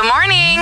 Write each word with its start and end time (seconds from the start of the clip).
Good 0.00 0.06
morning. 0.06 0.60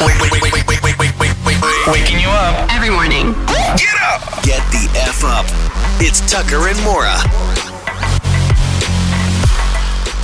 Wait, 0.00 0.20
wait, 0.20 0.32
wait, 0.32 0.42
wait, 0.42 0.66
wait, 0.66 0.82
wait, 0.82 0.98
wait, 0.98 1.18
wait, 1.20 1.34
wait, 1.46 1.62
wait. 1.62 1.86
Waking 1.92 2.18
you 2.18 2.26
up. 2.26 2.68
Every 2.72 2.90
morning. 2.90 3.32
Get 3.76 3.94
up. 4.02 4.42
Get 4.42 4.58
the 4.72 4.90
F 4.96 5.22
up. 5.22 5.46
It's 6.00 6.28
Tucker 6.28 6.66
and 6.66 6.76
Mora. 6.82 7.14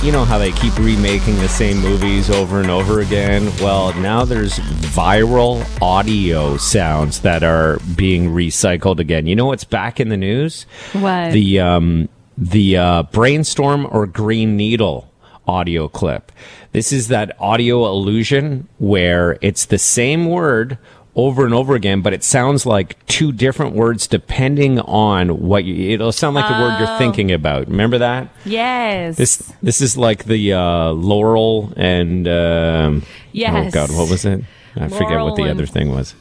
You 0.05 0.11
know 0.11 0.25
how 0.25 0.37
they 0.37 0.51
keep 0.51 0.77
remaking 0.77 1.37
the 1.37 1.47
same 1.47 1.77
movies 1.77 2.29
over 2.29 2.59
and 2.59 2.69
over 2.69 2.99
again? 2.99 3.45
Well, 3.61 3.93
now 3.93 4.25
there's 4.25 4.59
viral 4.59 5.65
audio 5.81 6.57
sounds 6.57 7.21
that 7.21 7.41
are 7.41 7.79
being 7.95 8.31
recycled 8.31 8.99
again. 8.99 9.27
You 9.27 9.37
know 9.37 9.45
what's 9.45 9.63
back 9.63 10.01
in 10.01 10.09
the 10.09 10.17
news? 10.17 10.63
What? 10.91 11.31
The 11.31 11.61
um 11.61 12.09
the 12.37 12.75
uh, 12.75 13.03
brainstorm 13.03 13.87
or 13.89 14.05
green 14.05 14.57
needle 14.57 15.09
audio 15.47 15.87
clip. 15.87 16.31
This 16.71 16.91
is 16.91 17.07
that 17.09 17.35
audio 17.39 17.85
illusion 17.87 18.67
where 18.79 19.37
it's 19.41 19.65
the 19.65 19.77
same 19.77 20.25
word 20.27 20.77
over 21.15 21.45
and 21.45 21.53
over 21.53 21.75
again, 21.75 22.01
but 22.01 22.11
it 22.13 22.23
sounds 22.23 22.65
like 22.65 23.03
two 23.05 23.31
different 23.31 23.73
words 23.73 24.05
depending 24.05 24.79
on 24.81 25.39
what 25.39 25.63
you, 25.63 25.91
it'll 25.93 26.11
sound 26.11 26.35
like 26.35 26.45
the 26.47 26.61
word 26.61 26.77
you're 26.77 26.97
thinking 26.97 27.31
about. 27.31 27.67
Remember 27.67 27.97
that? 27.99 28.29
yes. 28.43 29.15
This 29.15 29.53
this 29.63 29.79
is 29.79 29.95
like 29.97 30.25
the 30.25 30.53
uh, 30.53 30.89
Laurel 30.91 31.71
and 31.77 32.27
um, 32.27 33.03
oh 33.33 33.69
god, 33.71 33.91
what 33.91 34.09
was 34.09 34.25
it? 34.25 34.43
I 34.75 34.89
forget 34.89 35.21
what 35.21 35.37
the 35.37 35.49
other 35.49 35.65
thing 35.65 35.91
was. 35.91 36.15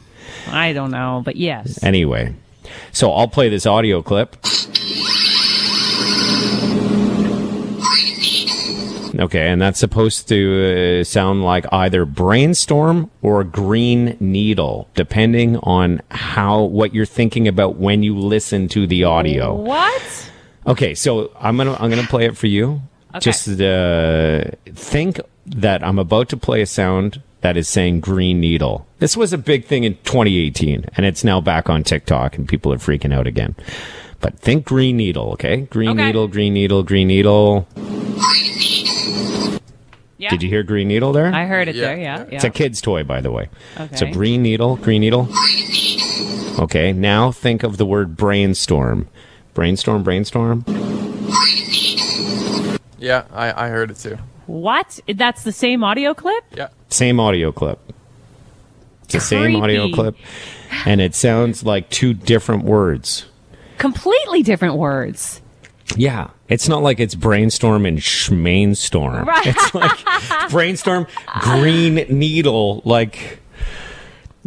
I 0.47 0.73
don't 0.73 0.93
know, 0.93 1.23
but 1.25 1.35
yes. 1.35 1.83
Anyway, 1.83 2.35
so 2.93 3.11
I'll 3.13 3.27
play 3.29 3.49
this 3.49 3.67
audio 3.67 4.01
clip. 4.03 4.37
Okay, 9.19 9.49
and 9.49 9.61
that's 9.61 9.79
supposed 9.79 10.29
to 10.29 11.01
uh, 11.01 11.05
sound 11.05 11.45
like 11.45 11.65
either 11.73 12.05
brainstorm 12.05 13.11
or 13.23 13.45
green 13.45 14.17
needle, 14.21 14.89
depending 14.95 15.57
on 15.59 16.03
how 16.11 16.63
what 16.63 16.95
you're 16.95 17.07
thinking 17.07 17.47
about 17.47 17.77
when 17.77 18.03
you 18.03 18.19
listen 18.19 18.69
to 18.69 18.87
the 18.87 19.05
audio. 19.05 19.55
What? 19.55 20.31
Okay, 20.67 20.95
so 20.95 21.31
I'm 21.39 21.57
gonna 21.57 21.75
I'm 21.79 21.91
gonna 21.91 22.03
play 22.09 22.25
it 22.27 22.37
for 22.37 22.47
you. 22.47 22.81
Okay. 23.11 23.21
Just 23.21 23.49
uh, 23.61 24.45
think 24.75 25.21
that 25.47 25.85
I'm 25.85 25.99
about 25.99 26.29
to 26.31 26.37
play 26.37 26.63
a 26.63 26.67
sound 26.67 27.23
that 27.43 27.57
is 27.57 27.69
saying 27.69 28.01
green 28.01 28.41
needle. 28.41 28.87
This 28.99 29.17
was 29.17 29.33
a 29.33 29.39
big 29.39 29.67
thing 29.67 29.85
in 29.85 29.95
2018, 30.05 30.87
and 30.97 31.07
it's 31.07 31.23
now 31.23 31.41
back 31.41 31.69
on 31.71 31.85
TikTok, 31.85 32.37
and 32.37 32.49
people 32.49 32.73
are 32.73 32.79
freaking 32.79 33.15
out 33.15 33.27
again. 33.27 33.55
But 34.21 34.39
think 34.41 34.65
green 34.65 34.97
needle, 34.97 35.33
okay? 35.33 35.59
Green 35.63 35.91
Okay. 35.91 36.07
needle, 36.07 36.27
green 36.29 36.55
needle, 36.55 36.83
green 36.83 37.09
needle. 37.09 37.69
Yeah. 40.17 40.31
Did 40.31 40.43
you 40.43 40.49
hear 40.49 40.63
green 40.63 40.89
needle 40.89 41.13
there? 41.13 41.35
I 41.35 41.45
heard 41.47 41.69
it 41.69 41.75
Yeah, 41.75 41.87
there, 41.87 41.97
yeah. 41.97 42.19
yeah. 42.19 42.27
yeah. 42.29 42.35
It's 42.37 42.45
a 42.45 42.51
kid's 42.51 42.81
toy, 42.81 43.03
by 43.05 43.21
the 43.21 43.31
way. 43.33 43.49
So 43.77 43.83
Okay. 43.85 44.11
green 44.13 44.43
needle, 44.43 44.77
green 44.77 45.01
needle. 45.01 45.29
Okay, 46.59 46.93
now 46.93 47.33
think 47.33 47.63
of 47.65 47.77
the 47.79 47.87
word 47.87 48.17
brainstorm. 48.17 49.09
Brainstorm, 49.55 50.03
brainstorm. 50.05 50.65
Yeah, 52.99 53.25
I, 53.33 53.67
I 53.67 53.69
heard 53.69 53.91
it 53.91 53.97
too. 53.99 54.19
What? 54.47 55.01
That's 55.13 55.43
the 55.43 55.53
same 55.53 55.83
audio 55.85 56.15
clip? 56.15 56.45
Yeah. 56.57 56.69
Same 56.89 57.19
audio 57.21 57.51
clip. 57.53 57.79
It's 59.05 59.15
the 59.15 59.21
same 59.21 59.57
audio 59.57 59.91
clip. 59.91 60.17
And 60.87 61.01
it 61.01 61.15
sounds 61.15 61.65
like 61.65 61.91
two 61.91 62.15
different 62.15 62.65
words. 62.65 63.27
Completely 63.79 64.43
different 64.43 64.77
words. 64.77 65.41
Yeah. 65.97 66.31
It's 66.49 66.69
not 66.69 66.83
like 66.83 67.01
it's 67.01 67.15
brainstorm 67.15 67.87
and 67.87 67.99
schmainstorm. 67.99 69.27
Right. 69.27 69.47
It's 69.47 69.75
like 69.75 70.51
brainstorm, 70.51 71.07
green 71.41 71.95
needle, 72.09 72.83
like 72.85 73.41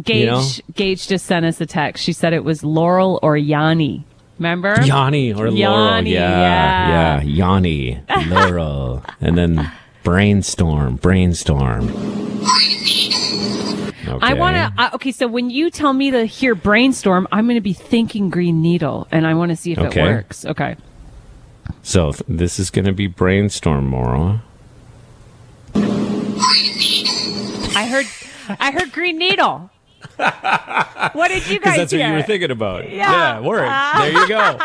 Gage 0.02 0.26
know? 0.26 0.42
Gage 0.74 1.08
just 1.08 1.26
sent 1.26 1.44
us 1.44 1.60
a 1.60 1.66
text. 1.66 2.04
She 2.04 2.12
said 2.12 2.32
it 2.32 2.44
was 2.44 2.62
Laurel 2.62 3.18
or 3.22 3.36
Yanni. 3.36 4.04
Remember? 4.38 4.80
Yanni 4.84 5.32
or 5.32 5.50
Laurel. 5.50 6.06
Yeah. 6.06 6.30
yeah. 6.30 7.20
Yeah. 7.20 7.22
Yanni, 7.22 8.00
Laurel. 8.28 9.02
and 9.20 9.36
then 9.36 9.70
brainstorm, 10.04 10.96
brainstorm. 10.96 11.88
Okay. 14.08 14.26
I 14.26 14.34
want 14.34 14.56
to. 14.56 14.82
Uh, 14.82 14.90
okay, 14.94 15.12
so 15.12 15.26
when 15.26 15.50
you 15.50 15.70
tell 15.70 15.92
me 15.92 16.10
to 16.12 16.24
hear 16.24 16.54
brainstorm, 16.54 17.28
I'm 17.30 17.44
going 17.46 17.56
to 17.56 17.60
be 17.60 17.74
thinking 17.74 18.30
green 18.30 18.62
needle, 18.62 19.06
and 19.10 19.26
I 19.26 19.34
want 19.34 19.50
to 19.50 19.56
see 19.56 19.72
if 19.72 19.78
Okay. 19.78 20.00
it 20.00 20.04
works. 20.04 20.46
Okay. 20.46 20.76
So 21.82 22.12
th- 22.12 22.24
this 22.28 22.58
is 22.58 22.70
going 22.70 22.84
to 22.84 22.92
be 22.92 23.06
brainstorm, 23.06 23.86
Mora. 23.86 24.42
I 27.74 27.86
heard. 27.90 28.06
I 28.60 28.70
heard 28.70 28.92
green 28.92 29.18
needle. 29.18 29.70
what 30.16 31.28
did 31.28 31.46
you 31.48 31.58
Because 31.60 31.76
guys 31.76 31.76
that's 31.76 31.92
what 31.92 32.00
you 32.00 32.12
were 32.12 32.22
thinking 32.22 32.50
about. 32.50 32.90
Yeah. 32.90 33.10
Yeah, 33.10 33.40
word. 33.40 33.66
Ah. 33.68 33.98
there 33.98 34.12
you 34.12 34.28
go. 34.28 34.56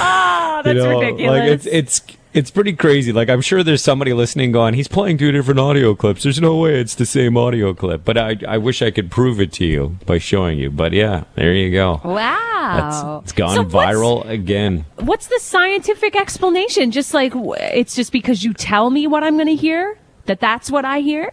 Oh, 0.00 0.62
that's 0.64 0.76
you 0.76 0.82
know, 0.82 1.00
ridiculous. 1.00 1.38
Like 1.40 1.50
it's 1.50 1.66
it's 1.66 2.00
it's 2.34 2.50
pretty 2.50 2.72
crazy. 2.74 3.12
Like 3.12 3.28
I'm 3.28 3.40
sure 3.40 3.62
there's 3.62 3.82
somebody 3.82 4.12
listening 4.12 4.52
going, 4.52 4.74
he's 4.74 4.88
playing 4.88 5.18
two 5.18 5.32
different 5.32 5.60
audio 5.60 5.94
clips. 5.94 6.22
There's 6.22 6.40
no 6.40 6.56
way 6.56 6.80
it's 6.80 6.94
the 6.94 7.06
same 7.06 7.36
audio 7.36 7.74
clip. 7.74 8.04
But 8.04 8.18
I 8.18 8.36
I 8.46 8.58
wish 8.58 8.82
I 8.82 8.90
could 8.90 9.10
prove 9.10 9.40
it 9.40 9.52
to 9.54 9.64
you 9.64 9.98
by 10.06 10.18
showing 10.18 10.58
you. 10.58 10.70
But 10.70 10.92
yeah, 10.92 11.24
there 11.34 11.54
you 11.54 11.70
go. 11.72 12.00
That's, 12.04 13.02
wow. 13.02 13.20
it's 13.22 13.32
gone 13.32 13.54
So 13.54 13.62
what's- 13.62 13.74
viral 13.74 14.28
again. 14.28 14.84
What's 14.96 15.28
the 15.28 15.38
scientific 15.40 16.16
explanation? 16.16 16.90
Just 16.90 17.14
like 17.14 17.32
it's 17.34 17.94
just 17.94 18.12
because 18.12 18.44
you 18.44 18.52
tell 18.52 18.90
me 18.90 19.06
what 19.06 19.22
I'm 19.22 19.34
going 19.36 19.46
to 19.48 19.54
hear 19.56 19.98
that 20.26 20.40
that's 20.40 20.70
what 20.70 20.84
I 20.84 21.00
hear. 21.00 21.32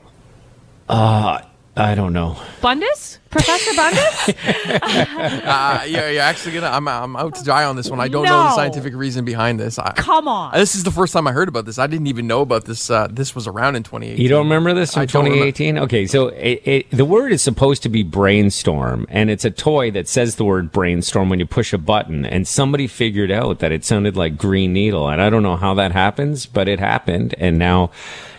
Uh, 0.88 1.42
I 1.78 1.94
don't 1.94 2.14
know. 2.14 2.38
Bundus, 2.62 3.20
Professor 3.30 3.76
Bundus. 3.76 4.32
Uh, 5.46 5.84
yeah, 5.88 6.10
you're 6.10 6.22
actually 6.22 6.54
gonna. 6.54 6.68
I'm, 6.68 6.88
I'm 6.88 7.16
out 7.16 7.36
to 7.36 7.44
dry 7.44 7.66
on 7.66 7.76
this 7.76 7.90
one. 7.90 8.00
I 8.00 8.08
don't 8.08 8.24
know 8.26 8.44
the 8.44 8.56
scientific 8.56 8.96
reason 8.96 9.26
behind 9.26 9.60
this. 9.60 9.78
I, 9.78 9.92
Come 9.94 10.28
on. 10.28 10.54
this 10.54 10.76
is 10.76 10.84
the 10.84 10.92
first 10.92 11.14
time 11.14 11.28
I 11.28 11.32
heard 11.32 11.48
about 11.48 11.66
this. 11.66 11.78
I 11.78 11.88
didn't 11.88 12.08
even 12.08 12.28
know 12.28 12.42
about 12.42 12.66
this. 12.66 12.90
Uh, 12.90 13.08
this 13.12 13.36
was 13.36 13.48
around 13.48 13.76
in 13.76 13.84
2018. 13.84 14.22
You 14.22 14.30
don't 14.30 14.46
remember 14.46 14.74
this 14.74 14.94
from 14.94 15.02
I 15.02 15.06
remember. 15.06 15.30
2018? 15.52 15.78
Okay, 15.80 16.08
so 16.08 16.28
it, 16.30 16.62
it, 16.66 16.92
the 16.92 17.06
word 17.06 17.32
is 17.32 17.42
supposed 17.42 17.84
to 17.84 17.90
be 17.90 18.04
brainstorm, 18.04 19.06
and 19.10 19.30
it's 19.30 19.46
a 19.46 19.52
toy 19.52 19.92
that 19.92 20.08
says 20.08 20.36
the 20.36 20.46
word 20.46 20.72
brainstorm 20.72 21.30
when 21.30 21.40
you 21.40 21.46
push 21.46 21.74
a 21.74 21.78
button. 21.78 22.26
And 22.26 22.48
somebody 22.48 22.88
figured 22.88 23.32
out 23.32 23.60
that 23.60 23.72
it 23.72 23.86
sounded 23.86 24.16
like 24.18 24.38
green 24.38 24.74
needle, 24.74 25.08
and 25.10 25.22
I 25.22 25.30
don't 25.30 25.44
know 25.44 25.58
how 25.58 25.74
that 25.76 25.92
happens, 25.92 26.46
but 26.46 26.68
it 26.68 26.80
happened, 26.80 27.36
and 27.38 27.60
now, 27.60 27.92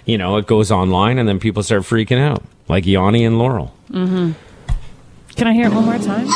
you 0.07 0.17
know, 0.17 0.37
it 0.39 0.47
goes 0.47 0.73
online, 0.73 1.19
and 1.19 1.29
then 1.29 1.39
people 1.39 1.63
start 1.63 1.83
freaking 1.83 2.19
out, 2.19 2.43
like 2.69 2.87
Yanni 2.87 3.25
and 3.25 3.39
Laurel. 3.39 3.75
Mm-hmm. 3.91 4.33
Can 5.35 5.47
I 5.47 5.53
hear 5.53 5.67
it 5.67 5.73
one 5.73 5.85
more 5.85 5.99
time? 5.99 6.27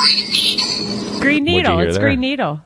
Green 1.21 1.45
needle. 1.45 1.79
It's 1.79 1.97
there? 1.97 2.07
green 2.07 2.21
needle. 2.21 2.61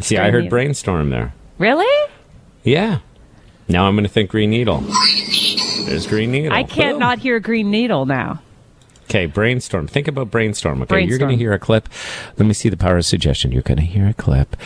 See, 0.00 0.16
I 0.16 0.30
heard 0.30 0.44
needle. 0.44 0.50
brainstorm 0.50 1.10
there. 1.10 1.34
Really? 1.58 2.10
Yeah. 2.62 3.00
Now 3.68 3.86
I'm 3.86 3.94
going 3.94 4.04
to 4.04 4.10
think 4.10 4.30
green 4.30 4.50
needle. 4.50 4.80
There's 5.84 6.06
green 6.06 6.30
needle. 6.30 6.52
I 6.52 6.62
can't 6.62 6.94
Boom. 6.94 7.00
not 7.00 7.18
hear 7.18 7.38
green 7.40 7.70
needle 7.70 8.06
now. 8.06 8.40
Okay, 9.04 9.26
brainstorm. 9.26 9.88
Think 9.88 10.06
about 10.08 10.30
brainstorm. 10.30 10.82
Okay, 10.82 11.02
you're 11.02 11.18
going 11.18 11.32
to 11.32 11.36
hear 11.36 11.52
a 11.52 11.58
clip. 11.58 11.88
Let 12.38 12.46
me 12.46 12.54
see 12.54 12.68
the 12.68 12.76
power 12.76 12.96
of 12.96 13.04
suggestion. 13.04 13.50
You're 13.50 13.62
going 13.62 13.78
to 13.78 13.84
hear 13.84 14.06
a 14.06 14.14
clip, 14.14 14.56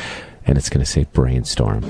and 0.46 0.58
it's 0.58 0.68
going 0.68 0.84
to 0.84 0.90
say 0.90 1.06
brainstorm. 1.12 1.82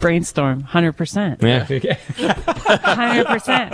Brainstorm, 0.00 0.62
hundred 0.62 0.92
percent, 0.94 1.40
Yeah. 1.44 1.64
Hundred 1.66 3.26
percent. 3.26 3.72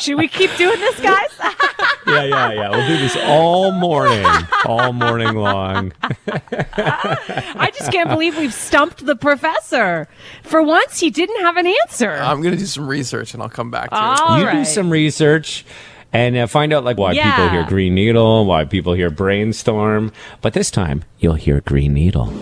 Should 0.00 0.18
we 0.18 0.28
keep 0.28 0.54
doing 0.56 0.78
this, 0.80 1.00
guys? 1.00 1.30
yeah, 2.06 2.24
yeah, 2.24 2.52
yeah. 2.52 2.70
We'll 2.70 2.86
do 2.86 2.98
this 2.98 3.16
all 3.24 3.72
morning, 3.72 4.26
all 4.64 4.92
morning 4.92 5.34
long. 5.34 5.92
I 6.28 7.70
just 7.76 7.90
can't 7.92 8.08
believe 8.08 8.36
we've 8.36 8.54
stumped 8.54 9.04
the 9.06 9.16
professor. 9.16 10.08
For 10.42 10.62
once, 10.62 11.00
he 11.00 11.10
didn't 11.10 11.40
have 11.40 11.56
an 11.56 11.66
answer. 11.66 12.10
I'm 12.12 12.42
gonna 12.42 12.56
do 12.56 12.66
some 12.66 12.86
research 12.88 13.34
and 13.34 13.42
I'll 13.42 13.48
come 13.48 13.70
back 13.70 13.90
to 13.90 13.96
it. 13.96 13.98
All 13.98 14.38
you 14.40 14.50
do 14.50 14.64
some 14.64 14.90
research. 14.90 15.64
And 16.12 16.36
uh, 16.36 16.46
find 16.46 16.72
out 16.72 16.84
like 16.84 16.96
why 16.96 17.12
people 17.12 17.48
hear 17.50 17.64
green 17.64 17.94
needle, 17.94 18.46
why 18.46 18.64
people 18.64 18.94
hear 18.94 19.10
brainstorm, 19.10 20.12
but 20.40 20.54
this 20.54 20.70
time 20.70 21.04
you'll 21.18 21.34
hear 21.34 21.60
green 21.60 21.92
needle. 21.92 22.32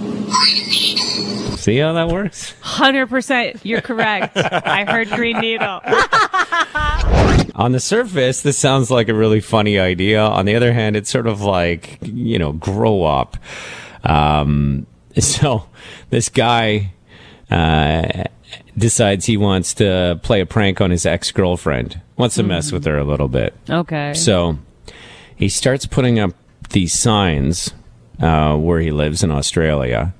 See 1.64 1.78
how 1.78 1.94
that 1.94 2.08
works? 2.08 2.52
100%. 2.60 3.60
You're 3.62 3.80
correct. 3.80 4.36
I 4.36 4.84
heard 4.84 5.08
Green 5.08 5.38
Needle. 5.38 5.80
On 7.54 7.72
the 7.72 7.80
surface, 7.80 8.42
this 8.42 8.58
sounds 8.58 8.90
like 8.90 9.08
a 9.08 9.14
really 9.14 9.40
funny 9.40 9.78
idea. 9.78 10.20
On 10.20 10.44
the 10.44 10.56
other 10.56 10.74
hand, 10.74 10.94
it's 10.94 11.08
sort 11.08 11.26
of 11.26 11.40
like, 11.40 12.00
you 12.02 12.38
know, 12.38 12.52
grow 12.52 13.04
up. 13.04 13.38
Um, 14.02 14.86
so 15.18 15.66
this 16.10 16.28
guy 16.28 16.92
uh, 17.50 18.24
decides 18.76 19.24
he 19.24 19.38
wants 19.38 19.72
to 19.72 20.20
play 20.22 20.42
a 20.42 20.46
prank 20.46 20.82
on 20.82 20.90
his 20.90 21.06
ex 21.06 21.32
girlfriend, 21.32 21.98
wants 22.18 22.34
to 22.34 22.42
mess 22.42 22.72
with 22.72 22.84
her 22.84 22.98
a 22.98 23.04
little 23.04 23.28
bit. 23.28 23.54
Okay. 23.70 24.12
So 24.12 24.58
he 25.34 25.48
starts 25.48 25.86
putting 25.86 26.18
up 26.18 26.34
these 26.72 26.92
signs 26.92 27.72
uh, 28.20 28.54
where 28.54 28.80
he 28.80 28.90
lives 28.90 29.24
in 29.24 29.30
Australia. 29.30 30.12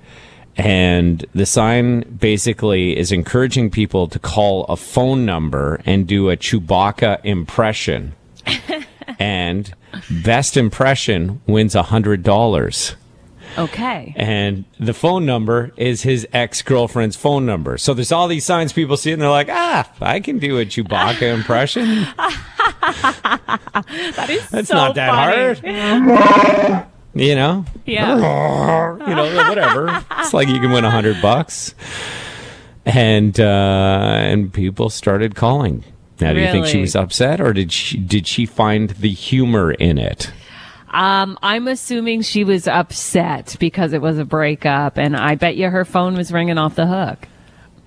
And 0.56 1.24
the 1.34 1.46
sign 1.46 2.02
basically 2.20 2.96
is 2.96 3.10
encouraging 3.10 3.70
people 3.70 4.06
to 4.08 4.18
call 4.18 4.64
a 4.64 4.76
phone 4.76 5.24
number 5.26 5.80
and 5.84 6.06
do 6.06 6.30
a 6.30 6.36
Chewbacca 6.36 7.24
impression. 7.24 8.14
and 9.18 9.74
best 10.22 10.56
impression 10.56 11.40
wins 11.46 11.74
a 11.74 11.82
hundred 11.84 12.22
dollars. 12.22 12.94
Okay. 13.56 14.12
And 14.16 14.64
the 14.80 14.94
phone 14.94 15.26
number 15.26 15.72
is 15.76 16.02
his 16.02 16.26
ex 16.32 16.62
girlfriend's 16.62 17.14
phone 17.16 17.46
number. 17.46 17.78
So 17.78 17.94
there's 17.94 18.10
all 18.10 18.26
these 18.26 18.44
signs 18.44 18.72
people 18.72 18.96
see, 18.96 19.12
and 19.12 19.22
they're 19.22 19.30
like, 19.30 19.48
ah, 19.50 19.88
I 20.00 20.18
can 20.20 20.38
do 20.38 20.58
a 20.58 20.64
Chewbacca 20.64 21.34
impression. 21.34 22.06
That 22.84 24.28
is 24.30 24.48
That's 24.50 24.68
so 24.68 24.74
not 24.74 24.94
that 24.94 25.10
funny. 25.10 26.70
hard. 26.70 26.86
You 27.14 27.34
know? 27.34 27.64
Yeah. 27.86 28.16
you 29.08 29.14
know, 29.14 29.48
whatever. 29.48 30.04
It's 30.18 30.34
like 30.34 30.48
you 30.48 30.58
can 30.60 30.72
win 30.72 30.84
a 30.84 30.90
hundred 30.90 31.22
bucks. 31.22 31.74
And 32.86 33.38
uh, 33.40 33.42
and 33.44 34.52
people 34.52 34.90
started 34.90 35.34
calling. 35.34 35.84
Now, 36.20 36.32
do 36.32 36.40
you 36.40 36.50
think 36.50 36.66
she 36.66 36.80
was 36.80 36.94
upset, 36.94 37.40
or 37.40 37.52
did 37.52 37.72
she 37.72 37.98
did 37.98 38.26
she 38.26 38.46
find 38.46 38.90
the 38.90 39.10
humor 39.10 39.72
in 39.72 39.98
it? 39.98 40.30
Um, 40.92 41.36
I'm 41.42 41.66
assuming 41.66 42.22
she 42.22 42.44
was 42.44 42.68
upset 42.68 43.56
because 43.58 43.92
it 43.92 44.00
was 44.00 44.18
a 44.18 44.24
breakup, 44.24 44.96
and 44.96 45.16
I 45.16 45.34
bet 45.34 45.56
you 45.56 45.68
her 45.70 45.84
phone 45.84 46.14
was 46.14 46.30
ringing 46.30 46.56
off 46.56 46.76
the 46.76 46.86
hook. 46.86 47.26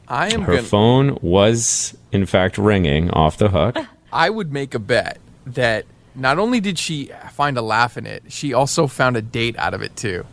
I 0.10 0.34
am 0.34 0.42
Her 0.42 0.56
gonna. 0.56 0.68
phone 0.68 1.18
was, 1.22 1.96
in 2.12 2.26
fact, 2.26 2.58
ringing 2.58 3.10
off 3.12 3.38
the 3.38 3.50
hook. 3.50 3.78
I 4.12 4.30
would 4.30 4.52
make 4.52 4.74
a 4.74 4.80
bet 4.80 5.20
that 5.46 5.86
not 6.18 6.40
only 6.40 6.60
did 6.60 6.80
she 6.80 7.12
find 7.32 7.58
a 7.58 7.62
laugh 7.62 7.98
in 7.98 8.06
it, 8.06 8.24
she 8.28 8.54
also 8.54 8.88
found 8.88 9.16
a 9.16 9.22
date 9.22 9.58
out 9.58 9.74
of 9.74 9.82
it 9.82 9.96
too. 9.96 10.26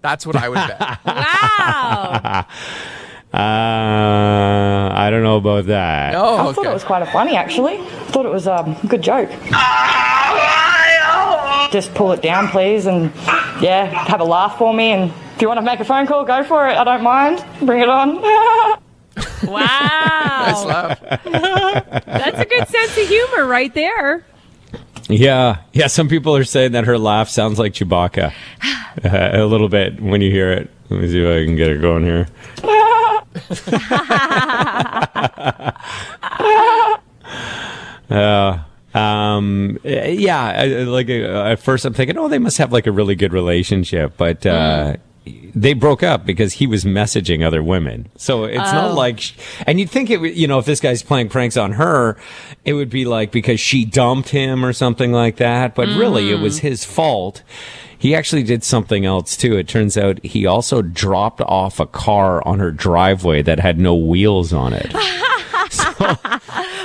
That's 0.00 0.26
what 0.26 0.36
I 0.36 0.48
would 0.48 0.54
bet. 0.56 0.98
Wow. 1.04 2.46
Uh, 3.30 4.90
I 4.94 5.08
don't 5.10 5.22
know 5.22 5.36
about 5.36 5.66
that. 5.66 6.14
Oh, 6.14 6.48
I 6.48 6.52
thought 6.54 6.64
it 6.64 6.72
was 6.72 6.82
quite 6.82 7.06
funny, 7.12 7.36
actually. 7.36 7.74
I 7.76 7.84
thought 8.06 8.24
it 8.24 8.32
was 8.32 8.46
um, 8.46 8.74
a 8.82 8.86
good 8.86 9.02
joke. 9.02 9.28
Just 11.70 11.92
pull 11.92 12.12
it 12.12 12.22
down, 12.22 12.48
please, 12.48 12.86
and 12.86 13.12
yeah, 13.60 13.84
have 13.84 14.20
a 14.20 14.24
laugh 14.24 14.56
for 14.56 14.72
me. 14.72 14.92
And 14.92 15.12
if 15.34 15.42
you 15.42 15.48
want 15.48 15.58
to 15.58 15.62
make 15.62 15.78
a 15.78 15.84
phone 15.84 16.06
call, 16.06 16.24
go 16.24 16.42
for 16.42 16.66
it. 16.68 16.78
I 16.78 16.84
don't 16.84 17.02
mind. 17.02 17.44
Bring 17.60 17.82
it 17.82 17.90
on. 17.90 18.14
wow. 19.44 19.58
Nice 20.46 20.64
laugh. 20.64 21.00
That's 22.06 22.40
a 22.40 22.46
good 22.46 22.66
sense 22.66 22.96
of 22.96 23.06
humor 23.08 23.46
right 23.46 23.74
there. 23.74 24.24
Yeah, 25.08 25.58
yeah. 25.72 25.86
Some 25.86 26.08
people 26.08 26.36
are 26.36 26.44
saying 26.44 26.72
that 26.72 26.84
her 26.84 26.98
laugh 26.98 27.28
sounds 27.28 27.58
like 27.58 27.72
Chewbacca 27.72 28.32
uh, 29.04 29.30
a 29.32 29.44
little 29.46 29.68
bit 29.68 30.00
when 30.00 30.20
you 30.20 30.30
hear 30.30 30.52
it. 30.52 30.70
Let 30.90 31.00
me 31.00 31.08
see 31.08 31.22
if 31.22 31.26
I 31.26 31.44
can 31.44 31.56
get 31.56 31.70
it 31.70 31.80
going 31.80 32.04
here. 32.04 32.28
Uh, 38.10 38.58
um, 38.94 39.78
yeah, 39.84 40.84
like 40.86 41.10
uh, 41.10 41.42
at 41.44 41.60
first 41.60 41.84
I'm 41.84 41.92
thinking, 41.92 42.16
oh, 42.16 42.28
they 42.28 42.38
must 42.38 42.56
have 42.58 42.72
like 42.72 42.86
a 42.86 42.92
really 42.92 43.14
good 43.14 43.32
relationship, 43.34 44.14
but 44.16 44.46
uh, 44.46 44.96
they 45.54 45.72
broke 45.72 46.02
up 46.02 46.24
because 46.26 46.54
he 46.54 46.66
was 46.66 46.84
messaging 46.84 47.44
other 47.44 47.62
women. 47.62 48.08
So 48.16 48.44
it's 48.44 48.58
not 48.58 48.92
oh. 48.92 48.94
like, 48.94 49.20
sh- 49.20 49.34
and 49.66 49.80
you'd 49.80 49.90
think 49.90 50.10
it, 50.10 50.20
would- 50.20 50.36
you 50.36 50.46
know, 50.46 50.58
if 50.58 50.64
this 50.64 50.80
guy's 50.80 51.02
playing 51.02 51.28
pranks 51.28 51.56
on 51.56 51.72
her, 51.72 52.16
it 52.64 52.74
would 52.74 52.90
be 52.90 53.04
like 53.04 53.32
because 53.32 53.60
she 53.60 53.84
dumped 53.84 54.30
him 54.30 54.64
or 54.64 54.72
something 54.72 55.12
like 55.12 55.36
that. 55.36 55.74
But 55.74 55.88
really, 55.88 56.30
it 56.30 56.40
was 56.40 56.58
mm. 56.58 56.62
his 56.62 56.84
fault. 56.84 57.42
He 57.98 58.14
actually 58.14 58.44
did 58.44 58.62
something 58.62 59.04
else 59.04 59.36
too. 59.36 59.56
It 59.56 59.66
turns 59.66 59.98
out 59.98 60.24
he 60.24 60.46
also 60.46 60.82
dropped 60.82 61.40
off 61.40 61.80
a 61.80 61.86
car 61.86 62.46
on 62.46 62.60
her 62.60 62.70
driveway 62.70 63.42
that 63.42 63.58
had 63.58 63.78
no 63.78 63.94
wheels 63.94 64.52
on 64.52 64.72
it. 64.72 64.92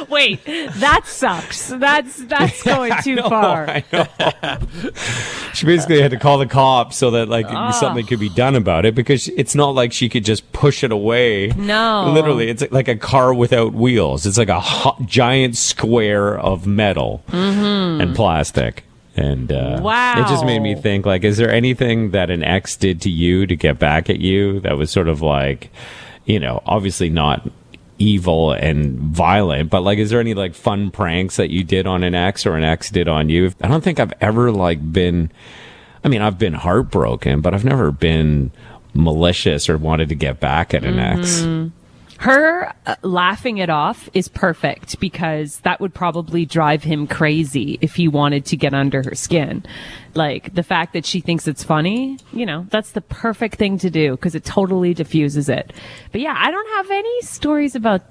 Wait, 0.10 0.44
that 0.46 1.06
sucks. 1.06 1.68
That's 1.70 2.18
that's 2.26 2.64
going 2.74 2.94
too 3.04 3.16
know, 3.16 3.30
far. 3.30 3.70
I 3.70 3.84
know. 3.92 4.08
she 5.54 5.66
basically 5.66 6.02
had 6.02 6.12
to 6.12 6.18
call 6.20 6.38
the 6.38 6.46
cops 6.46 6.98
so 6.98 7.12
that 7.12 7.30
like 7.30 7.48
something 7.74 8.06
could 8.06 8.20
be 8.20 8.30
done 8.30 8.56
about 8.56 8.86
it 8.86 8.96
because 8.96 9.28
it's 9.30 9.56
not 9.56 9.70
like 9.70 9.94
she 9.94 10.10
could 10.10 10.26
just 10.26 10.52
push 10.52 10.84
it 10.84 10.92
away. 10.92 11.48
No. 11.48 12.12
literally, 12.14 12.50
it's 12.50 12.64
like 12.72 12.88
a 12.88 12.96
car 12.96 13.34
without 13.34 13.74
wheels. 13.74 14.26
It's 14.26 14.38
like 14.38 14.50
a 14.50 14.60
ho- 14.60 14.98
giant 15.06 15.56
square 15.58 16.38
of 16.38 16.68
metal 16.68 17.24
and 17.30 18.16
plastic. 18.16 18.84
And 19.16 19.52
uh, 19.52 19.80
it 20.18 20.28
just 20.28 20.44
made 20.46 20.60
me 20.60 20.74
Mm-hmm. 20.74 20.82
Think: 20.82 21.06
like, 21.06 21.24
is 21.24 21.38
there 21.38 21.52
anything 21.52 22.12
that 22.12 22.32
an 22.32 22.44
ex 22.44 22.76
did 22.76 23.00
to 23.02 23.10
you 23.10 23.46
to 23.46 23.56
get 23.56 23.78
back 23.78 24.10
at 24.10 24.20
you 24.20 24.60
that 24.62 24.76
was 24.76 24.90
sort 24.90 25.08
of 25.08 25.22
like, 25.22 25.70
you 26.26 26.40
know, 26.40 26.64
obviously 26.66 27.10
not 27.10 27.48
evil 28.04 28.52
and 28.52 29.00
violent, 29.00 29.70
but 29.70 29.82
like, 29.82 29.98
is 29.98 30.10
there 30.10 30.20
any 30.20 30.34
like 30.34 30.54
fun 30.54 30.92
pranks 30.92 31.38
that 31.38 31.50
you 31.50 31.64
did 31.64 31.88
on 31.88 32.04
an 32.04 32.14
ex 32.14 32.46
or 32.46 32.56
an 32.56 32.64
ex 32.64 32.90
did 32.90 33.08
on 33.08 33.30
you? 33.30 33.54
I 33.62 33.68
don't 33.68 33.84
think 33.84 34.00
I've 34.00 34.14
ever 34.20 34.52
like 34.52 34.92
been. 34.92 35.32
I 36.04 36.10
mean, 36.10 36.22
I've 36.22 36.38
been 36.38 36.54
heartbroken, 36.54 37.40
but 37.40 37.54
I've 37.54 37.64
never 37.64 37.92
been 37.92 38.52
malicious 38.94 39.70
or 39.70 39.78
wanted 39.78 40.10
to 40.10 40.16
get 40.16 40.42
back 40.42 40.74
at 40.74 40.84
an 40.84 41.00
ex. 41.00 41.42
Mm-hmm. 41.42 41.83
Her 42.24 42.72
uh, 42.86 42.96
laughing 43.02 43.58
it 43.58 43.70
off 43.70 44.08
is 44.14 44.30
perfect 44.30 44.98
because 45.02 45.60
that 45.64 45.82
would 45.82 45.94
probably 45.94 46.46
drive 46.46 46.82
him 46.82 47.06
crazy 47.06 47.78
if 47.82 47.96
he 47.96 48.08
wanted 48.08 48.46
to 48.46 48.56
get 48.56 48.74
under 48.74 49.04
her 49.04 49.14
skin. 49.14 49.66
Like 50.14 50.56
the 50.56 50.64
fact 50.64 50.94
that 50.94 51.06
she 51.06 51.20
thinks 51.20 51.50
it's 51.50 51.66
funny, 51.66 52.18
you 52.32 52.46
know, 52.46 52.66
that's 52.70 52.92
the 52.92 53.02
perfect 53.02 53.56
thing 53.56 53.78
to 53.80 53.90
do 53.90 54.12
because 54.12 54.36
it 54.36 54.46
totally 54.46 54.94
diffuses 54.94 55.50
it. 55.50 55.74
But 56.14 56.22
yeah, 56.22 56.34
I 56.38 56.50
don't 56.50 56.70
have 56.78 56.92
any 56.92 57.22
stories 57.24 57.76
about 57.76 58.04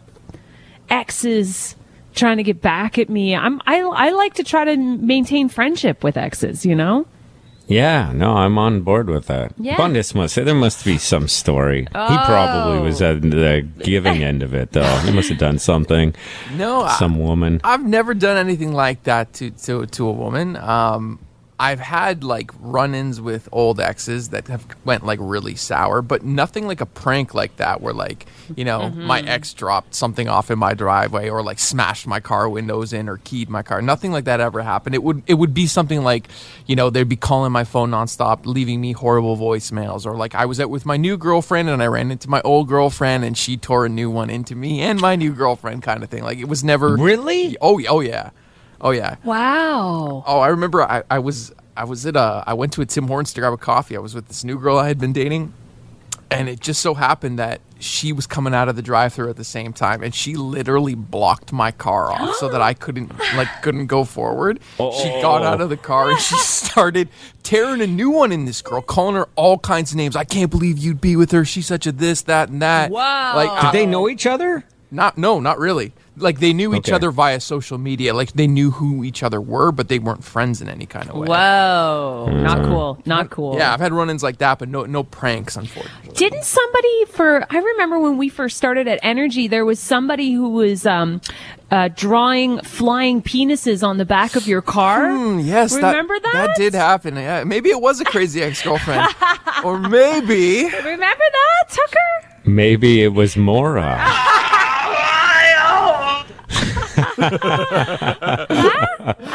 exes 0.90 1.74
trying 2.14 2.36
to 2.36 2.42
get 2.42 2.60
back 2.60 2.98
at 2.98 3.08
me. 3.08 3.34
I'm 3.34 3.62
I 3.66 3.81
I 3.81 4.10
like 4.10 4.34
to 4.34 4.44
try 4.44 4.66
to 4.66 4.76
maintain 4.76 5.48
friendship 5.48 6.04
with 6.04 6.19
exes, 6.19 6.66
you 6.66 6.74
know? 6.74 7.06
Yeah, 7.69 8.12
no, 8.14 8.34
I'm 8.36 8.58
on 8.58 8.82
board 8.82 9.08
with 9.08 9.26
that. 9.28 9.52
Yeah. 9.58 9.76
Bundes 9.76 10.14
must 10.14 10.34
there 10.34 10.54
must 10.54 10.84
be 10.84 10.98
some 10.98 11.28
story. 11.28 11.82
He 11.82 11.86
probably 11.92 12.81
was 12.81 13.00
at 13.00 13.22
the 13.22 13.66
giving 13.82 14.22
end 14.22 14.42
of 14.42 14.52
it, 14.54 14.72
though. 14.72 14.96
He 15.06 15.10
must 15.12 15.28
have 15.31 15.38
done 15.38 15.58
something. 15.58 16.14
No, 16.56 16.82
I- 16.82 16.96
Some 16.98 17.19
woman. 17.19 17.60
I've 17.64 17.84
never 17.84 18.14
done 18.14 18.36
anything 18.36 18.72
like 18.72 19.04
that 19.04 19.32
to 19.34 19.50
to, 19.50 19.86
to 19.86 20.06
a 20.08 20.12
woman. 20.12 20.56
Um, 20.56 21.19
I've 21.62 21.78
had 21.78 22.24
like 22.24 22.50
run-ins 22.58 23.20
with 23.20 23.48
old 23.52 23.78
exes 23.78 24.31
that 24.31 24.48
have 24.48 24.66
went 24.84 25.06
like 25.06 25.20
really 25.22 25.54
sour, 25.54 26.02
but 26.02 26.24
nothing 26.24 26.66
like 26.66 26.81
a 26.81 26.86
prank 26.86 27.34
like 27.34 27.54
that 27.58 27.81
where 27.81 27.94
like 27.94 28.26
you 28.56 28.64
know 28.64 28.81
mm-hmm. 28.81 29.04
my 29.04 29.20
ex 29.20 29.54
dropped 29.54 29.94
something 29.94 30.28
off 30.28 30.50
in 30.50 30.58
my 30.58 30.74
driveway 30.74 31.28
or 31.28 31.40
like 31.40 31.60
smashed 31.60 32.08
my 32.08 32.19
car 32.19 32.48
windows 32.48 32.92
in 32.92 33.08
or 33.08 33.19
keyed 33.19 33.48
my 33.48 33.62
car. 33.62 33.81
Nothing 33.81 34.10
like 34.10 34.24
that 34.24 34.40
ever 34.40 34.60
happened. 34.60 34.96
It 34.96 35.04
would 35.04 35.22
it 35.28 35.34
would 35.34 35.54
be 35.54 35.69
something 35.69 36.02
like 36.02 36.26
you 36.66 36.74
know 36.74 36.90
they'd 36.90 37.08
be 37.08 37.14
calling 37.14 37.52
my 37.52 37.62
phone 37.62 37.92
nonstop, 37.92 38.44
leaving 38.44 38.81
me 38.81 38.90
horrible 38.90 39.36
voicemails, 39.36 40.04
or 40.04 40.16
like 40.16 40.34
I 40.34 40.46
was 40.46 40.58
out 40.58 40.69
with 40.69 40.84
my 40.84 40.96
new 40.96 41.16
girlfriend 41.16 41.69
and 41.69 41.81
I 41.81 41.86
ran 41.86 42.10
into 42.10 42.28
my 42.28 42.40
old 42.40 42.66
girlfriend 42.66 43.24
and 43.24 43.38
she 43.38 43.56
tore 43.56 43.86
a 43.86 43.88
new 43.88 44.10
one 44.10 44.31
into 44.31 44.56
me 44.56 44.81
and 44.81 45.00
my 45.00 45.14
new 45.14 45.32
girlfriend 45.32 45.84
kind 45.84 46.02
of 46.02 46.10
thing. 46.10 46.24
Like 46.24 46.38
it 46.38 46.48
was 46.48 46.64
never 46.64 46.96
Really? 46.96 47.56
Oh, 47.60 47.81
oh 47.88 48.00
yeah, 48.00 48.31
oh 48.82 48.91
yeah. 48.91 49.17
Wow. 49.24 50.24
Oh, 50.27 50.41
I 50.41 50.48
remember. 50.48 50.82
I, 50.82 51.03
I 51.10 51.19
was 51.19 51.53
I 51.77 51.84
was 51.84 52.05
at 52.06 52.17
a 52.17 52.44
I 52.46 52.55
went 52.55 52.72
to 52.74 52.82
a 52.82 52.86
Tim 52.86 53.06
Hortons 53.06 53.32
to 53.34 53.41
grab 53.41 53.53
a 53.53 53.56
coffee. 53.56 53.96
I 53.96 54.01
was 54.01 54.15
with 54.15 54.29
this 54.29 54.44
new 54.44 54.58
girl 54.58 54.79
I 54.79 54.89
had 54.89 54.98
been 54.98 55.12
dating, 55.12 55.55
and 56.31 56.48
it 56.48 56.60
just 56.60 56.81
so 56.81 56.94
happened 56.94 57.39
that 57.39 57.60
she 57.79 58.12
was 58.12 58.27
coming 58.29 58.55
out 58.55 58.69
of 58.69 58.77
the 58.77 58.82
drive-through 58.82 59.29
at 59.29 59.36
the 59.36 59.44
same 59.44 59.72
time, 59.72 60.03
and 60.03 60.15
she 60.15 60.34
literally 60.34 60.94
blocked 60.94 61.53
my 61.53 61.72
car 61.72 62.12
off 62.12 62.36
so 62.36 62.48
that 62.48 62.60
I 62.62 62.74
couldn't 62.74 63.19
like 63.34 63.48
couldn't 63.62 63.86
go 63.86 64.05
forward. 64.05 64.60
She 64.77 65.08
got 65.20 65.43
out 65.43 65.60
of 65.60 65.69
the 65.69 65.77
car 65.77 66.10
and 66.10 66.20
she 66.20 66.36
started 66.39 67.08
tearing 67.43 67.81
a 67.81 67.86
new 67.86 68.10
one 68.10 68.32
in 68.32 68.44
this 68.44 68.62
girl, 68.62 68.82
calling 68.82 69.17
her 69.17 69.29
all 69.34 69.58
kinds 69.58 69.93
of 69.93 69.96
names. 69.96 70.15
I 70.15 70.24
can't 70.24 70.51
believe 70.51 70.79
you'd 70.79 71.01
be 71.01 71.17
with 71.17 71.32
her. 71.32 71.44
She's 71.44 71.67
such 71.67 71.86
a 71.86 71.93
this, 71.93 72.22
that, 72.22 72.48
and 72.51 72.62
that. 72.62 72.91
Wow. 72.91 73.34
Like 73.34 73.62
Did 73.62 73.72
they 73.72 73.86
know 73.86 74.08
each 74.08 74.27
other? 74.27 74.65
Not 74.94 75.17
no, 75.17 75.41
not 75.41 75.58
really. 75.58 75.94
Like 76.19 76.39
they 76.41 76.53
knew 76.53 76.75
each 76.75 76.89
Okay. 76.89 76.93
other 76.94 77.11
via 77.11 77.41
social 77.41 77.79
media. 77.79 78.13
Like 78.13 78.32
they 78.34 78.46
knew 78.46 78.70
who 78.72 79.03
each 79.05 79.22
other 79.22 79.41
were, 79.41 79.72
but 79.72 79.89
they 79.89 79.99
weren't 79.99 80.22
friends 80.22 80.61
in 80.61 80.69
any 80.69 80.84
kind 80.84 81.08
of 81.08 81.17
way. 81.17 81.27
Whoa, 81.27 82.29
not 82.31 82.58
cool, 82.65 82.99
not 83.06 83.31
cool. 83.31 83.56
Yeah, 83.56 83.72
I've 83.72 83.81
had 83.81 83.94
run-ins 83.94 84.22
like 84.22 84.37
that, 84.39 84.58
but 84.58 84.69
no 84.69 84.84
no 84.84 85.03
pranks, 85.05 85.56
unfortunately. 85.56 86.13
Didn't 86.15 86.44
somebody 86.44 87.05
for 87.06 87.46
I 87.49 87.56
remember 87.56 87.99
when 87.99 88.19
we 88.19 88.29
first 88.29 88.58
started 88.58 88.87
at 88.87 89.01
Energy, 89.03 89.49
there 89.49 89.65
was 89.65 89.81
somebody 89.81 90.32
who 90.32 90.51
was 90.51 90.84
um, 90.84 91.22
uh, 91.70 91.89
drawing 91.96 92.61
flying 92.61 93.22
penises 93.22 93.82
on 93.82 93.96
the 93.96 94.05
back 94.05 94.37
of 94.37 94.46
your 94.46 94.61
car. 94.61 95.11
Hmm, 95.11 95.39
yes, 95.39 95.75
remember 95.75 96.20
that? 96.20 96.32
That 96.34 96.56
did 96.56 96.75
happen. 96.75 97.17
Yeah, 97.17 97.44
maybe 97.44 97.70
it 97.70 97.81
was 97.81 98.03
a 98.03 98.05
crazy 98.05 98.43
ex-girlfriend, 98.43 99.08
or 99.65 99.79
maybe 99.79 100.65
Remember 100.84 100.99
that, 100.99 101.65
Tucker? 101.70 102.29
Maybe 102.44 103.03
it 103.03 103.15
was 103.15 103.34
Mora. 103.39 103.96
I 107.19 108.46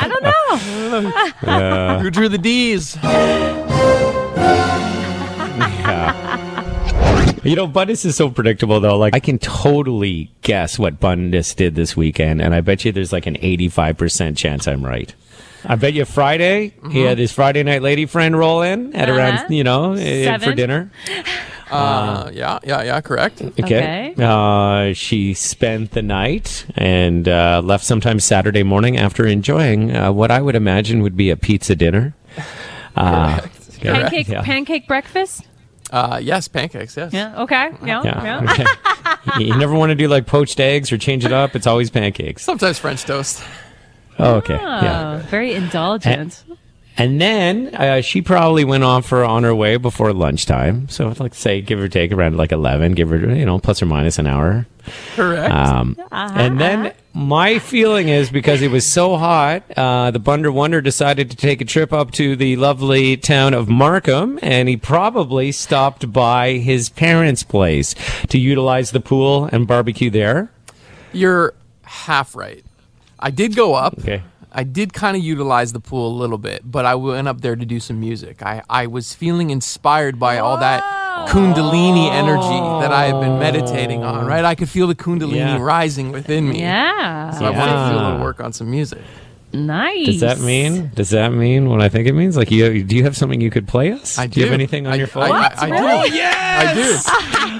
don't 0.10 0.24
know. 0.24 2.00
who 2.00 2.10
drew 2.10 2.29
the 2.29 2.38
D's. 2.38 2.96
yeah. 5.48 6.24
You 7.43 7.55
know, 7.55 7.67
Bundes 7.67 8.03
is 8.05 8.15
so 8.15 8.29
predictable 8.29 8.79
though. 8.79 8.98
Like 8.98 9.13
I 9.15 9.19
can 9.19 9.38
totally 9.39 10.31
guess 10.41 10.77
what 10.77 11.00
Bundes 11.00 11.55
did 11.55 11.75
this 11.75 11.96
weekend, 11.96 12.41
and 12.41 12.53
I 12.53 12.62
bet 12.62 12.84
you 12.84 12.91
there's 12.91 13.13
like 13.13 13.25
an 13.25 13.36
85% 13.36 14.36
chance 14.38 14.67
I'm 14.67 14.84
right. 14.84 15.13
I 15.65 15.75
bet 15.75 15.93
you 15.93 16.05
Friday 16.05 16.74
he 16.91 17.01
had 17.01 17.17
his 17.17 17.31
Friday 17.31 17.63
night 17.63 17.81
lady 17.81 18.05
friend 18.05 18.38
roll 18.38 18.62
in 18.62 18.96
at 18.96 19.10
Uh-huh. 19.10 19.17
around 19.17 19.50
you 19.50 19.63
know 19.63 19.93
eh, 19.93 20.38
for 20.39 20.53
dinner. 20.53 20.91
Uh, 21.69 22.29
yeah, 22.33 22.59
yeah, 22.63 22.83
yeah. 22.83 23.01
Correct. 23.01 23.41
Okay. 23.41 24.13
Okay. 24.13 24.15
Uh, 24.17 24.93
she 24.93 25.33
spent 25.33 25.91
the 25.91 26.01
night 26.01 26.65
and 26.75 27.27
uh, 27.27 27.62
left 27.63 27.83
sometime 27.83 28.19
Saturday 28.19 28.63
morning 28.63 28.97
after 28.97 29.25
enjoying 29.25 29.95
uh, 29.95 30.12
what 30.12 30.31
I 30.31 30.41
would 30.41 30.55
imagine 30.55 31.01
would 31.01 31.17
be 31.17 31.29
a 31.29 31.38
pizza 31.38 31.75
dinner. 31.75 32.15
Uh, 32.95 33.41
Pancake 33.81 34.27
yeah. 34.27 34.41
pancake 34.41 34.88
breakfast. 34.88 35.45
Uh, 35.91 36.19
yes, 36.21 36.47
pancakes. 36.47 36.97
Yes. 36.97 37.13
Yeah. 37.13 37.41
Okay. 37.43 37.69
Yeah. 37.86 38.03
Yeah. 38.03 38.43
yeah. 38.43 38.65
Okay. 39.29 39.43
you 39.45 39.57
never 39.57 39.74
want 39.74 39.89
to 39.89 39.95
do 39.95 40.07
like 40.07 40.25
poached 40.25 40.59
eggs 40.59 40.91
or 40.91 40.97
change 40.97 41.25
it 41.25 41.31
up. 41.31 41.55
It's 41.55 41.67
always 41.67 41.89
pancakes. 41.89 42.43
Sometimes 42.43 42.79
French 42.79 43.03
toast. 43.03 43.43
Oh, 44.19 44.36
okay. 44.36 44.55
Yeah. 44.55 45.21
Oh, 45.24 45.27
very 45.27 45.53
indulgent. 45.53 46.43
And 46.47 46.57
then 46.98 47.75
uh, 47.75 48.01
she 48.01 48.22
probably 48.22 48.66
went 48.66 48.84
off 48.84 49.06
for 49.06 49.24
on 49.24 49.44
her 49.44 49.54
way 49.54 49.77
before 49.77 50.13
lunchtime. 50.13 50.89
So 50.89 51.13
like 51.20 51.36
say 51.36 51.62
give 51.62 51.80
or 51.80 51.88
take 51.88 52.12
around 52.12 52.38
like 52.38 52.51
eleven, 52.51 52.94
give 52.94 53.10
her 53.10 53.18
you 53.18 53.46
know 53.46 53.60
plus 53.60 53.82
or 53.82 53.86
minus 53.86 54.18
an 54.18 54.27
hour. 54.27 54.66
Correct. 55.16 55.54
Um, 55.54 55.98
and 56.12 56.60
then 56.60 56.94
my 57.13 57.60
feeling 57.60 58.10
is 58.10 58.30
because 58.30 58.62
it 58.62 58.72
was 58.72 58.86
so 58.86 59.18
hot, 59.18 59.63
uh, 59.75 60.12
the 60.12 60.20
Bunder 60.20 60.51
Wonder 60.51 60.82
decided 60.82 61.30
to 61.32 61.36
take 61.36 61.62
a 61.62 61.66
trip 61.66 61.92
up 61.92 62.12
to 62.12 62.36
the 62.36 62.56
lovely 62.56 63.18
town 63.18 63.54
of 63.54 63.68
Markham, 63.68 64.39
and 64.42 64.70
he 64.70 64.77
probably 64.77 65.51
stopped 65.51 66.13
by 66.13 66.54
his 66.54 66.89
parents' 66.89 67.44
place 67.44 67.96
to 68.30 68.39
utilize 68.39 68.92
the 68.92 69.00
pool 69.00 69.50
and 69.51 69.68
barbecue 69.68 70.10
there. 70.10 70.51
You're 71.12 71.54
half 71.84 72.36
right. 72.36 72.63
I 73.20 73.32
did 73.32 73.56
go 73.56 73.74
up. 73.74 73.98
Okay. 74.00 74.22
I 74.60 74.64
did 74.64 74.92
kind 74.92 75.16
of 75.16 75.22
utilize 75.24 75.72
the 75.72 75.80
pool 75.80 76.08
a 76.08 76.16
little 76.18 76.40
bit, 76.40 76.64
but 76.66 76.84
I 76.84 76.96
went 76.96 77.28
up 77.28 77.42
there 77.42 77.56
to 77.56 77.64
do 77.66 77.80
some 77.80 78.00
music. 78.00 78.42
I, 78.42 78.64
I 78.68 78.88
was 78.88 79.14
feeling 79.14 79.52
inspired 79.52 80.20
by 80.20 80.40
all 80.40 80.58
that 80.58 80.82
Kundalini 81.30 82.10
energy 82.12 82.60
that 82.82 82.92
I 82.92 83.06
had 83.06 83.20
been 83.22 83.38
meditating 83.38 84.04
on, 84.04 84.26
right? 84.26 84.44
I 84.44 84.56
could 84.56 84.68
feel 84.68 84.88
the 84.88 84.96
Kundalini 84.96 85.36
Yeah. 85.38 85.62
rising 85.62 86.12
within 86.12 86.50
me. 86.50 86.60
yeah. 86.62 87.30
So 87.38 87.46
I 87.46 87.52
wanted 87.52 87.74
to 87.74 87.90
do 87.92 88.00
a 88.00 88.02
little 88.04 88.20
work 88.20 88.40
on 88.40 88.52
some 88.52 88.72
music. 88.72 89.00
Nice. 89.54 90.06
Does 90.08 90.20
that 90.22 90.40
mean? 90.40 90.92
Does 90.96 91.12
that 91.12 91.30
mean 91.32 91.70
what 91.70 91.82
I 91.82 91.88
think 91.90 92.08
it 92.08 92.14
means? 92.14 92.36
Like, 92.36 92.52
you 92.52 92.84
do 92.84 92.96
you 92.98 93.04
have 93.04 93.16
something 93.16 93.40
you 93.40 93.50
could 93.50 93.68
play 93.68 93.92
us? 93.94 94.18
I 94.18 94.28
do. 94.28 94.40
you 94.42 94.46
have 94.48 94.54
anything 94.54 94.88
on 94.88 94.94
I- 94.94 94.96
your 94.98 95.08
phone? 95.08 95.32
I, 95.32 95.48
I, 95.56 95.68
I 95.68 95.70
Really? 95.70 96.10
do. 96.10 96.16
yes! 96.16 97.06
I 97.08 97.54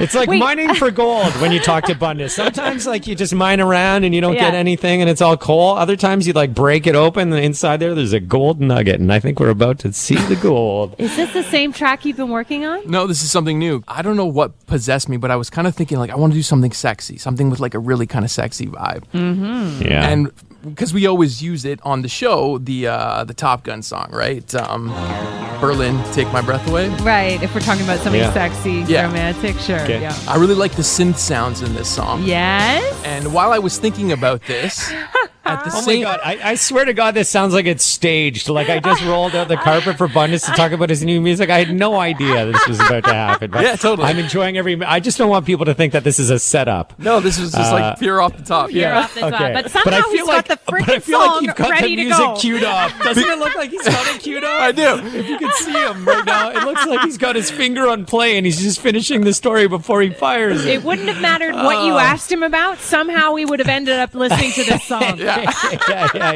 It's 0.00 0.14
like 0.14 0.28
mining 0.28 0.74
for 0.74 0.90
gold 0.90 1.32
when 1.40 1.52
you 1.52 1.60
talk 1.60 1.84
to 1.84 1.94
Bundes. 1.94 2.30
Sometimes, 2.34 2.86
like, 2.86 3.06
you 3.06 3.14
just 3.14 3.34
mine 3.34 3.60
around 3.60 4.04
and 4.04 4.14
you 4.14 4.20
don't 4.20 4.34
get 4.34 4.54
anything 4.54 5.00
and 5.00 5.10
it's 5.10 5.20
all 5.20 5.36
coal. 5.36 5.76
Other 5.76 5.96
times, 5.96 6.26
you 6.26 6.32
like 6.32 6.54
break 6.54 6.86
it 6.86 6.94
open 6.94 7.32
and 7.32 7.44
inside 7.44 7.78
there, 7.78 7.94
there's 7.94 8.12
a 8.12 8.20
gold 8.20 8.60
nugget. 8.60 9.00
And 9.00 9.12
I 9.12 9.20
think 9.20 9.38
we're 9.40 9.50
about 9.50 9.78
to 9.80 9.92
see 9.92 10.16
the 10.16 10.36
gold. 10.36 10.94
Is 10.98 11.14
this 11.16 11.32
the 11.32 11.42
same 11.42 11.72
track 11.72 12.04
you've 12.04 12.16
been 12.16 12.30
working 12.30 12.64
on? 12.64 12.90
No, 12.90 13.06
this 13.06 13.22
is 13.22 13.30
something 13.30 13.58
new. 13.58 13.82
I 13.86 14.02
don't 14.02 14.16
know 14.16 14.26
what 14.26 14.66
possessed 14.66 15.08
me, 15.08 15.16
but 15.16 15.30
I 15.30 15.36
was 15.36 15.50
kind 15.50 15.66
of 15.66 15.74
thinking 15.74 15.98
like 15.98 16.10
I 16.10 16.16
want 16.16 16.32
to 16.32 16.38
do 16.38 16.42
something 16.42 16.72
sexy, 16.72 17.18
something 17.18 17.50
with 17.50 17.60
like 17.60 17.74
a 17.74 17.78
really 17.78 18.06
kind 18.06 18.24
of 18.24 18.30
sexy 18.30 18.66
vibe. 18.66 19.04
Mm-hmm. 19.12 19.82
Yeah. 19.82 20.08
and 20.08 20.32
because 20.64 20.92
we 20.92 21.06
always 21.06 21.42
use 21.42 21.64
it 21.64 21.80
on 21.82 22.02
the 22.02 22.08
show, 22.08 22.58
the 22.58 22.86
uh, 22.88 23.24
the 23.24 23.34
Top 23.34 23.64
Gun 23.64 23.82
song, 23.82 24.08
right? 24.12 24.54
Um, 24.54 24.88
Berlin, 25.60 26.02
take 26.12 26.30
my 26.32 26.40
breath 26.40 26.66
away. 26.68 26.88
Right. 27.00 27.42
If 27.42 27.54
we're 27.54 27.60
talking 27.60 27.84
about 27.84 28.00
something 28.00 28.20
Yeah. 28.20 28.32
sexy, 28.32 28.84
Yeah. 28.88 29.04
romantic, 29.06 29.58
sure. 29.58 29.80
Okay. 29.80 30.00
Yeah. 30.00 30.16
I 30.26 30.36
really 30.36 30.54
like 30.54 30.72
the 30.72 30.82
synth 30.82 31.16
sounds 31.18 31.60
in 31.62 31.74
this 31.74 31.88
song. 31.88 32.22
Yes. 32.24 32.82
And 33.04 33.32
while 33.34 33.52
I 33.52 33.58
was 33.58 33.78
thinking 33.78 34.12
about 34.12 34.40
this, 34.46 34.90
at 35.58 35.64
the 35.64 35.70
Oh 35.74 35.86
my 35.86 36.00
god! 36.02 36.20
I, 36.24 36.50
I 36.50 36.54
swear 36.54 36.84
to 36.84 36.92
God, 36.92 37.14
this 37.14 37.28
sounds 37.28 37.54
like 37.54 37.66
it's 37.66 37.84
staged. 37.84 38.48
Like 38.48 38.68
I 38.68 38.78
just 38.80 39.02
rolled 39.04 39.34
out 39.34 39.48
the 39.48 39.56
carpet 39.56 39.96
for 39.98 40.08
Bundes 40.08 40.44
to 40.46 40.52
talk 40.52 40.72
about 40.72 40.90
his 40.90 41.04
new 41.04 41.20
music. 41.20 41.50
I 41.50 41.58
had 41.64 41.74
no 41.74 41.96
idea 41.98 42.46
this 42.46 42.66
was 42.68 42.80
about 42.80 43.04
to 43.04 43.12
happen. 43.14 43.50
But 43.50 43.62
Yeah, 43.64 43.76
totally. 43.76 44.08
I'm 44.08 44.18
enjoying 44.18 44.56
every. 44.56 44.82
I 44.84 45.00
just 45.00 45.18
don't 45.18 45.28
want 45.30 45.46
people 45.46 45.66
to 45.66 45.74
think 45.74 45.92
that 45.92 46.04
this 46.04 46.18
is 46.18 46.30
a 46.30 46.38
setup. 46.38 46.98
no, 46.98 47.20
this 47.20 47.38
was 47.38 47.52
just 47.52 47.70
Uh, 47.72 47.74
like 47.74 47.98
pure 47.98 48.20
off 48.20 48.36
the 48.36 48.42
top. 48.44 48.70
You're 48.72 48.82
Yeah. 48.82 48.98
off 49.00 49.14
the 49.14 49.20
top. 49.20 49.32
Okay. 49.34 49.52
But 49.54 49.70
somehow 49.70 49.90
I 49.90 50.00
he's 50.02 50.12
feel 50.12 50.26
got 50.26 50.32
like, 50.34 50.48
the 50.48 50.58
but 50.66 50.74
I 50.74 50.78
freaking 50.82 51.02
feel 51.02 51.18
like 51.18 51.30
song 51.34 51.44
you've 51.44 51.56
got 51.56 51.70
ready 51.70 51.88
the 51.88 51.96
to 51.96 52.02
music 52.04 52.18
go. 52.26 52.36
queued 52.36 52.64
up. 52.64 52.92
Doesn't 53.02 53.24
it 53.28 53.38
look 53.38 53.54
like 53.56 53.70
he's 53.70 53.84
got 53.88 54.14
it 54.14 54.20
queued 54.20 54.44
up? 54.44 54.60
I 54.62 54.72
do. 54.72 55.00
If 55.18 55.28
you 55.28 55.38
could 55.38 55.52
see 55.54 55.72
him 55.72 56.04
right 56.04 56.24
now, 56.24 56.50
it 56.50 56.64
looks 56.64 56.86
like 56.86 57.00
he's 57.02 57.18
got 57.18 57.36
his 57.36 57.50
finger 57.50 57.88
on 57.88 58.04
play 58.06 58.36
and 58.36 58.46
he's 58.46 58.60
just 58.60 58.80
finishing 58.80 59.22
the 59.22 59.32
story 59.34 59.66
before 59.68 60.00
he 60.02 60.10
fires 60.10 60.64
it. 60.66 60.74
It 60.74 60.84
wouldn't 60.84 61.08
have 61.08 61.20
mattered 61.20 61.54
what 61.54 61.84
you 61.86 61.96
asked 61.98 62.30
him 62.30 62.42
about. 62.42 62.78
Somehow 62.78 63.32
we 63.32 63.44
would 63.44 63.58
have 63.58 63.68
ended 63.68 63.98
up 63.98 64.14
listening 64.14 64.52
to 64.52 64.64
this 64.64 64.84
song. 64.84 65.00
Yeah. 65.20 65.39
Yeah, 65.88 66.08
yeah, 66.14 66.32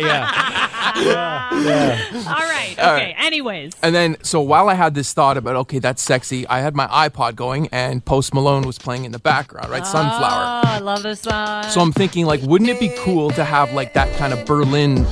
yeah. 1.04 2.08
All 2.28 2.34
right. 2.34 2.74
Okay. 2.78 3.14
Anyways. 3.18 3.72
And 3.82 3.94
then, 3.94 4.16
so 4.22 4.40
while 4.40 4.68
I 4.68 4.74
had 4.74 4.94
this 4.94 5.12
thought 5.12 5.36
about, 5.36 5.56
okay, 5.56 5.78
that's 5.78 6.02
sexy, 6.02 6.46
I 6.48 6.60
had 6.60 6.74
my 6.74 6.86
iPod 6.86 7.34
going 7.36 7.68
and 7.72 8.04
Post 8.04 8.34
Malone 8.34 8.62
was 8.62 8.78
playing 8.78 9.04
in 9.04 9.12
the 9.12 9.18
background, 9.18 9.70
right? 9.70 9.86
Sunflower. 9.86 10.62
Oh, 10.64 10.68
I 10.68 10.78
love 10.78 11.02
this 11.02 11.20
song. 11.20 11.64
So 11.64 11.80
I'm 11.80 11.92
thinking, 11.92 12.26
like, 12.26 12.42
wouldn't 12.42 12.70
it 12.70 12.80
be 12.80 12.90
cool 12.98 13.30
to 13.32 13.44
have 13.44 13.72
like 13.72 13.94
that 13.94 14.14
kind 14.16 14.32
of 14.32 14.44
Berlin 14.46 15.06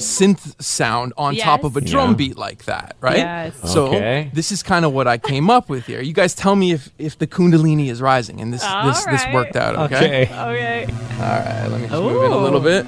synth 0.00 0.60
sound 0.62 1.12
on 1.18 1.36
top 1.36 1.62
of 1.62 1.76
a 1.76 1.80
drum 1.82 2.10
Yeah. 2.10 2.16
beat 2.16 2.36
like 2.38 2.64
that, 2.64 2.96
right? 3.02 3.18
Yes. 3.18 3.70
So 3.70 3.88
Okay. 3.88 4.30
this 4.32 4.50
is 4.50 4.62
kind 4.62 4.86
of 4.86 4.94
what 4.94 5.06
I 5.06 5.18
came 5.18 5.50
up 5.50 5.68
with 5.68 5.84
here. 5.84 6.00
You 6.00 6.14
guys 6.14 6.34
tell 6.34 6.56
me 6.56 6.72
if 6.72 6.88
if 6.98 7.18
the 7.18 7.26
Kundalini 7.26 7.90
is 7.90 8.00
rising, 8.00 8.40
and 8.40 8.50
this 8.50 8.64
All 8.64 8.86
this 8.86 9.04
this 9.04 9.22
worked 9.34 9.56
out. 9.56 9.76
Okay. 9.76 10.22
Okay. 10.22 10.22
okay. 10.22 10.86
All 11.18 11.26
right. 11.26 11.66
Let 11.68 11.80
me 11.82 11.88
just 11.88 12.02
move 12.02 12.22
it 12.24 12.30
a 12.30 12.36
little 12.36 12.60
bit. 12.60 12.86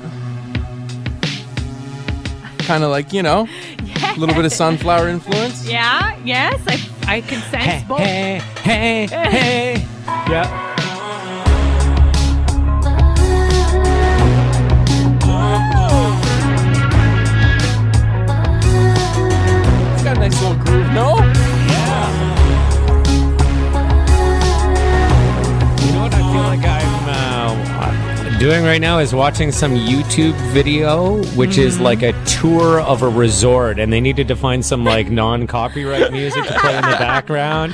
Kind 2.63 2.85
of 2.85 2.91
like 2.91 3.13
you 3.13 3.23
know, 3.23 3.49
a 3.81 4.15
little 4.19 4.35
bit 4.35 4.45
of 4.45 4.53
sunflower 4.53 5.09
influence. 5.09 5.69
Yeah. 5.69 6.17
Yes. 6.25 6.61
I, 6.67 7.17
I 7.17 7.21
can 7.21 7.41
sense 7.51 7.85
both. 7.85 7.99
Hey, 7.99 8.41
hey, 8.63 9.07
hey. 9.07 9.87
Yeah. 10.31 10.69
It's 19.95 20.03
got 20.03 20.17
a 20.17 20.21
nice 20.21 20.41
little 20.43 20.57
groove. 20.65 20.93
No. 20.93 21.42
Doing 28.43 28.65
right 28.65 28.81
now 28.81 28.99
is 28.99 29.15
watching 29.15 29.53
some 29.53 29.71
YouTube 29.73 30.35
video, 30.53 31.23
which 31.37 31.59
is 31.59 31.75
Mm-hmm. 31.75 31.85
like 31.85 32.03
a 32.03 32.13
tour 32.25 32.81
of 32.81 33.03
a 33.03 33.09
resort, 33.09 33.79
and 33.79 33.93
they 33.93 34.01
needed 34.01 34.27
to 34.27 34.35
find 34.35 34.65
some 34.65 34.85
like 34.85 35.09
non-copyright 35.13 36.11
music 36.11 36.43
to 36.47 36.53
play 36.59 36.77
in 36.77 36.83
the 36.83 36.97
background. 36.99 37.73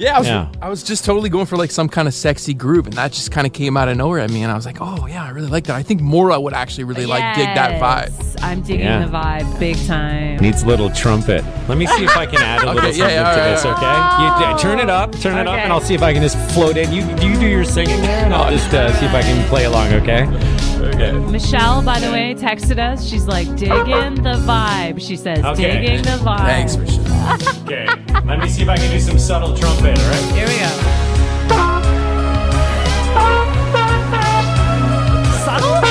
Yeah, 0.00 0.16
I 0.16 0.18
was, 0.18 0.26
Yeah. 0.28 0.48
I 0.62 0.68
was 0.70 0.82
just 0.82 1.04
totally 1.04 1.28
going 1.28 1.44
for 1.44 1.58
like 1.58 1.70
some 1.70 1.86
kind 1.88 2.08
of 2.08 2.14
sexy 2.14 2.54
groove, 2.54 2.86
and 2.86 2.94
that 2.94 3.12
just 3.12 3.30
kind 3.30 3.46
of 3.46 3.52
came 3.52 3.76
out 3.76 3.88
of 3.88 3.98
nowhere 3.98 4.20
at 4.20 4.30
me, 4.30 4.42
and 4.42 4.50
I 4.50 4.54
was 4.54 4.64
like, 4.64 4.78
oh 4.80 5.06
yeah, 5.06 5.22
I 5.24 5.28
really 5.28 5.48
like 5.48 5.64
that. 5.64 5.76
I 5.76 5.82
think 5.82 6.00
Mora 6.00 6.40
would 6.40 6.54
actually 6.54 6.84
really 6.84 7.04
like 7.04 7.36
dig 7.36 7.44
that 7.54 7.80
vibe. 7.80 8.42
I'm 8.42 8.62
digging 8.62 8.86
Yeah. 8.86 9.04
the 9.04 9.12
vibe 9.12 9.58
big 9.60 9.76
time. 9.86 10.38
Needs 10.38 10.62
a 10.62 10.66
little 10.66 10.88
trumpet. 10.90 11.44
Let 11.68 11.76
me 11.76 11.86
see 11.86 12.04
if 12.04 12.16
I 12.16 12.24
can 12.24 12.40
add 12.40 12.62
a 12.62 12.66
little 12.72 12.78
Okay, 12.80 12.96
yeah, 12.96 13.04
something 13.04 13.14
yeah, 13.14 13.34
to 13.34 13.40
all 13.40 13.50
this. 13.50 13.64
right, 13.64 14.36
Okay, 14.40 14.52
you 14.52 14.58
turn 14.58 14.80
it 14.80 14.88
up, 14.88 15.12
turn 15.20 15.36
it 15.38 15.46
up, 15.46 15.58
and 15.58 15.70
I'll 15.70 15.82
see 15.82 15.94
if 15.94 16.02
I 16.02 16.14
can 16.14 16.22
just 16.22 16.38
float 16.54 16.78
in. 16.78 16.90
You 16.92 17.02
you 17.20 17.38
do 17.38 17.46
your 17.46 17.64
singing 17.64 18.00
there, 18.00 18.24
and 18.24 18.34
I'll 18.34 18.50
just 18.50 18.72
uh, 18.72 18.90
see 18.98 19.04
if 19.04 19.12
I 19.12 19.20
can 19.20 19.46
play 19.50 19.64
along. 19.66 19.92
Okay. 19.92 20.24
Okay. 20.80 21.12
Michelle, 21.12 21.82
by 21.82 22.00
the 22.00 22.10
way, 22.10 22.34
texted 22.34 22.78
us. 22.78 23.04
She's 23.06 23.26
like, 23.26 23.46
digging 23.56 24.14
the 24.22 24.34
vibe. 24.46 25.00
She 25.00 25.16
says, 25.16 25.44
Okay. 25.44 25.80
digging 25.80 26.02
the 26.02 26.18
vibe. 26.24 26.38
Thanks, 26.46 26.76
Michelle. 26.76 27.64
Okay. 27.64 27.86
Let 28.24 28.38
me 28.40 28.48
see 28.48 28.62
if 28.62 28.68
I 28.68 28.76
can 28.76 28.90
do 28.90 28.98
some 29.00 29.18
subtle 29.18 29.56
trumpet, 29.56 29.98
all 29.98 30.08
right? 30.10 30.34
Here 30.34 30.46
we 30.48 30.58
go. 30.58 31.80
Subtle? 35.44 35.89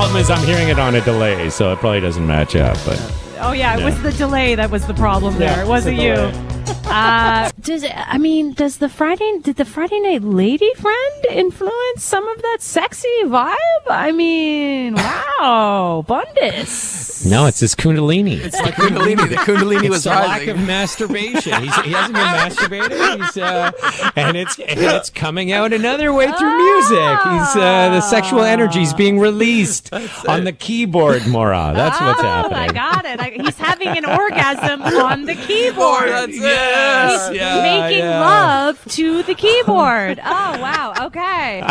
Problem 0.00 0.22
is 0.22 0.30
I'm 0.30 0.42
hearing 0.46 0.68
it 0.68 0.78
on 0.78 0.94
a 0.94 1.02
delay, 1.02 1.50
so 1.50 1.74
it 1.74 1.78
probably 1.78 2.00
doesn't 2.00 2.26
match 2.26 2.56
up. 2.56 2.74
But 2.86 2.98
Oh 3.38 3.52
yeah, 3.52 3.74
it 3.74 3.80
Yeah. 3.80 3.84
was 3.84 4.00
the 4.02 4.12
delay 4.12 4.54
that 4.54 4.70
was 4.70 4.86
the 4.86 4.94
problem 4.94 5.38
there. 5.38 5.50
Yeah, 5.58 5.62
it 5.62 5.68
wasn't 5.68 5.98
it's 5.98 6.02
the 6.42 6.54
you. 6.54 6.59
Delay. 6.90 7.00
Uh, 7.00 7.50
does 7.60 7.84
I 7.94 8.18
mean 8.18 8.52
does 8.52 8.78
the 8.78 8.88
Friday 8.88 9.38
did 9.42 9.56
the 9.56 9.64
Friday 9.64 10.00
Night 10.00 10.22
Lady 10.22 10.72
friend 10.74 11.24
influence 11.30 12.02
some 12.02 12.26
of 12.28 12.42
that 12.42 12.58
sexy 12.60 13.08
vibe? 13.24 13.56
I 13.88 14.12
mean, 14.12 14.94
wow, 14.94 16.04
Bundus. 16.06 17.26
no, 17.26 17.46
it's 17.46 17.60
this 17.60 17.74
Kundalini. 17.74 18.38
It's 18.38 18.60
like 18.60 18.74
Kundalini. 18.74 19.28
The 19.28 19.36
Kundalini 19.36 19.84
It's 19.84 19.90
was 19.90 20.04
the 20.04 20.10
lack 20.10 20.46
of 20.46 20.56
masturbation. 20.58 21.62
He's, 21.62 21.74
he 21.76 21.92
hasn't 21.92 22.14
been 22.14 22.24
masturbating, 22.24 23.24
He's, 23.24 23.36
uh, 23.36 23.72
and 24.16 24.36
it's 24.36 24.58
and 24.58 24.80
it's 24.80 25.10
coming 25.10 25.52
out 25.52 25.72
another 25.72 26.12
way 26.12 26.30
through 26.30 26.56
music. 26.56 27.18
He's 27.22 27.56
uh, 27.56 27.90
the 27.90 28.00
sexual 28.00 28.42
energy's 28.42 28.94
being 28.94 29.18
released 29.18 29.92
on 30.28 30.44
the 30.44 30.52
keyboard, 30.52 31.26
Mora. 31.26 31.72
That's 31.74 32.00
what's 32.00 32.20
oh, 32.20 32.22
happening. 32.22 32.58
I 32.58 32.68
got 32.68 33.04
it. 33.04 33.20
I, 33.20 33.30
he's 33.30 33.58
having 33.58 33.88
an 33.88 34.06
orgasm 34.06 34.82
on 34.82 35.24
the 35.24 35.34
keyboard. 35.34 36.08
That's 36.08 36.36
it. 36.36 36.79
Yes, 36.80 37.28
He's 37.28 37.36
yeah, 37.38 37.62
making 37.62 37.98
yeah. 38.04 38.20
love 38.20 38.84
to 38.86 39.22
the 39.22 39.34
keyboard. 39.34 40.20
Oh 40.24 40.60
wow. 40.60 40.94
Okay. 41.06 41.62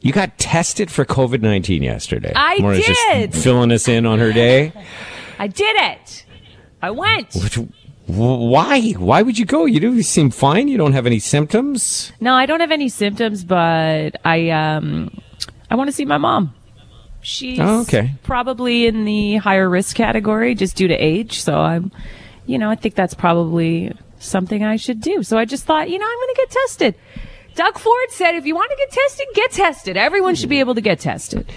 You 0.00 0.12
got 0.12 0.36
tested 0.38 0.90
for 0.90 1.04
COVID 1.04 1.40
nineteen 1.42 1.82
yesterday. 1.82 2.32
I 2.34 2.58
Mora's 2.58 2.84
did. 2.84 3.32
Just 3.32 3.44
filling 3.44 3.72
us 3.72 3.88
in 3.88 4.06
on 4.06 4.18
her 4.18 4.32
day. 4.32 4.72
I 5.38 5.46
did 5.48 5.76
it. 5.76 6.24
I 6.82 6.90
went. 6.90 7.34
Which, 7.34 7.58
why? 8.06 8.90
Why 8.92 9.22
would 9.22 9.38
you 9.38 9.44
go? 9.46 9.64
You 9.64 9.80
do 9.80 9.94
you 9.94 10.02
seem 10.02 10.30
fine. 10.30 10.68
You 10.68 10.76
don't 10.76 10.92
have 10.92 11.06
any 11.06 11.18
symptoms. 11.18 12.12
No, 12.20 12.34
I 12.34 12.46
don't 12.46 12.60
have 12.60 12.70
any 12.72 12.88
symptoms, 12.88 13.44
but 13.44 14.16
I 14.24 14.50
um 14.50 15.10
I 15.70 15.74
want 15.76 15.88
to 15.88 15.92
see 15.92 16.04
my 16.04 16.18
mom. 16.18 16.54
She's 17.22 17.58
Oh, 17.58 17.80
okay. 17.82 18.12
probably 18.22 18.86
in 18.86 19.04
the 19.06 19.36
higher 19.36 19.68
risk 19.70 19.96
category 19.96 20.54
just 20.54 20.76
due 20.76 20.88
to 20.88 20.94
age, 20.94 21.40
so 21.40 21.54
I'm 21.58 21.90
you 22.46 22.58
know, 22.58 22.68
I 22.68 22.74
think 22.74 22.94
that's 22.94 23.14
probably 23.14 23.90
something 24.24 24.64
I 24.64 24.76
should 24.76 25.00
do. 25.00 25.22
So 25.22 25.38
I 25.38 25.44
just 25.44 25.64
thought, 25.64 25.90
you 25.90 25.98
know, 25.98 26.06
I'm 26.06 26.18
going 26.18 26.34
to 26.34 26.40
get 26.40 26.50
tested. 26.50 26.94
Doug 27.54 27.78
Ford 27.78 28.10
said 28.10 28.34
if 28.34 28.46
you 28.46 28.54
want 28.54 28.70
to 28.70 28.76
get 28.76 28.90
tested, 28.90 29.26
get 29.34 29.52
tested. 29.52 29.96
Everyone 29.96 30.34
should 30.34 30.48
be 30.48 30.60
able 30.60 30.74
to 30.74 30.80
get 30.80 30.98
tested. 30.98 31.50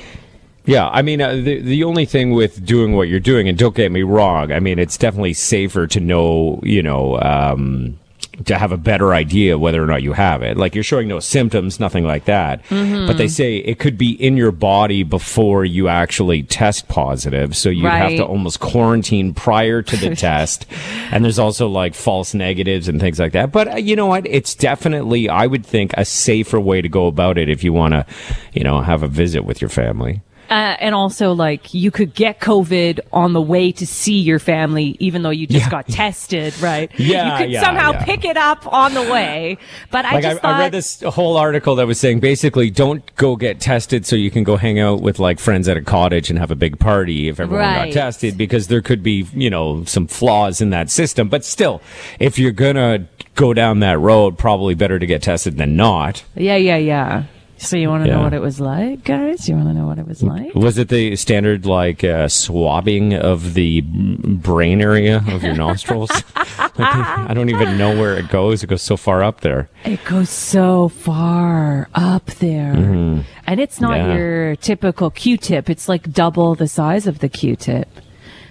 Yeah, 0.66 0.90
I 0.90 1.02
mean, 1.02 1.22
uh, 1.22 1.34
the 1.36 1.62
the 1.62 1.86
only 1.86 2.06
thing 2.06 2.32
with 2.32 2.66
doing 2.66 2.92
what 2.94 3.08
you're 3.08 3.22
doing, 3.22 3.48
and 3.48 3.58
don't 3.58 3.74
get 3.74 3.90
me 3.90 4.04
wrong, 4.04 4.52
I 4.52 4.60
mean, 4.60 4.80
it's 4.80 4.98
definitely 4.98 5.34
safer 5.34 5.88
to 5.88 6.00
know, 6.02 6.60
you 6.62 6.84
know, 6.84 7.18
um, 7.22 7.98
to 8.46 8.58
have 8.58 8.72
a 8.72 8.78
better 8.78 9.14
idea 9.14 9.58
whether 9.58 9.82
or 9.84 9.88
not 9.88 10.04
you 10.04 10.14
have 10.14 10.44
it. 10.44 10.58
Like 10.58 10.76
you're 10.76 10.84
showing 10.84 11.08
no 11.08 11.20
symptoms, 11.20 11.80
nothing 11.80 12.04
like 12.04 12.26
that. 12.26 12.64
Mm-hmm. 12.66 13.08
But 13.08 13.18
they 13.18 13.28
say 13.28 13.58
it 13.58 13.80
could 13.80 13.98
be 13.98 14.12
in 14.12 14.38
your 14.38 14.52
body 14.52 15.04
before 15.04 15.66
you 15.66 15.88
actually 15.88 16.44
test 16.44 16.88
positive, 16.88 17.56
so 17.58 17.70
you 17.70 17.86
have 17.88 18.08
Right. 18.12 18.18
to 18.18 18.26
almost 18.26 18.60
quarantine 18.60 19.34
prior 19.34 19.82
to 19.82 19.98
the 19.98 20.16
test. 20.16 20.66
And 21.12 21.24
there's 21.26 21.40
also 21.40 21.68
like 21.68 21.96
false 21.96 22.34
negatives 22.34 22.88
and 22.88 23.00
things 23.02 23.20
like 23.20 23.32
that. 23.32 23.52
But 23.52 23.74
uh, 23.74 23.76
you 23.78 23.96
know 23.96 24.06
what? 24.06 24.28
It's 24.28 24.54
definitely, 24.56 25.30
I 25.30 25.48
would 25.48 25.66
think, 25.66 25.92
a 25.96 26.06
safer 26.06 26.60
way 26.60 26.82
to 26.82 26.90
go 26.90 27.08
about 27.08 27.38
it 27.38 27.50
if 27.50 27.64
you 27.64 27.74
want 27.74 27.94
to, 27.94 28.06
you 28.54 28.64
know, 28.64 28.82
have 28.82 29.02
a 29.04 29.08
visit 29.08 29.46
with 29.46 29.62
your 29.62 29.70
family. 29.70 30.22
Uh, 30.50 30.76
and 30.80 30.96
also, 30.96 31.34
like, 31.34 31.74
you 31.74 31.92
could 31.92 32.14
get 32.14 32.40
COVID 32.40 33.00
on 33.12 33.34
the 33.34 33.42
way 33.42 33.72
to 33.74 33.86
see 33.86 34.20
your 34.20 34.40
family, 34.40 34.96
even 35.00 35.22
though 35.24 35.30
you 35.30 35.46
just 35.48 35.66
Yeah. 35.66 35.70
got 35.72 35.88
tested, 35.88 36.58
right? 36.62 36.90
Yeah, 37.00 37.32
You 37.40 37.44
could 37.44 37.52
yeah, 37.52 37.62
somehow 37.64 37.92
yeah. 37.92 38.04
pick 38.06 38.26
it 38.26 38.38
up 38.38 38.72
on 38.72 38.94
the 38.94 39.02
way. 39.04 39.58
But 39.92 40.06
I 40.06 40.14
like 40.16 40.24
just 40.24 40.38
I, 40.38 40.40
thought, 40.42 40.54
I 40.56 40.60
read 40.60 40.72
this 40.72 41.02
whole 41.02 41.38
article 41.38 41.76
that 41.76 41.88
was 41.88 42.00
saying 42.00 42.20
basically 42.20 42.70
don't 42.70 43.04
go 43.16 43.36
get 43.36 43.60
tested 43.60 44.06
so 44.06 44.16
you 44.16 44.32
can 44.32 44.44
go 44.44 44.58
hang 44.58 44.80
out 44.80 45.02
with 45.02 45.20
like 45.20 45.40
friends 45.40 45.68
at 45.68 45.78
a 45.78 45.82
cottage 45.82 46.30
and 46.30 46.40
have 46.40 46.52
a 46.52 46.56
big 46.56 46.80
party 46.80 47.28
if 47.28 47.40
everyone 47.40 47.66
Right. 47.66 47.94
got 47.94 47.94
tested 47.94 48.38
because 48.38 48.68
there 48.68 48.82
could 48.82 49.04
be 49.04 49.26
you 49.34 49.50
know 49.50 49.84
some 49.86 50.08
flaws 50.08 50.62
in 50.62 50.70
that 50.72 50.90
system 50.90 51.30
but 51.30 51.44
still 51.46 51.82
if 52.20 52.38
you're 52.40 52.52
gonna 52.52 53.08
go 53.36 53.54
down 53.54 53.80
that 53.80 54.00
road 54.00 54.38
probably 54.38 54.76
better 54.76 55.00
to 55.00 55.06
get 55.06 55.22
tested 55.22 55.58
than 55.58 55.76
not 55.76 56.24
yeah, 56.36 56.56
yeah, 56.56 56.78
yeah. 56.78 57.24
So 57.60 57.76
you 57.76 57.90
want 57.90 58.04
to 58.04 58.10
Yeah. 58.10 58.18
know 58.18 58.24
what 58.24 58.34
it 58.34 58.42
was 58.42 58.60
like, 58.60 59.04
guys? 59.04 59.50
You 59.50 59.56
want 59.56 59.68
to 59.70 59.74
know 59.74 59.88
what 59.88 59.98
it 59.98 60.08
was 60.08 60.22
like? 60.22 60.54
was 60.54 60.78
it 60.78 60.90
the 60.90 61.16
standard 61.16 61.66
like 61.66 62.04
uh, 62.04 62.28
swabbing 62.28 63.14
of 63.14 63.54
the 63.56 63.82
brain 63.82 64.82
area 64.82 65.24
of 65.28 65.44
your 65.44 65.56
nostrils 65.56 66.12
I 66.36 67.32
don't 67.34 67.50
even 67.50 67.78
know 67.78 67.98
where 67.98 68.16
it 68.18 68.30
goes 68.30 68.64
it 68.64 68.68
goes 68.68 68.82
so 68.84 68.96
far 68.98 69.24
up 69.24 69.42
there 69.42 69.70
It 69.86 70.04
goes 70.06 70.30
so 70.30 70.88
far 70.90 71.90
up 71.96 72.26
there. 72.26 72.74
And 72.74 73.60
it's 73.60 73.82
not 73.82 73.98
Mm-hmm. 73.98 74.10
Yeah. 74.10 74.16
your 74.18 74.56
typical 74.58 75.10
Q-tip. 75.10 75.70
It's 75.70 75.88
like 75.90 76.12
double 76.12 76.54
the 76.56 76.68
size 76.68 77.08
of 77.08 77.20
the 77.20 77.30
Q-tip. 77.30 77.88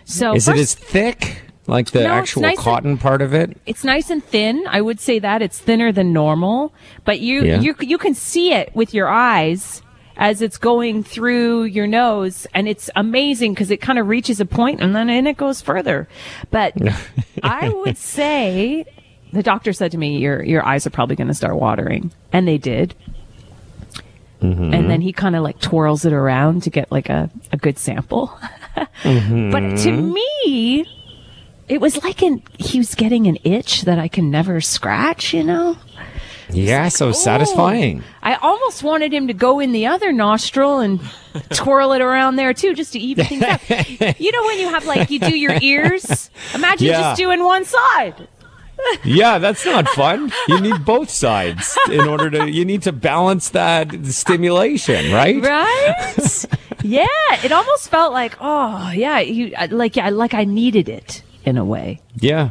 So 0.05 0.35
is 0.35 0.49
it 0.49 0.57
as 0.57 0.75
thick 0.75 1.43
like 1.69 1.91
the 1.91 2.03
No, 2.05 2.11
actual 2.13 2.43
nice 2.43 2.57
and- 2.57 2.65
cotton 2.65 2.99
part 2.99 3.23
of 3.23 3.35
it 3.35 3.57
it's 3.67 3.83
nice 3.85 4.11
and 4.11 4.23
thin. 4.25 4.65
I 4.69 4.81
would 4.81 5.01
say 5.01 5.19
that 5.19 5.43
it's 5.43 5.59
thinner 5.59 5.93
than 5.93 6.13
normal, 6.13 6.73
but 7.05 7.21
you 7.21 7.43
Yeah. 7.45 7.61
you 7.61 7.75
you 7.81 7.99
can 7.99 8.15
see 8.15 8.53
it 8.53 8.71
with 8.75 8.95
your 8.95 9.09
eyes 9.09 9.83
as 10.19 10.41
it's 10.41 10.57
going 10.57 11.03
through 11.03 11.65
your 11.65 11.87
nose, 11.87 12.47
and 12.55 12.67
it's 12.67 12.89
amazing 12.97 13.53
because 13.53 13.71
it 13.71 13.83
kind 13.83 13.99
of 13.99 14.09
reaches 14.09 14.41
a 14.41 14.47
point 14.47 14.81
and 14.81 14.97
then 14.97 15.11
in 15.11 15.27
it 15.27 15.37
goes 15.37 15.61
further. 15.61 16.09
But 16.51 16.73
I 17.43 17.69
would 17.69 17.99
say 17.99 18.85
the 19.33 19.43
doctor 19.43 19.73
said 19.75 19.91
to 19.93 19.99
me, 19.99 20.19
"Your 20.19 20.43
your 20.43 20.65
eyes 20.65 20.87
are 20.87 20.91
probably 20.91 21.17
going 21.17 21.29
to 21.29 21.35
start 21.35 21.57
watering," 21.57 22.13
and 22.33 22.49
they 22.49 22.59
did. 22.59 22.95
Mm-hmm. 24.43 24.75
And 24.75 24.91
then 24.91 25.01
he 25.01 25.13
kind 25.13 25.35
of 25.35 25.43
like 25.43 25.59
twirls 25.61 26.05
it 26.05 26.13
around 26.13 26.63
to 26.65 26.71
get 26.71 26.93
like 26.93 27.09
a, 27.09 27.31
a 27.53 27.57
good 27.57 27.79
sample. 27.79 28.29
Mm-hmm. 29.03 29.51
But 29.53 29.79
to 29.85 29.93
me, 29.93 30.87
it 31.69 31.81
was 31.81 32.03
like 32.03 32.23
an 32.23 32.43
he 32.59 32.79
was 32.79 32.95
getting 32.95 33.27
an 33.27 33.39
itch 33.45 33.83
that 33.83 33.99
I 33.99 34.09
can 34.09 34.31
never 34.31 34.61
scratch, 34.61 35.35
you 35.35 35.43
know? 35.43 35.77
Yeah, 36.51 36.89
so 36.89 37.09
oh. 37.09 37.13
satisfying. 37.13 38.05
I 38.23 38.37
almost 38.37 38.83
wanted 38.85 39.13
him 39.13 39.27
to 39.27 39.35
go 39.35 39.59
in 39.59 39.73
the 39.73 39.87
other 39.87 40.13
nostril 40.13 40.79
and 40.79 41.01
twirl 41.51 41.93
it 41.93 42.01
around 42.01 42.37
there 42.37 42.55
too, 42.55 42.75
just 42.75 42.93
to 42.93 42.99
even 42.99 43.27
things 43.27 43.43
out. 43.43 43.61
You 44.21 44.33
know 44.33 44.45
when 44.45 44.59
you 44.59 44.69
have 44.69 44.87
like 44.87 45.11
you 45.11 45.19
do 45.19 45.37
your 45.37 45.57
ears? 45.61 46.31
Imagine 46.55 46.89
Yeah. 46.89 47.01
just 47.01 47.19
doing 47.19 47.43
one 47.43 47.65
side. 47.65 48.29
Yeah, 49.05 49.39
that's 49.39 49.65
not 49.65 49.89
fun. 49.89 50.31
You 50.49 50.61
need 50.61 50.85
both 50.85 51.09
sides 51.09 51.77
in 51.91 52.03
order 52.03 52.31
to. 52.31 52.49
You 52.49 52.65
need 52.65 52.83
to 52.83 52.93
balance 52.93 53.49
that 53.51 54.05
stimulation, 54.05 55.13
right? 55.13 55.43
Right? 55.43 56.45
yeah. 56.85 57.07
It 57.43 57.53
almost 57.53 57.89
felt 57.89 58.13
like, 58.13 58.37
oh 58.39 58.91
yeah, 58.91 59.19
you 59.19 59.55
like 59.71 59.97
yeah, 59.97 60.11
like 60.11 60.35
I 60.35 60.45
needed 60.45 60.91
it 60.91 61.23
in 61.47 61.57
a 61.57 61.65
way. 61.65 62.01
Yeah. 62.17 62.51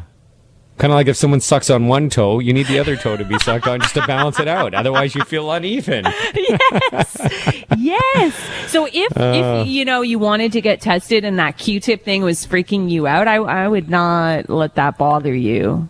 Kind 0.77 0.91
of 0.91 0.95
like 0.95 1.07
if 1.07 1.15
someone 1.15 1.39
sucks 1.39 1.69
on 1.69 1.87
one 1.87 2.09
toe, 2.09 2.39
you 2.39 2.51
need 2.51 2.67
the 2.67 2.79
other 2.79 2.97
toe 2.97 3.15
to 3.15 3.23
be 3.23 3.39
sucked 3.39 3.65
on 3.65 3.79
just 3.79 3.93
to 3.93 4.05
balance 4.05 4.41
it 4.41 4.47
out. 4.49 4.73
Otherwise, 4.73 5.15
you 5.15 5.23
feel 5.23 5.49
uneven. 5.51 6.03
yes. 6.35 7.65
Yes. 7.77 8.33
So 8.67 8.85
if 8.91 9.17
Uh. 9.17 9.61
if 9.63 9.67
you 9.67 9.85
know 9.85 10.01
you 10.01 10.19
wanted 10.19 10.51
to 10.53 10.59
get 10.61 10.81
tested 10.81 11.23
and 11.23 11.39
that 11.39 11.57
Q-tip 11.57 12.03
thing 12.03 12.23
was 12.23 12.45
freaking 12.45 12.89
you 12.89 13.07
out, 13.07 13.27
I 13.27 13.35
I 13.35 13.67
would 13.69 13.89
not 13.89 14.49
let 14.49 14.75
that 14.75 14.97
bother 14.97 15.33
you. 15.33 15.87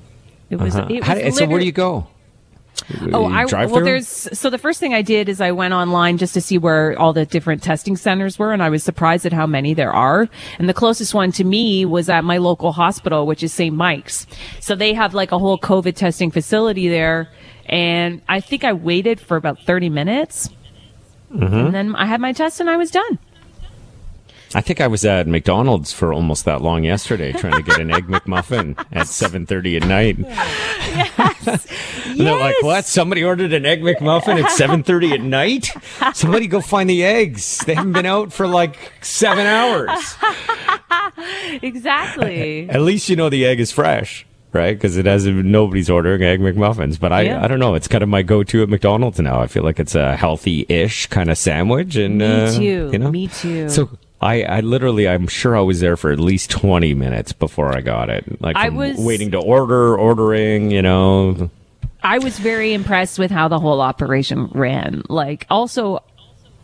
It 0.51 0.57
was. 0.57 0.75
It 0.75 0.87
was 0.87 1.03
How, 1.03 1.29
so 1.31 1.47
where 1.47 1.59
do 1.59 1.65
you 1.65 1.71
go? 1.71 2.05
Oh, 3.13 3.25
I 3.25 3.45
drive 3.45 3.71
well. 3.71 3.83
There's 3.83 4.07
so 4.07 4.49
the 4.49 4.57
first 4.57 4.79
thing 4.79 4.93
I 4.93 5.01
did 5.01 5.29
is 5.29 5.39
I 5.41 5.51
went 5.51 5.73
online 5.73 6.17
just 6.17 6.33
to 6.33 6.41
see 6.41 6.57
where 6.57 6.97
all 6.99 7.13
the 7.13 7.25
different 7.25 7.63
testing 7.63 7.95
centers 7.95 8.37
were, 8.37 8.51
and 8.51 8.61
I 8.61 8.69
was 8.69 8.83
surprised 8.83 9.25
at 9.25 9.33
how 9.33 9.47
many 9.47 9.73
there 9.73 9.93
are. 9.93 10.27
And 10.59 10.67
the 10.67 10.73
closest 10.73 11.13
one 11.13 11.31
to 11.33 11.43
me 11.43 11.85
was 11.85 12.09
at 12.09 12.23
my 12.23 12.37
local 12.37 12.71
hospital, 12.73 13.25
which 13.25 13.43
is 13.43 13.53
St. 13.53 13.75
Mike's. 13.75 14.27
So 14.59 14.75
they 14.75 14.93
have 14.93 15.13
like 15.13 15.31
a 15.31 15.39
whole 15.39 15.57
COVID 15.57 15.95
testing 15.95 16.31
facility 16.31 16.89
there, 16.89 17.29
and 17.67 18.21
I 18.27 18.39
think 18.41 18.63
I 18.63 18.73
waited 18.73 19.19
for 19.19 19.37
about 19.37 19.59
30 19.61 19.89
minutes, 19.89 20.49
Mm-hmm. 21.33 21.53
and 21.53 21.73
then 21.73 21.95
I 21.95 22.05
had 22.05 22.21
my 22.21 22.31
test 22.33 22.59
and 22.59 22.69
I 22.69 22.77
was 22.77 22.91
done. 22.91 23.19
I 24.53 24.61
think 24.61 24.79
I 24.79 24.87
was 24.87 25.03
at 25.03 25.27
McDonald's 25.27 25.91
for 25.91 26.13
almost 26.13 26.45
that 26.45 26.61
long 26.61 26.83
yesterday, 26.85 27.33
trying 27.33 27.53
to 27.53 27.63
get 27.63 27.79
an 27.79 27.91
egg 27.91 28.05
McMuffin 28.07 28.77
at 28.93 29.07
seven 29.07 29.45
thirty 29.45 29.75
at 29.75 29.85
night. 29.85 30.17
And 31.45 32.19
they're 32.19 32.39
like, 32.39 32.61
"What? 32.61 32.85
Somebody 32.85 33.23
ordered 33.23 33.53
an 33.53 33.65
egg 33.65 33.81
McMuffin 33.81 34.41
at 34.43 34.51
seven 34.51 34.83
thirty 34.83 35.11
at 35.11 35.21
night? 35.21 35.67
Somebody 36.13 36.47
go 36.47 36.61
find 36.61 36.89
the 36.89 37.03
eggs. 37.03 37.59
They 37.65 37.75
haven't 37.75 37.93
been 37.93 38.05
out 38.05 38.31
for 38.31 38.47
like 38.47 38.93
seven 39.01 39.45
hours. 39.45 40.15
Exactly. 41.61 42.69
At 42.69 42.81
least 42.81 43.09
you 43.09 43.15
know 43.15 43.29
the 43.29 43.45
egg 43.45 43.59
is 43.59 43.71
fresh." 43.71 44.25
Right, 44.53 44.73
because 44.73 44.95
it 44.95 45.05
has 45.05 45.25
nobody's 45.25 45.89
ordering 45.89 46.23
egg 46.23 46.39
McMuffins, 46.39 46.97
but 46.97 47.11
I 47.11 47.23
Yeah. 47.23 47.43
I 47.43 47.47
don't 47.49 47.59
know. 47.59 47.75
It's 47.75 47.89
kind 47.89 48.01
of 48.01 48.07
my 48.07 48.21
go-to 48.21 48.63
at 48.63 48.69
McDonald's 48.69 49.19
now. 49.19 49.41
I 49.41 49.47
feel 49.47 49.63
like 49.63 49.81
it's 49.81 49.95
a 49.95 50.15
healthy-ish 50.15 51.07
kind 51.07 51.29
of 51.29 51.37
sandwich, 51.37 51.97
and 51.97 52.19
Me 52.19 52.25
uh, 52.25 52.51
too. 52.53 52.89
You 52.93 52.97
know? 52.99 53.11
Me 53.11 53.27
too. 53.27 53.67
So 53.67 53.89
I, 54.21 54.43
I 54.43 54.59
literally, 54.61 55.07
I'm 55.07 55.27
sure 55.27 55.55
I 55.55 55.61
was 55.61 55.81
there 55.81 55.97
for 55.97 56.11
at 56.11 56.19
least 56.19 56.49
20 56.49 56.93
minutes 56.93 57.33
before 57.33 57.75
I 57.75 57.81
got 57.81 58.09
it. 58.09 58.41
Like 58.41 58.55
I 58.55 58.69
was- 58.69 58.97
waiting 58.97 59.31
to 59.31 59.39
order, 59.39 59.97
ordering, 59.97 60.71
you 60.71 60.81
know. 60.81 61.49
I 62.01 62.19
was 62.19 62.37
very 62.37 62.73
impressed 62.73 63.17
with 63.17 63.31
how 63.31 63.47
the 63.47 63.59
whole 63.59 63.81
operation 63.81 64.45
ran. 64.53 65.01
Like, 65.09 65.47
also, 65.49 66.03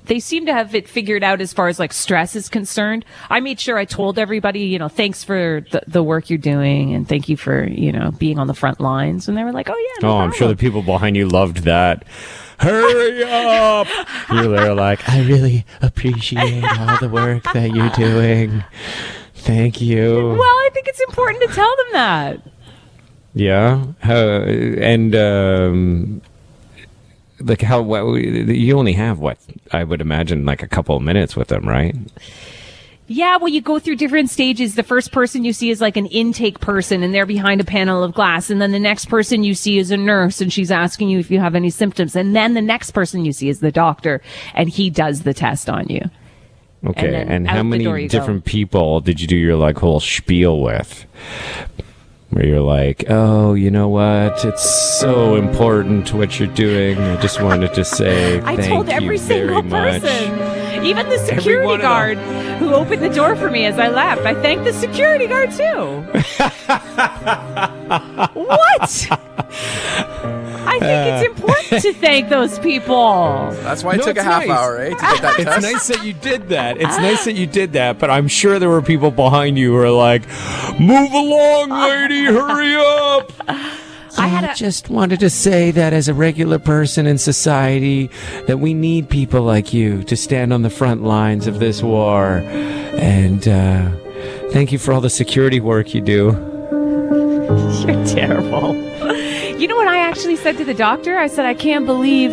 they 0.05 0.19
seem 0.19 0.45
to 0.45 0.53
have 0.53 0.75
it 0.75 0.87
figured 0.87 1.23
out 1.23 1.41
as 1.41 1.53
far 1.53 1.67
as 1.67 1.79
like 1.79 1.93
stress 1.93 2.35
is 2.35 2.49
concerned. 2.49 3.05
I 3.29 3.39
made 3.39 3.59
sure 3.59 3.77
I 3.77 3.85
told 3.85 4.17
everybody, 4.19 4.61
you 4.61 4.79
know, 4.79 4.87
thanks 4.87 5.23
for 5.23 5.65
the, 5.71 5.81
the 5.87 6.03
work 6.03 6.29
you're 6.29 6.37
doing 6.37 6.93
and 6.93 7.07
thank 7.07 7.29
you 7.29 7.37
for, 7.37 7.67
you 7.67 7.91
know, 7.91 8.11
being 8.11 8.39
on 8.39 8.47
the 8.47 8.53
front 8.53 8.79
lines. 8.79 9.27
And 9.27 9.37
they 9.37 9.43
were 9.43 9.51
like, 9.51 9.69
oh 9.69 9.77
yeah. 9.77 10.07
No 10.07 10.13
oh, 10.13 10.17
I'm 10.17 10.31
sure 10.31 10.47
the 10.47 10.55
people 10.55 10.81
behind 10.81 11.15
you 11.15 11.27
loved 11.27 11.59
that. 11.59 12.05
Hurry 12.61 13.23
up! 13.23 13.87
you 14.31 14.49
were 14.49 14.75
like, 14.75 15.07
I 15.09 15.23
really 15.23 15.65
appreciate 15.81 16.63
all 16.63 16.99
the 16.99 17.09
work 17.09 17.43
that 17.53 17.71
you're 17.71 17.89
doing. 17.89 18.63
Thank 19.33 19.81
you. 19.81 20.35
Well, 20.37 20.41
I 20.41 20.69
think 20.71 20.87
it's 20.87 21.01
important 21.01 21.49
to 21.49 21.55
tell 21.55 21.75
them 21.75 21.87
that. 21.93 22.41
Yeah, 23.33 23.85
how, 24.01 24.15
and 24.15 25.15
um, 25.15 26.21
like 27.39 27.61
how 27.61 27.81
what, 27.81 28.03
you 28.03 28.77
only 28.77 28.93
have 28.93 29.19
what 29.19 29.39
I 29.71 29.83
would 29.83 30.01
imagine 30.01 30.45
like 30.45 30.61
a 30.61 30.67
couple 30.67 30.95
of 30.95 31.01
minutes 31.01 31.35
with 31.35 31.47
them, 31.47 31.67
right? 31.67 31.95
Yeah, 33.07 33.37
well, 33.37 33.49
you 33.49 33.61
go 33.61 33.77
through 33.77 33.97
different 33.97 34.29
stages. 34.29 34.75
The 34.75 34.83
first 34.83 35.11
person 35.11 35.43
you 35.43 35.51
see 35.51 35.69
is 35.69 35.81
like 35.81 35.97
an 35.97 36.05
intake 36.07 36.61
person 36.61 37.03
and 37.03 37.13
they're 37.13 37.25
behind 37.25 37.59
a 37.59 37.65
panel 37.65 38.03
of 38.03 38.13
glass. 38.13 38.49
And 38.49 38.61
then 38.61 38.71
the 38.71 38.79
next 38.79 39.07
person 39.07 39.43
you 39.43 39.53
see 39.53 39.79
is 39.79 39.91
a 39.91 39.97
nurse 39.97 40.39
and 40.39 40.51
she's 40.51 40.71
asking 40.71 41.09
you 41.09 41.19
if 41.19 41.29
you 41.29 41.39
have 41.39 41.53
any 41.53 41.69
symptoms. 41.69 42.15
And 42.15 42.35
then 42.35 42.53
the 42.53 42.61
next 42.61 42.91
person 42.91 43.25
you 43.25 43.33
see 43.33 43.49
is 43.49 43.59
the 43.59 43.71
doctor 43.71 44.21
and 44.53 44.69
he 44.69 44.89
does 44.89 45.23
the 45.23 45.33
test 45.33 45.69
on 45.69 45.89
you. 45.89 46.09
Okay, 46.85 47.11
then 47.11 47.27
and, 47.29 47.47
how 47.47 47.61
many 47.63 47.83
you 47.83 47.89
go. 47.89 48.07
different 48.07 48.45
people 48.45 49.01
did 49.01 49.21
you 49.21 49.27
do 49.27 49.35
your 49.35 49.55
like 49.55 49.77
whole 49.77 49.99
spiel 49.99 50.61
with? 50.61 51.05
Where 52.29 52.45
you're 52.45 52.61
like, 52.61 53.03
oh, 53.09 53.55
you 53.55 53.69
know 53.69 53.89
what? 53.89 54.45
It's 54.45 54.63
so 54.63 55.35
important 55.35 56.13
what 56.13 56.39
you're 56.39 56.47
doing. 56.47 56.97
I 56.97 57.21
just 57.21 57.41
wanted 57.41 57.73
to 57.73 57.83
say 57.83 58.39
I 58.39 58.55
thank 58.55 58.69
told 58.69 58.87
you 58.87 58.93
every 58.93 59.17
very 59.17 59.17
single 59.17 59.63
much. 59.63 60.01
Person, 60.81 60.99
even 60.99 61.09
the 61.09 61.17
security 61.19 61.65
one 61.65 61.75
of 61.75 61.81
them. 61.81 61.89
guard 61.89 62.17
who 62.59 62.73
opened 62.73 63.01
the 63.03 63.09
door 63.09 63.35
for 63.35 63.49
me 63.49 63.65
as 63.65 63.79
I 63.79 63.87
left. 63.89 64.21
I 64.25 64.33
thanked 64.41 64.65
the 64.65 64.73
security 64.73 65.27
guard 65.27 65.51
too. 65.51 66.03
what? 68.33 69.07
I 70.63 70.77
think 70.79 70.83
Uh. 70.83 71.19
it's 71.19 71.27
important 71.27 71.81
to 71.83 71.93
thank 71.93 72.29
those 72.29 72.57
people. 72.59 73.49
That's 73.63 73.83
why 73.83 73.93
it 73.95 73.97
No, 73.97 74.03
took 74.05 74.17
a 74.17 74.23
half 74.23 74.45
nice. 74.45 74.57
hour, 74.57 74.77
eh, 74.79 74.89
to 74.89 74.95
get 74.95 75.21
that 75.21 75.35
It's 75.39 75.49
test. 75.49 75.61
nice 75.61 75.87
that 75.87 76.03
you 76.05 76.13
did 76.13 76.49
that. 76.49 76.77
It's 76.77 76.97
nice 76.97 77.25
that 77.25 77.33
you 77.33 77.47
did 77.47 77.73
that, 77.73 77.99
but 77.99 78.09
I'm 78.09 78.27
sure 78.27 78.59
there 78.59 78.69
were 78.69 78.81
people 78.81 79.11
behind 79.11 79.57
you 79.57 79.71
who 79.71 79.77
were 79.77 79.89
like, 79.89 80.23
"Move 80.79 81.11
along, 81.13 81.69
lady, 81.71 82.25
hurry 82.25 82.75
up." 82.75 83.31
I 84.17 84.27
had 84.27 84.43
a, 84.43 84.55
just 84.55 84.89
wanted 84.89 85.19
to 85.21 85.29
say 85.29 85.71
that 85.71 85.93
as 85.93 86.07
a 86.07 86.13
regular 86.13 86.59
person 86.59 87.07
in 87.07 87.17
society, 87.17 88.09
that 88.47 88.59
we 88.59 88.73
need 88.73 89.09
people 89.09 89.41
like 89.41 89.73
you 89.73 90.03
to 90.03 90.15
stand 90.15 90.53
on 90.53 90.61
the 90.61 90.69
front 90.69 91.03
lines 91.03 91.47
of 91.47 91.59
this 91.59 91.81
war. 91.81 92.43
And 92.97 93.47
uh, 93.47 93.91
thank 94.51 94.71
you 94.71 94.77
for 94.77 94.93
all 94.93 95.01
the 95.01 95.09
security 95.09 95.59
work 95.59 95.93
you 95.93 96.01
do. 96.01 96.31
You're 97.87 98.05
terrible. 98.05 98.75
You 99.57 99.67
know 99.67 99.75
what 99.75 99.87
I 99.87 99.97
actually 99.97 100.35
said 100.37 100.57
to 100.57 100.65
the 100.65 100.73
doctor? 100.73 101.17
I 101.17 101.27
said, 101.27 101.45
I 101.45 101.53
can't 101.53 101.85
believe 101.85 102.31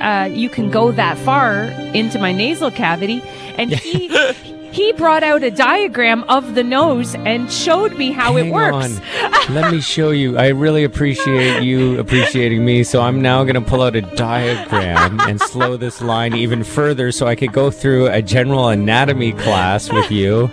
uh, 0.00 0.28
you 0.30 0.48
can 0.48 0.70
go 0.70 0.92
that 0.92 1.16
far 1.18 1.64
into 1.94 2.18
my 2.18 2.32
nasal 2.32 2.70
cavity. 2.70 3.22
And 3.56 3.72
he 3.72 4.08
he 4.72 4.92
brought 4.92 5.22
out 5.22 5.42
a 5.42 5.50
diagram 5.50 6.24
of 6.24 6.54
the 6.54 6.64
nose 6.64 7.14
and 7.14 7.52
showed 7.52 7.96
me 7.96 8.10
how 8.10 8.36
it 8.36 8.44
Hang 8.44 8.52
works. 8.52 9.00
on. 9.00 9.54
Let 9.54 9.70
me 9.70 9.80
show 9.80 10.10
you. 10.10 10.38
I 10.38 10.48
really 10.48 10.82
appreciate 10.84 11.62
you 11.62 11.98
appreciating 12.00 12.64
me. 12.64 12.82
So 12.82 13.00
I'm 13.02 13.20
now 13.20 13.44
going 13.44 13.54
to 13.54 13.60
pull 13.60 13.82
out 13.82 13.94
a 13.94 14.00
diagram 14.02 15.20
and 15.20 15.40
slow 15.40 15.76
this 15.76 16.00
line 16.00 16.34
even 16.34 16.64
further 16.64 17.12
so 17.12 17.26
I 17.26 17.34
could 17.34 17.52
go 17.52 17.70
through 17.70 18.08
a 18.08 18.22
general 18.22 18.68
anatomy 18.68 19.32
class 19.32 19.92
with 19.92 20.10
you. 20.10 20.50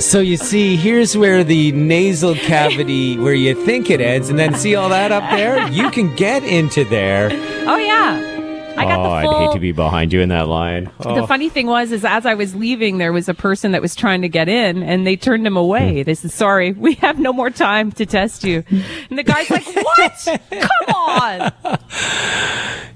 So 0.00 0.18
you 0.20 0.36
see, 0.36 0.76
here's 0.76 1.16
where 1.16 1.44
the 1.44 1.70
nasal 1.72 2.34
cavity, 2.34 3.16
where 3.16 3.34
you 3.34 3.54
think 3.64 3.90
it 3.90 4.00
ends, 4.00 4.28
and 4.28 4.38
then 4.38 4.54
see 4.54 4.74
all 4.74 4.88
that 4.88 5.12
up 5.12 5.22
there? 5.30 5.68
You 5.68 5.90
can 5.90 6.14
get 6.16 6.42
into 6.42 6.84
there. 6.84 7.28
Oh 7.66 7.76
yeah. 7.76 8.33
I 8.76 8.84
got 8.84 8.98
oh, 8.98 9.02
the 9.02 9.22
full 9.22 9.36
I'd 9.36 9.46
hate 9.46 9.54
to 9.54 9.60
be 9.60 9.72
behind 9.72 10.12
you 10.12 10.20
in 10.20 10.28
that 10.30 10.48
line. 10.48 10.90
Oh. 11.00 11.14
The 11.14 11.26
funny 11.26 11.48
thing 11.48 11.66
was, 11.66 11.92
is 11.92 12.04
as 12.04 12.26
I 12.26 12.34
was 12.34 12.54
leaving, 12.54 12.98
there 12.98 13.12
was 13.12 13.28
a 13.28 13.34
person 13.34 13.72
that 13.72 13.82
was 13.82 13.94
trying 13.94 14.22
to 14.22 14.28
get 14.28 14.48
in, 14.48 14.82
and 14.82 15.06
they 15.06 15.16
turned 15.16 15.46
him 15.46 15.56
away. 15.56 15.98
Hmm. 15.98 16.02
They 16.04 16.14
said, 16.14 16.30
"Sorry, 16.30 16.72
we 16.72 16.94
have 16.94 17.18
no 17.18 17.32
more 17.32 17.50
time 17.50 17.92
to 17.92 18.06
test 18.06 18.44
you." 18.44 18.64
And 19.10 19.18
the 19.18 19.22
guy's 19.22 19.50
like, 19.50 19.66
"What? 19.66 20.40
Come 20.50 20.94
on!" 20.94 21.52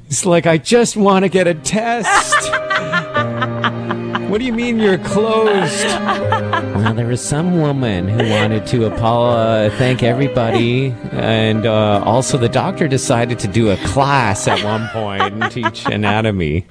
It's 0.07 0.25
like 0.25 0.47
I 0.47 0.57
just 0.59 0.97
want 0.97 1.25
to 1.25 1.29
get 1.29 1.47
a 1.47 1.55
test. 1.55 2.49
what 4.29 4.39
do 4.39 4.45
you 4.45 4.53
mean 4.53 4.79
you're 4.79 4.99
closed? 4.99 5.85
well, 5.87 6.95
there 6.95 7.07
was 7.07 7.21
some 7.21 7.61
woman 7.61 8.09
who 8.09 8.29
wanted 8.31 8.67
to 8.69 8.81
apolo- 8.91 9.71
thank 9.79 10.03
everybody, 10.03 10.95
and 11.13 11.65
uh, 11.67 12.03
also 12.05 12.37
the 12.37 12.49
doctor 12.49 12.89
decided 12.89 13.39
to 13.41 13.49
do 13.49 13.71
a 13.71 13.77
class 13.79 14.47
at 14.47 14.63
one 14.65 14.87
point 14.89 15.23
and 15.43 15.51
teach 15.51 15.87
anatomy, 15.87 16.67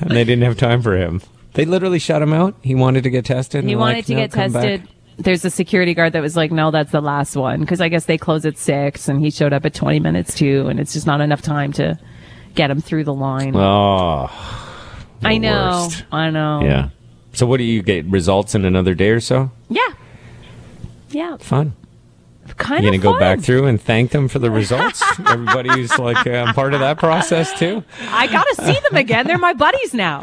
and 0.00 0.10
they 0.10 0.24
didn't 0.24 0.42
have 0.42 0.56
time 0.56 0.82
for 0.82 0.96
him. 0.96 1.22
They 1.54 1.64
literally 1.64 1.98
shut 1.98 2.22
him 2.22 2.32
out. 2.32 2.54
He 2.62 2.74
wanted 2.74 3.04
to 3.04 3.10
get 3.10 3.24
tested. 3.24 3.60
and 3.60 3.68
He 3.68 3.76
wanted 3.76 3.96
like, 3.98 4.06
to 4.06 4.12
"No, 4.14 4.20
get 4.20 4.32
come 4.32 4.52
back." 4.52 4.62
tested. 4.62 4.88
There's 5.18 5.44
a 5.44 5.50
security 5.50 5.94
guard 5.94 6.12
that 6.14 6.22
was 6.22 6.36
like, 6.36 6.50
"No, 6.50 6.70
that's 6.70 6.92
the 6.92 7.00
last 7.02 7.36
one," 7.36 7.60
because 7.60 7.80
I 7.80 7.88
guess 7.88 8.06
they 8.06 8.18
close 8.18 8.44
at 8.46 8.56
six, 8.58 9.08
and 9.08 9.20
he 9.20 9.30
showed 9.30 9.52
up 9.52 9.64
at 9.64 9.74
20 9.74 10.00
minutes 10.00 10.34
too, 10.34 10.66
and 10.68 10.80
it's 10.80 10.92
just 10.92 11.06
not 11.06 11.20
enough 11.20 11.42
time 11.42 11.72
to 11.74 11.98
get 12.54 12.70
him 12.70 12.80
through 12.80 13.04
the 13.04 13.14
line. 13.14 13.54
Oh, 13.54 14.26
the 14.28 14.69
I 15.22 15.38
know, 15.38 15.86
worst. 15.88 16.04
I 16.12 16.30
know. 16.30 16.60
Yeah. 16.62 16.88
So, 17.32 17.46
what 17.46 17.58
do 17.58 17.64
you 17.64 17.82
get? 17.82 18.04
Results 18.06 18.54
in 18.54 18.64
another 18.64 18.94
day 18.94 19.10
or 19.10 19.20
so? 19.20 19.50
yeah, 19.68 19.80
yeah. 21.10 21.36
Fun. 21.38 21.74
Kind 22.56 22.82
You 22.84 22.90
gonna 22.90 23.02
go 23.02 23.12
fun. 23.12 23.20
back 23.20 23.40
through 23.40 23.66
and 23.66 23.80
thank 23.80 24.10
them 24.10 24.26
for 24.26 24.38
the 24.40 24.50
results? 24.50 25.02
Everybody 25.26 25.68
who's 25.70 25.96
like 25.98 26.26
uh, 26.26 26.52
part 26.52 26.74
of 26.74 26.80
that 26.80 26.98
process 26.98 27.56
too. 27.58 27.84
I 28.08 28.26
gotta 28.26 28.54
see 28.56 28.72
them 28.88 28.96
again. 28.96 29.26
They're 29.26 29.38
my 29.38 29.52
buddies 29.52 29.94
now. 29.94 30.22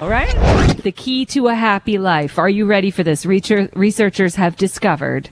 All 0.00 0.08
right. 0.08 0.32
The 0.82 0.92
key 0.92 1.26
to 1.26 1.48
a 1.48 1.54
happy 1.54 1.98
life. 1.98 2.38
Are 2.38 2.48
you 2.48 2.66
ready 2.66 2.90
for 2.92 3.02
this? 3.02 3.26
Researchers 3.26 4.36
have 4.36 4.56
discovered 4.56 5.30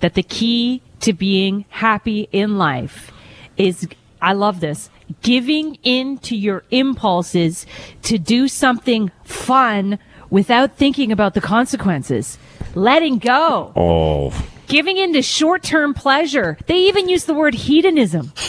that 0.00 0.14
the 0.14 0.22
key 0.24 0.82
to 1.00 1.12
being 1.12 1.64
happy 1.68 2.28
in 2.32 2.58
life 2.58 3.12
is, 3.56 3.86
I 4.20 4.32
love 4.32 4.58
this, 4.58 4.90
giving 5.22 5.76
in 5.84 6.18
to 6.18 6.36
your 6.36 6.64
impulses 6.72 7.66
to 8.02 8.18
do 8.18 8.48
something 8.48 9.12
fun 9.22 10.00
without 10.28 10.76
thinking 10.76 11.12
about 11.12 11.34
the 11.34 11.40
consequences. 11.40 12.36
Letting 12.74 13.18
go. 13.18 13.72
Oh, 13.76 14.32
Giving 14.66 14.98
in 14.98 15.12
to 15.14 15.22
short-term 15.22 15.94
pleasure. 15.94 16.56
They 16.66 16.76
even 16.86 17.08
use 17.08 17.24
the 17.24 17.34
word 17.34 17.54
hedonism. 17.54 18.32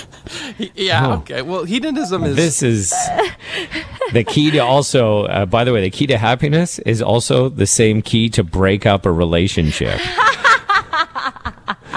Yeah, 0.75 1.15
okay. 1.15 1.41
Well, 1.41 1.63
hedonism 1.65 2.23
is 2.23 2.35
this 2.35 2.63
is 2.63 2.93
the 4.13 4.23
key 4.23 4.51
to 4.51 4.59
also. 4.59 5.25
Uh, 5.25 5.45
by 5.45 5.63
the 5.63 5.73
way, 5.73 5.81
the 5.81 5.89
key 5.89 6.07
to 6.07 6.17
happiness 6.17 6.79
is 6.79 7.01
also 7.01 7.49
the 7.49 7.67
same 7.67 8.01
key 8.01 8.29
to 8.29 8.43
break 8.43 8.85
up 8.85 9.05
a 9.05 9.11
relationship. 9.11 9.99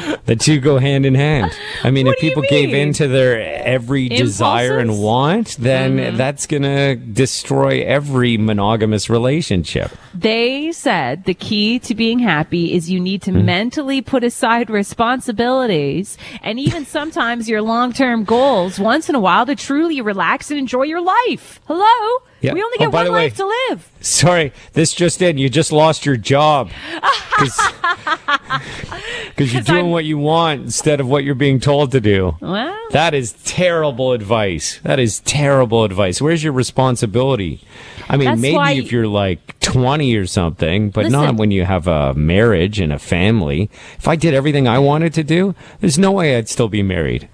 the 0.26 0.36
two 0.36 0.60
go 0.60 0.78
hand 0.78 1.06
in 1.06 1.14
hand. 1.14 1.52
I 1.82 1.90
mean, 1.90 2.06
What 2.06 2.16
if 2.16 2.20
people 2.20 2.42
gave 2.48 2.72
in 2.74 2.92
to 2.94 3.08
their 3.08 3.40
every 3.66 4.08
desire 4.08 4.78
and 4.78 4.90
Impulses? 4.90 4.94
Mm-hmm. 4.96 5.04
want, 5.04 5.56
then 5.58 6.16
that's 6.16 6.46
gonna 6.46 6.96
destroy 6.96 7.82
every 7.84 8.36
monogamous 8.36 9.08
relationship. 9.10 9.90
They 10.14 10.72
said 10.72 11.24
the 11.24 11.34
key 11.34 11.78
to 11.80 11.94
being 11.94 12.18
happy 12.18 12.74
is 12.74 12.90
you 12.90 13.00
need 13.00 13.22
to 13.22 13.30
Hmm. 13.32 13.44
mentally 13.44 14.02
put 14.02 14.24
aside 14.24 14.70
responsibilities 14.70 16.16
and 16.42 16.58
even 16.58 16.84
sometimes 16.98 17.48
your 17.48 17.62
long-term 17.62 18.24
goals 18.24 18.78
once 18.78 19.08
in 19.08 19.14
a 19.14 19.20
while 19.20 19.46
to 19.46 19.54
truly 19.56 20.00
relax 20.00 20.50
and 20.50 20.58
enjoy 20.58 20.82
your 20.84 21.00
life. 21.00 21.60
Hello? 21.66 22.22
Yeah. 22.44 22.52
We 22.52 22.62
only 22.62 22.76
Oh, 22.80 22.84
get 22.84 22.92
by 22.92 22.98
one 22.98 23.04
the 23.06 23.12
way- 23.12 23.22
life 23.24 23.36
to 23.36 23.46
live. 23.70 23.88
Sorry, 24.00 24.52
this 24.74 24.92
just 24.92 25.22
in. 25.22 25.38
You 25.38 25.48
just 25.48 25.72
lost 25.72 26.04
your 26.04 26.16
job 26.16 26.70
because 29.30 29.52
you're 29.52 29.62
doing 29.62 29.84
I'm- 29.86 29.90
what 29.90 30.04
you 30.04 30.18
want 30.18 30.62
instead 30.62 31.00
of 31.00 31.08
what 31.08 31.24
you're 31.24 31.34
being 31.34 31.60
told 31.60 31.92
to 31.92 32.00
do. 32.00 32.36
Well, 32.40 32.76
That 32.90 33.14
is 33.14 33.32
terrible 33.44 34.12
advice. 34.12 34.78
That 34.82 34.98
is 34.98 35.20
terrible 35.20 35.84
advice. 35.84 36.20
Where's 36.20 36.44
your 36.44 36.52
responsibility? 36.52 37.60
I 38.08 38.16
mean, 38.16 38.40
maybe 38.40 38.54
why- 38.56 38.72
if 38.72 38.92
you're 38.92 39.06
like 39.08 39.58
20 39.60 40.14
or 40.16 40.26
something, 40.26 40.90
but 40.90 41.10
not 41.10 41.36
when 41.36 41.50
you 41.50 41.64
have 41.64 41.86
a 41.88 42.12
marriage 42.14 42.78
and 42.80 42.92
a 42.92 42.98
family. 42.98 43.70
If 43.98 44.06
I 44.06 44.16
did 44.16 44.34
everything 44.34 44.68
I 44.68 44.78
wanted 44.78 45.14
to 45.14 45.24
do, 45.24 45.54
there's 45.80 45.98
no 45.98 46.12
way 46.12 46.36
I'd 46.36 46.48
still 46.48 46.68
be 46.68 46.82
married. 46.82 47.28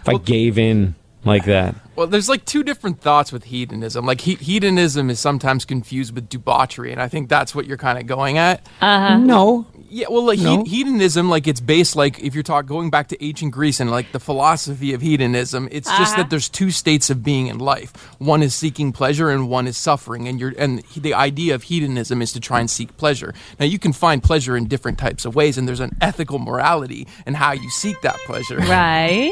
If 0.00 0.08
I 0.08 0.18
gave 0.18 0.58
in 0.58 0.96
like 1.24 1.44
that. 1.46 1.74
Well, 1.96 2.06
there's 2.08 2.28
like 2.28 2.44
two 2.44 2.62
different 2.64 3.00
thoughts 3.00 3.30
with 3.32 3.44
hedonism. 3.44 4.04
Like 4.04 4.22
he- 4.22 4.34
hedonism 4.34 5.10
is 5.10 5.20
sometimes 5.20 5.64
confused 5.64 6.14
with 6.14 6.28
debauchery, 6.28 6.90
and 6.92 7.00
I 7.00 7.08
think 7.08 7.28
that's 7.28 7.54
what 7.54 7.66
you're 7.66 7.76
kind 7.76 7.98
of 7.98 8.06
going 8.06 8.36
at. 8.38 8.66
Uh-huh. 8.80 9.18
No. 9.18 9.66
Yeah, 9.94 10.06
well, 10.10 10.24
like 10.24 10.40
No. 10.40 10.64
he- 10.64 10.78
hedonism, 10.78 11.30
like 11.30 11.46
it's 11.46 11.60
based 11.60 11.94
like 11.94 12.18
if 12.18 12.34
you're 12.34 12.42
talking 12.42 12.66
going 12.66 12.90
back 12.90 13.06
to 13.08 13.24
ancient 13.24 13.52
Greece 13.52 13.78
and 13.78 13.92
like 13.92 14.10
the 14.10 14.18
philosophy 14.18 14.92
of 14.92 15.00
hedonism, 15.00 15.68
it's 15.70 15.88
just 15.88 16.16
that 16.16 16.22
uh-huh. 16.22 16.28
there's 16.30 16.48
two 16.48 16.72
states 16.72 17.10
of 17.10 17.22
being 17.22 17.46
in 17.46 17.60
life. 17.60 17.92
One 18.18 18.42
is 18.42 18.56
seeking 18.56 18.90
pleasure, 18.90 19.30
and 19.30 19.48
one 19.48 19.68
is 19.68 19.76
suffering. 19.76 20.26
And 20.26 20.40
you're 20.40 20.52
and 20.58 20.82
the 20.96 21.14
idea 21.14 21.54
of 21.54 21.62
hedonism 21.62 22.22
is 22.22 22.32
to 22.32 22.40
try 22.40 22.58
and 22.58 22.68
seek 22.68 22.96
pleasure. 22.96 23.34
Now 23.60 23.66
you 23.66 23.78
can 23.78 23.92
find 23.92 24.20
pleasure 24.20 24.56
in 24.56 24.66
different 24.66 24.98
types 24.98 25.24
of 25.24 25.36
ways, 25.36 25.56
and 25.56 25.68
there's 25.68 25.78
an 25.78 25.96
ethical 26.00 26.40
morality 26.40 27.06
in 27.24 27.34
how 27.34 27.52
you 27.52 27.70
seek 27.70 28.00
that 28.02 28.16
pleasure. 28.26 28.58
right. 28.68 29.30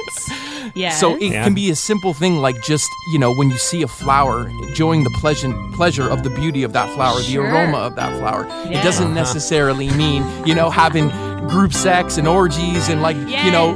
Yes. 0.77 1.01
So 1.01 1.17
it 1.17 1.33
Yeah. 1.33 1.43
can 1.43 1.55
be 1.55 1.73
a 1.73 1.77
simple 1.77 2.15
thing 2.15 2.37
like 2.37 2.63
just, 2.63 2.89
you 3.13 3.19
know, 3.19 3.35
when 3.35 3.51
you 3.51 3.59
see 3.59 3.83
a 3.83 3.89
flower, 3.89 4.49
enjoying 4.69 5.03
the 5.03 5.11
pleasure 5.21 5.53
pleasure 5.75 6.09
of 6.09 6.23
the 6.23 6.31
beauty 6.31 6.63
of 6.63 6.73
that 6.73 6.89
flower, 6.95 7.21
Sure. 7.21 7.43
the 7.43 7.51
aroma 7.51 7.79
of 7.79 7.97
that 7.97 8.17
flower. 8.21 8.47
Yeah. 8.47 8.79
It 8.79 8.85
doesn't 8.85 9.13
necessarily 9.13 9.91
mean, 9.91 10.23
you 10.47 10.52
know, 10.55 10.71
having 10.71 11.09
group 11.49 11.73
sex 11.73 12.19
and 12.19 12.29
orgies 12.29 12.89
and 12.89 13.03
like, 13.03 13.17
you 13.17 13.51
know, 13.51 13.73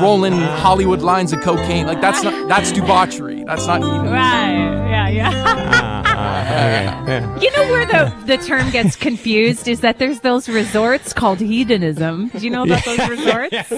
rolling 0.00 0.32
Hollywood 0.32 1.02
lines 1.02 1.32
of 1.32 1.40
cocaine. 1.40 1.86
Like 1.86 2.00
that's 2.00 2.22
not 2.22 2.48
that's 2.48 2.72
debauchery. 2.72 3.44
That's 3.44 3.66
not 3.66 3.82
even. 3.82 4.06
Right. 4.06 4.88
Yeah. 4.90 5.08
Yeah. 5.08 5.30
Uh-huh. 5.30 7.38
you 7.40 7.50
know 7.52 7.62
where 7.70 7.86
the 7.86 8.14
the 8.26 8.36
term 8.38 8.70
gets 8.70 8.96
confused 8.96 9.68
is 9.68 9.80
that 9.80 9.98
there's 9.98 10.20
those 10.20 10.48
resorts 10.48 11.12
called 11.12 11.40
hedonism. 11.40 12.28
Do 12.28 12.38
you 12.38 12.50
know 12.50 12.64
about 12.64 12.84
those 12.84 13.08
resorts? 13.08 13.70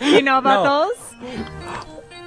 You 0.00 0.22
know 0.22 0.38
about 0.38 0.64
those? 0.64 0.96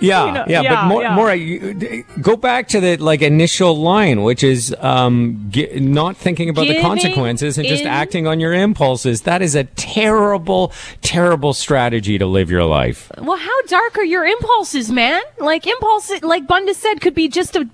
Yeah, 0.04 0.26
You 0.26 0.32
know- 0.34 0.46
yeah, 0.48 0.62
yeah, 0.62 0.76
but 0.76 0.88
more, 0.88 1.02
yeah. 1.02 1.16
more. 1.16 1.34
You, 1.34 2.04
go 2.22 2.36
back 2.36 2.68
to 2.70 2.80
the 2.80 2.98
like 2.98 3.22
initial 3.22 3.78
line, 3.80 4.22
which 4.24 4.44
is 4.44 4.76
um, 4.80 5.48
ge- 5.50 5.74
not 5.76 6.18
thinking 6.18 6.50
about 6.50 6.68
the 6.68 6.82
consequences 6.82 7.58
and 7.58 7.68
just 7.68 7.86
acting 7.86 8.28
on 8.28 8.40
your 8.40 8.54
impulses. 8.54 9.22
That 9.22 9.42
is 9.42 9.56
a 9.56 9.64
terrible, 9.64 10.72
terrible 11.02 11.54
strategy 11.54 12.18
to 12.18 12.26
live 12.26 12.52
your 12.52 12.66
life. 12.66 13.10
Well, 13.18 13.38
how 13.38 13.62
dark 13.68 13.98
are 13.98 14.04
your 14.04 14.26
impulses, 14.26 14.92
man? 14.92 15.22
Like 15.40 15.66
impulse, 15.66 16.12
like 16.22 16.48
Bunda 16.48 16.74
said, 16.74 17.00
could 17.02 17.16
be 17.16 17.28
just 17.30 17.54
to 17.54 17.70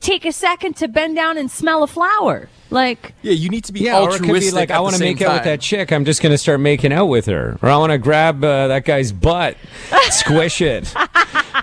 take 0.00 0.24
a 0.24 0.32
second 0.32 0.74
to 0.76 0.88
bend 0.88 1.14
down 1.16 1.38
and 1.38 1.50
smell 1.50 1.82
a 1.82 1.86
flower. 1.86 2.48
Like, 2.72 3.14
Yeah, 3.22 3.32
you 3.32 3.48
need 3.48 3.64
to 3.64 3.72
be 3.72 3.80
Yeah, 3.80 3.98
or 4.00 4.14
it 4.14 4.22
could 4.22 4.32
be 4.32 4.50
like, 4.52 4.70
at 4.70 4.76
I 4.76 4.80
want 4.80 4.92
to 4.94 4.98
same 5.00 5.14
make 5.14 5.22
out 5.22 5.34
with 5.34 5.42
that 5.44 5.60
chick. 5.60 5.90
I'm 5.92 6.04
just 6.04 6.22
going 6.22 6.30
to 6.30 6.38
start 6.38 6.60
making 6.60 6.92
out 6.92 7.06
with 7.06 7.26
her, 7.26 7.58
or 7.62 7.68
I 7.68 7.76
want 7.78 7.90
to 7.90 7.98
grab 7.98 8.44
uh, 8.44 8.68
that 8.68 8.84
guy's 8.84 9.10
butt, 9.10 9.56
squish 10.10 10.60
it. 10.60 10.92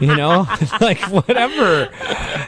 You 0.02 0.16
know, 0.16 0.46
like 0.82 1.00
whatever. 1.10 1.90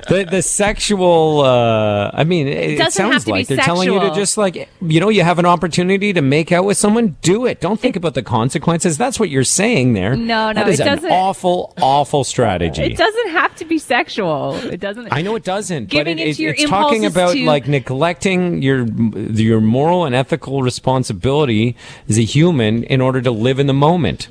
The 0.09 0.27
the 0.29 0.41
sexual. 0.41 1.41
Uh, 1.41 2.11
I 2.13 2.23
mean, 2.23 2.47
it, 2.47 2.79
it 2.79 2.93
sounds 2.93 3.27
like 3.27 3.47
they're 3.47 3.57
telling 3.57 3.91
you 3.91 3.99
to 3.99 4.13
just 4.13 4.37
like 4.37 4.69
you 4.81 4.99
know, 4.99 5.09
you 5.09 5.23
have 5.23 5.39
an 5.39 5.45
opportunity 5.45 6.13
to 6.13 6.21
make 6.21 6.51
out 6.51 6.65
with 6.65 6.77
someone, 6.77 7.17
do 7.21 7.45
it. 7.45 7.59
Don't 7.61 7.79
think 7.79 7.95
about 7.95 8.13
the 8.13 8.23
consequences. 8.23 8.97
That's 8.97 9.19
what 9.19 9.29
you're 9.29 9.43
saying 9.43 9.93
there. 9.93 10.15
No, 10.15 10.51
no, 10.51 10.53
that 10.53 10.67
is 10.69 10.79
it 10.79 10.87
an 10.87 10.95
doesn't- 10.95 11.11
awful, 11.11 11.73
awful 11.81 12.23
strategy. 12.23 12.83
it 12.83 12.97
doesn't 12.97 13.29
have 13.29 13.55
to 13.55 13.65
be 13.65 13.77
sexual. 13.77 14.55
It 14.55 14.79
doesn't. 14.79 15.07
I 15.11 15.21
know 15.21 15.35
it 15.35 15.43
doesn't, 15.43 15.85
Giving 15.89 16.17
but 16.17 16.21
it, 16.21 16.27
into 16.29 16.41
it- 16.41 16.43
your 16.43 16.53
it's 16.53 16.65
talking 16.69 17.05
about 17.05 17.33
to- 17.33 17.45
like 17.45 17.67
neglecting 17.67 18.61
your 18.61 18.85
your 18.85 19.61
moral 19.61 20.05
and 20.05 20.13
ethical 20.15 20.61
responsibility 20.61 21.75
as 22.07 22.17
a 22.17 22.23
human 22.23 22.83
in 22.83 23.01
order 23.01 23.21
to 23.21 23.31
live 23.31 23.59
in 23.59 23.67
the 23.67 23.73
moment. 23.73 24.27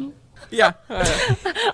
Yeah. 0.51 0.73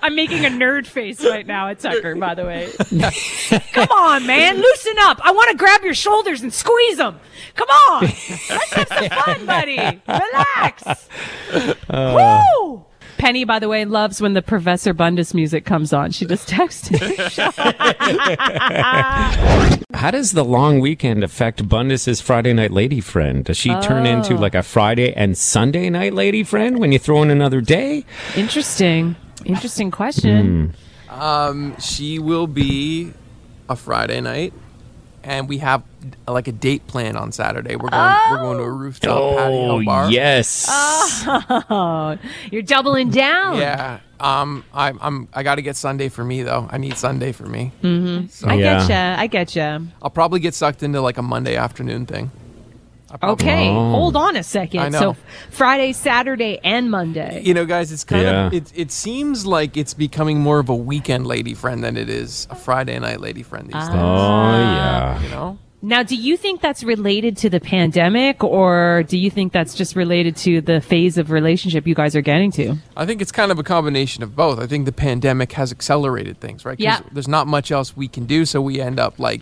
I'm 0.01 0.15
making 0.15 0.45
a 0.45 0.49
nerd 0.49 0.87
face 0.87 1.23
right 1.23 1.45
now 1.45 1.69
at 1.69 1.79
Tucker, 1.79 2.15
by 2.15 2.35
the 2.35 2.45
way. 2.45 2.71
Come 3.73 3.89
on, 3.89 4.25
man, 4.27 4.57
loosen 4.57 4.95
up. 4.99 5.19
I 5.23 5.31
want 5.31 5.51
to 5.51 5.57
grab 5.57 5.83
your 5.83 5.93
shoulders 5.93 6.41
and 6.41 6.53
squeeze 6.53 6.97
them. 6.97 7.19
Come 7.55 7.69
on, 7.69 8.01
let's 8.03 8.73
have 8.73 8.87
some 8.87 9.09
fun, 9.09 9.45
buddy. 9.45 10.01
Relax. 10.07 11.09
Uh, 11.89 12.41
Woo! 12.59 12.85
Penny, 13.17 13.45
by 13.45 13.59
the 13.59 13.67
way, 13.67 13.85
loves 13.85 14.21
when 14.21 14.33
the 14.33 14.41
Professor 14.41 14.93
Bundus 14.93 15.33
music 15.33 15.65
comes 15.65 15.93
on. 15.93 16.11
She 16.11 16.25
just 16.25 16.47
texted. 16.47 16.99
How 19.93 20.11
does 20.11 20.33
the 20.33 20.43
long 20.43 20.79
weekend 20.79 21.23
affect 21.23 21.67
Bundus's 21.67 22.21
Friday 22.21 22.53
night 22.53 22.71
lady 22.71 23.01
friend? 23.01 23.45
Does 23.45 23.57
she 23.57 23.69
turn 23.81 24.05
into 24.05 24.35
like 24.35 24.55
a 24.55 24.63
Friday 24.63 25.13
and 25.13 25.37
Sunday 25.37 25.89
night 25.89 26.13
lady 26.13 26.43
friend 26.43 26.79
when 26.79 26.91
you 26.91 26.99
throw 26.99 27.21
in 27.23 27.29
another 27.29 27.61
day? 27.61 28.05
Interesting. 28.35 29.15
Interesting 29.45 29.91
question. 29.91 30.75
Um, 31.09 31.79
she 31.79 32.19
will 32.19 32.47
be 32.47 33.13
a 33.69 33.75
Friday 33.75 34.21
night, 34.21 34.53
and 35.25 35.49
we 35.49 35.57
have 35.57 35.83
like 36.27 36.47
a 36.47 36.51
date 36.51 36.85
plan 36.87 37.17
on 37.17 37.31
Saturday. 37.31 37.75
We're 37.75 37.89
going. 37.89 38.15
We're 38.31 38.37
going 38.37 38.57
to 38.59 38.63
a 38.63 38.71
rooftop 38.71 39.37
patio 39.37 39.83
bar. 39.83 40.05
Oh, 40.05 40.07
yes. 40.07 40.65
Oh, 40.69 42.17
you're 42.51 42.61
doubling 42.61 43.09
down. 43.09 43.57
Yeah. 43.57 43.99
Um. 44.19 44.63
I, 44.73 44.93
I'm. 45.01 45.27
I 45.33 45.43
got 45.43 45.55
to 45.55 45.61
get 45.61 45.75
Sunday 45.75 46.07
for 46.09 46.23
me 46.23 46.43
though. 46.43 46.67
I 46.71 46.77
need 46.77 46.95
Sunday 46.97 47.31
for 47.31 47.45
me. 47.47 47.71
I 47.83 47.87
Yeah. 47.87 48.79
getcha. 48.79 49.17
I 49.17 49.27
getcha. 49.27 49.87
I'll 50.01 50.09
probably 50.09 50.39
get 50.39 50.53
sucked 50.53 50.83
into 50.83 51.01
like 51.01 51.17
a 51.17 51.21
Monday 51.23 51.55
afternoon 51.57 52.05
thing. 52.05 52.31
I 53.15 53.17
probably- 53.17 53.45
Okay, 53.45 53.69
Oh. 53.69 53.91
hold 53.91 54.15
on 54.15 54.35
a 54.35 54.43
second. 54.43 54.79
I 54.81 54.89
know. 54.89 54.99
So 54.99 55.15
Friday, 55.49 55.93
Saturday, 55.93 56.59
and 56.63 56.91
Monday. 56.91 57.41
You 57.43 57.53
know, 57.53 57.65
guys, 57.65 57.91
it's 57.91 58.03
kind 58.03 58.23
Yeah. 58.23 58.47
of 58.47 58.53
it. 58.53 58.71
It 58.75 58.91
seems 58.91 59.45
like 59.45 59.77
it's 59.77 59.93
becoming 59.93 60.39
more 60.41 60.59
of 60.59 60.69
a 60.69 60.75
weekend 60.75 61.25
lady 61.25 61.53
friend 61.53 61.83
than 61.83 61.97
it 61.97 62.09
is 62.09 62.47
a 62.49 62.55
Friday 62.55 62.99
night 62.99 63.21
lady 63.21 63.43
friend 63.43 63.67
these 63.67 63.75
oh, 63.75 63.87
days. 63.87 63.95
yeah. 63.95 65.21
You 65.21 65.29
know. 65.29 65.57
Now, 65.81 66.01
do 66.01 66.15
you 66.15 66.35
think 66.35 66.61
that's 66.61 66.83
related 66.83 67.37
to 67.37 67.49
the 67.49 67.59
pandemic, 67.59 68.43
or 68.43 69.03
do 69.07 69.19
you 69.19 69.29
think 69.29 69.53
that's 69.53 69.75
just 69.75 69.95
related 69.95 70.35
to 70.37 70.59
the 70.61 70.81
phase 70.81 71.19
of 71.19 71.29
relationship 71.29 71.85
you 71.85 71.93
guys 71.93 72.15
are 72.15 72.21
getting 72.21 72.49
to? 72.53 72.77
I 72.97 73.05
think 73.05 73.21
it's 73.21 73.31
kind 73.31 73.51
of 73.51 73.59
a 73.59 73.63
combination 73.63 74.23
of 74.23 74.35
both. 74.35 74.59
I 74.59 74.65
think 74.65 74.85
the 74.85 74.91
pandemic 74.91 75.51
has 75.51 75.71
accelerated 75.71 76.39
things, 76.39 76.65
right? 76.65 76.79
Yeah. 76.79 77.01
There's 77.11 77.27
not 77.27 77.45
much 77.45 77.71
else 77.71 77.95
we 77.95 78.07
can 78.07 78.25
do, 78.25 78.45
so 78.45 78.61
we 78.61 78.81
end 78.81 78.99
up 78.99 79.19
like 79.19 79.41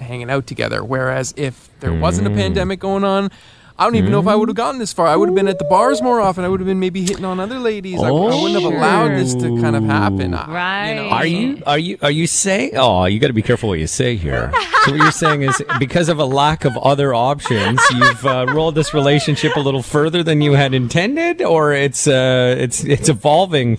hanging 0.00 0.30
out 0.30 0.46
together. 0.46 0.82
Whereas 0.84 1.34
if 1.36 1.68
there 1.80 1.92
wasn't 1.92 2.26
a 2.26 2.30
Mm. 2.30 2.36
pandemic 2.36 2.80
going 2.80 3.04
on, 3.04 3.30
I 3.78 3.84
don't 3.84 3.96
even 3.96 4.10
know 4.10 4.20
if 4.20 4.26
I 4.26 4.34
would 4.34 4.48
have 4.48 4.56
gotten 4.56 4.78
this 4.78 4.94
far. 4.94 5.06
I 5.06 5.16
would 5.16 5.28
have 5.28 5.34
been 5.36 5.48
at 5.48 5.58
the 5.58 5.66
bars 5.66 6.00
more 6.00 6.18
often. 6.18 6.44
I 6.44 6.48
would 6.48 6.60
have 6.60 6.66
been 6.66 6.80
maybe 6.80 7.02
hitting 7.02 7.26
on 7.26 7.38
other 7.38 7.58
ladies. 7.58 8.00
I, 8.02 8.08
I 8.08 8.10
wouldn't 8.10 8.62
have 8.62 8.72
allowed 8.72 9.10
this 9.18 9.34
to 9.34 9.60
kind 9.60 9.76
of 9.76 9.84
happen. 9.84 10.32
I- 10.32 10.50
Right. 10.50 10.88
You 10.88 10.94
know, 10.96 11.10
Are 11.10 11.26
you 11.26 11.62
are 11.66 11.78
you 11.78 11.98
are 12.00 12.10
you 12.10 12.26
saying? 12.26 12.70
Oh, 12.76 13.04
you 13.04 13.20
got 13.20 13.26
to 13.26 13.34
be 13.34 13.42
careful 13.42 13.68
what 13.68 13.78
you 13.78 13.86
say 13.86 14.16
here. 14.16 14.50
so 14.86 14.92
what 14.92 15.00
you're 15.02 15.10
saying 15.12 15.42
is 15.42 15.62
because 15.78 16.08
of 16.08 16.18
a 16.18 16.24
lack 16.24 16.64
of 16.64 16.74
other 16.78 17.12
options, 17.12 17.78
you've 17.92 18.24
uh, 18.24 18.46
rolled 18.48 18.76
this 18.76 18.94
relationship 18.94 19.56
a 19.56 19.60
little 19.60 19.82
further 19.82 20.22
than 20.22 20.40
you 20.40 20.52
had 20.54 20.72
intended, 20.72 21.42
or 21.42 21.74
it's 21.74 22.08
uh, 22.08 22.54
it's 22.58 22.82
it's 22.82 23.10
evolving. 23.10 23.76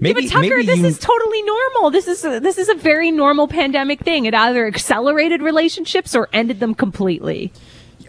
Maybe, 0.00 0.22
but 0.22 0.30
Tucker, 0.30 0.40
maybe 0.40 0.66
this 0.66 0.78
you, 0.78 0.86
is 0.86 0.98
totally 0.98 1.42
normal. 1.42 1.90
This 1.90 2.08
is 2.08 2.24
a, 2.24 2.40
this 2.40 2.56
is 2.56 2.70
a 2.70 2.74
very 2.74 3.10
normal 3.10 3.46
pandemic 3.46 4.00
thing. 4.00 4.24
It 4.24 4.34
either 4.34 4.66
accelerated 4.66 5.42
relationships 5.42 6.14
or 6.14 6.28
ended 6.32 6.58
them 6.58 6.74
completely. 6.74 7.52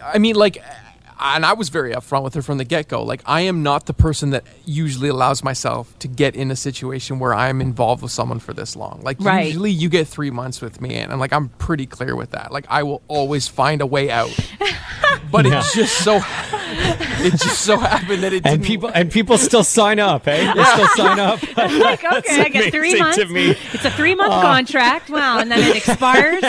I 0.02 0.18
mean, 0.18 0.34
like, 0.34 0.62
and 1.22 1.46
I 1.46 1.52
was 1.54 1.68
very 1.68 1.92
upfront 1.92 2.22
with 2.24 2.34
her 2.34 2.42
from 2.42 2.58
the 2.58 2.64
get 2.64 2.88
go. 2.88 3.02
Like, 3.02 3.22
I 3.26 3.42
am 3.42 3.62
not 3.62 3.86
the 3.86 3.94
person 3.94 4.30
that 4.30 4.44
usually 4.64 5.08
allows 5.08 5.42
myself 5.44 5.96
to 6.00 6.08
get 6.08 6.34
in 6.34 6.50
a 6.50 6.56
situation 6.56 7.18
where 7.18 7.32
I 7.34 7.48
am 7.48 7.60
involved 7.60 8.02
with 8.02 8.12
someone 8.12 8.38
for 8.40 8.52
this 8.52 8.74
long. 8.76 9.00
Like, 9.02 9.18
Right. 9.20 9.46
usually 9.46 9.70
you 9.70 9.88
get 9.88 10.08
three 10.08 10.30
months 10.30 10.60
with 10.60 10.80
me, 10.80 10.96
and, 10.96 11.10
and 11.12 11.20
like, 11.20 11.32
I'm 11.32 11.48
pretty 11.50 11.86
clear 11.86 12.16
with 12.16 12.30
that. 12.32 12.52
Like, 12.52 12.66
I 12.68 12.82
will 12.82 13.02
always 13.08 13.48
find 13.48 13.80
a 13.80 13.86
way 13.86 14.10
out. 14.10 14.30
But 15.30 15.46
it's 15.46 15.74
just 15.74 16.02
so 16.04 16.16
it 16.16 17.30
just 17.32 17.62
so 17.62 17.78
happened 17.78 18.22
that 18.22 18.32
it 18.32 18.44
And 18.46 18.56
didn't. 18.60 18.64
people 18.66 18.90
and 18.94 19.10
people 19.10 19.38
still 19.38 19.64
sign 19.64 19.98
up, 19.98 20.26
eh? 20.26 20.52
They 20.54 20.64
still 20.64 20.88
sign 20.88 21.18
up. 21.20 21.38
I'm 21.56 21.78
like, 21.78 22.04
okay, 22.12 22.40
I 22.42 22.48
get 22.48 22.72
three 22.72 22.98
months. 22.98 23.16
to 23.18 23.26
me. 23.26 23.50
It's 23.72 23.84
a 23.84 23.90
three 23.90 24.14
month 24.14 24.32
contract. 24.32 25.08
Wow, 25.10 25.38
and 25.38 25.50
then 25.50 25.60
it 25.60 25.76
expires. 25.76 26.42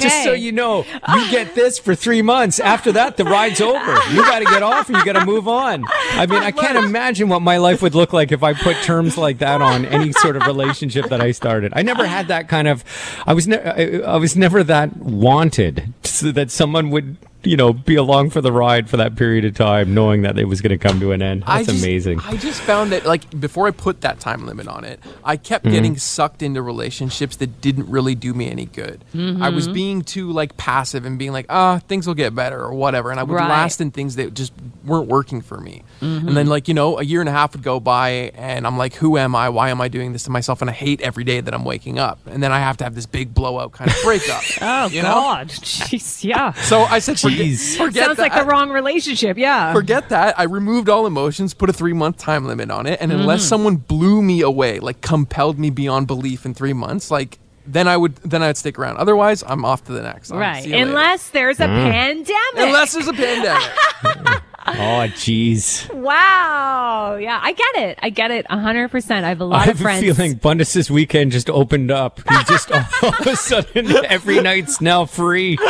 Just 0.00 0.24
so 0.24 0.32
you 0.32 0.50
know, 0.52 0.84
you 1.14 1.30
get 1.30 1.54
this 1.54 1.78
for 1.78 1.94
three 1.94 2.22
months. 2.22 2.58
After 2.60 2.90
that, 2.92 3.16
the 3.16 3.24
ride's 3.24 3.60
over. 3.60 3.89
You 4.12 4.22
got 4.22 4.38
to 4.40 4.44
get 4.44 4.62
off, 4.62 4.88
or 4.88 4.92
you 4.92 5.04
got 5.04 5.14
to 5.18 5.24
move 5.26 5.48
on. 5.48 5.84
I 6.12 6.26
mean, 6.26 6.42
I 6.42 6.50
can't 6.50 6.78
imagine 6.84 7.28
what 7.28 7.40
my 7.42 7.58
life 7.58 7.82
would 7.82 7.94
look 7.94 8.12
like 8.12 8.32
if 8.32 8.42
I 8.42 8.54
put 8.54 8.76
terms 8.82 9.16
like 9.16 9.38
that 9.38 9.60
on 9.62 9.84
any 9.86 10.12
sort 10.12 10.36
of 10.36 10.46
relationship 10.46 11.06
that 11.06 11.20
I 11.20 11.32
started. 11.32 11.72
I 11.74 11.82
never 11.82 12.06
had 12.06 12.28
that 12.28 12.48
kind 12.48 12.68
of. 12.68 12.84
I 13.26 13.34
was 13.34 13.46
ne- 13.48 13.58
I, 13.58 14.14
I 14.14 14.16
was 14.16 14.36
never 14.36 14.62
that 14.64 14.96
wanted 14.96 15.92
so 16.02 16.32
that 16.32 16.50
someone 16.50 16.90
would. 16.90 17.16
You 17.42 17.56
know, 17.56 17.72
be 17.72 17.94
along 17.96 18.30
for 18.30 18.40
the 18.40 18.52
ride 18.52 18.90
for 18.90 18.96
that 18.98 19.16
period 19.16 19.44
of 19.44 19.54
time, 19.54 19.94
knowing 19.94 20.22
that 20.22 20.38
it 20.38 20.44
was 20.44 20.60
going 20.60 20.78
to 20.78 20.88
come 20.88 21.00
to 21.00 21.12
an 21.12 21.22
end. 21.22 21.44
I 21.46 21.58
That's 21.62 21.72
just- 21.72 21.84
amazing. 21.84 22.20
I 22.20 22.36
just 22.36 22.60
found 22.60 22.92
that 22.92 23.06
like 23.06 23.38
before 23.40 23.66
I 23.66 23.70
put 23.70 24.02
that 24.02 24.20
time 24.20 24.46
limit 24.46 24.68
on 24.68 24.84
it, 24.84 25.00
I 25.24 25.36
kept 25.36 25.64
Mm-hmm. 25.64 25.74
getting 25.74 25.96
sucked 25.98 26.42
into 26.42 26.62
relationships 26.62 27.36
that 27.36 27.60
didn't 27.60 27.88
really 27.90 28.14
do 28.14 28.32
me 28.34 28.50
any 28.50 28.66
good. 28.66 29.04
I 29.14 29.48
was 29.50 29.68
being 29.68 30.02
too 30.02 30.32
like 30.32 30.56
passive 30.56 31.04
and 31.04 31.18
being 31.18 31.32
like, 31.32 31.46
ah, 31.48 31.80
things 31.88 32.06
will 32.06 32.14
get 32.14 32.34
better 32.34 32.60
or 32.62 32.72
whatever, 32.74 33.10
and 33.10 33.20
I 33.20 33.22
would 33.22 33.34
Right. 33.34 33.48
last 33.48 33.80
in 33.80 33.90
things 33.90 34.16
that 34.16 34.34
just 34.34 34.52
weren't 34.84 35.08
working 35.08 35.40
for 35.42 35.58
me. 35.60 35.82
And 36.00 36.36
then 36.36 36.46
like 36.46 36.68
you 36.68 36.74
know, 36.74 36.98
a 36.98 37.02
year 37.02 37.20
and 37.20 37.28
a 37.28 37.32
half 37.32 37.52
would 37.52 37.62
go 37.62 37.80
by, 37.80 38.32
and 38.34 38.66
I'm 38.66 38.76
like, 38.78 38.94
who 38.94 39.16
am 39.18 39.34
I? 39.34 39.48
Why 39.48 39.70
am 39.70 39.80
I 39.80 39.88
doing 39.88 40.12
this 40.12 40.24
to 40.24 40.30
myself? 40.30 40.60
And 40.60 40.68
I 40.70 40.72
hate 40.74 41.00
every 41.00 41.24
day 41.24 41.40
that 41.40 41.54
I'm 41.54 41.64
waking 41.64 41.98
up, 41.98 42.18
and 42.26 42.42
then 42.42 42.52
I 42.52 42.58
have 42.58 42.76
to 42.78 42.84
have 42.84 42.94
this 42.94 43.06
big 43.06 43.32
blowout 43.34 43.72
kind 43.72 43.90
of 43.90 43.96
breakup. 44.04 44.42
Oh 44.62 44.88
you 44.88 45.02
know? 45.02 45.14
God, 45.14 45.48
jeez, 45.48 46.24
yeah. 46.24 46.52
So 46.52 46.82
I 46.82 46.98
said, 46.98 47.18
forget, 47.20 47.29
Jeez. 47.36 47.76
forget 47.76 48.06
Sounds 48.06 48.18
like 48.18 48.34
the 48.34 48.44
wrong 48.44 48.70
relationship. 48.70 49.36
Yeah. 49.38 49.72
Forget 49.72 50.08
that. 50.10 50.38
I 50.38 50.44
removed 50.44 50.88
all 50.88 51.06
emotions, 51.06 51.54
put 51.54 51.68
a 51.70 51.72
three 51.72 51.92
month 51.92 52.18
time 52.18 52.46
limit 52.46 52.70
on 52.70 52.86
it, 52.86 52.98
and 53.00 53.12
unless 53.12 53.40
Mm-hmm. 53.40 53.48
someone 53.48 53.76
blew 53.76 54.22
me 54.22 54.40
away, 54.42 54.78
like 54.80 55.00
compelled 55.00 55.58
me 55.58 55.70
beyond 55.70 56.06
belief 56.06 56.44
in 56.44 56.54
three 56.54 56.72
months, 56.72 57.10
like 57.10 57.38
then 57.66 57.86
I 57.86 57.96
would 57.96 58.16
then 58.16 58.42
I'd 58.42 58.56
stick 58.56 58.78
around. 58.78 58.96
Otherwise, 58.96 59.44
I'm 59.46 59.64
off 59.64 59.84
to 59.84 59.92
the 59.92 60.02
next. 60.02 60.32
I'll 60.32 60.38
right. 60.38 60.62
see 60.62 60.70
you 60.70 60.76
later. 60.76 60.88
Unless 60.88 61.28
there's 61.30 61.60
a 61.60 61.66
pandemic. 61.66 62.34
unless 62.56 62.92
there's 62.92 63.06
a 63.08 63.12
pandemic. 63.12 64.42
oh, 64.66 65.06
jeez. 65.16 65.92
Wow. 65.94 67.16
Yeah, 67.20 67.38
I 67.42 67.52
get 67.52 67.76
it. 67.76 67.98
I 68.02 68.10
get 68.10 68.30
it 68.30 68.46
100%. 68.48 69.10
I 69.24 69.28
have 69.28 69.40
a 69.40 69.44
lot 69.44 69.60
I 69.60 69.62
of 69.62 69.66
have 69.68 69.80
a 69.80 69.82
friends. 69.82 70.00
feeling 70.04 70.34
Bundus's 70.34 70.90
weekend 70.90 71.32
just 71.32 71.48
opened 71.50 71.90
up. 71.90 72.20
He 72.28 72.44
just 72.48 72.70
all 72.72 72.78
of 73.02 73.26
a 73.26 73.36
sudden 73.36 73.90
every 74.06 74.40
night's 74.40 74.80
now 74.80 75.04
free. 75.06 75.58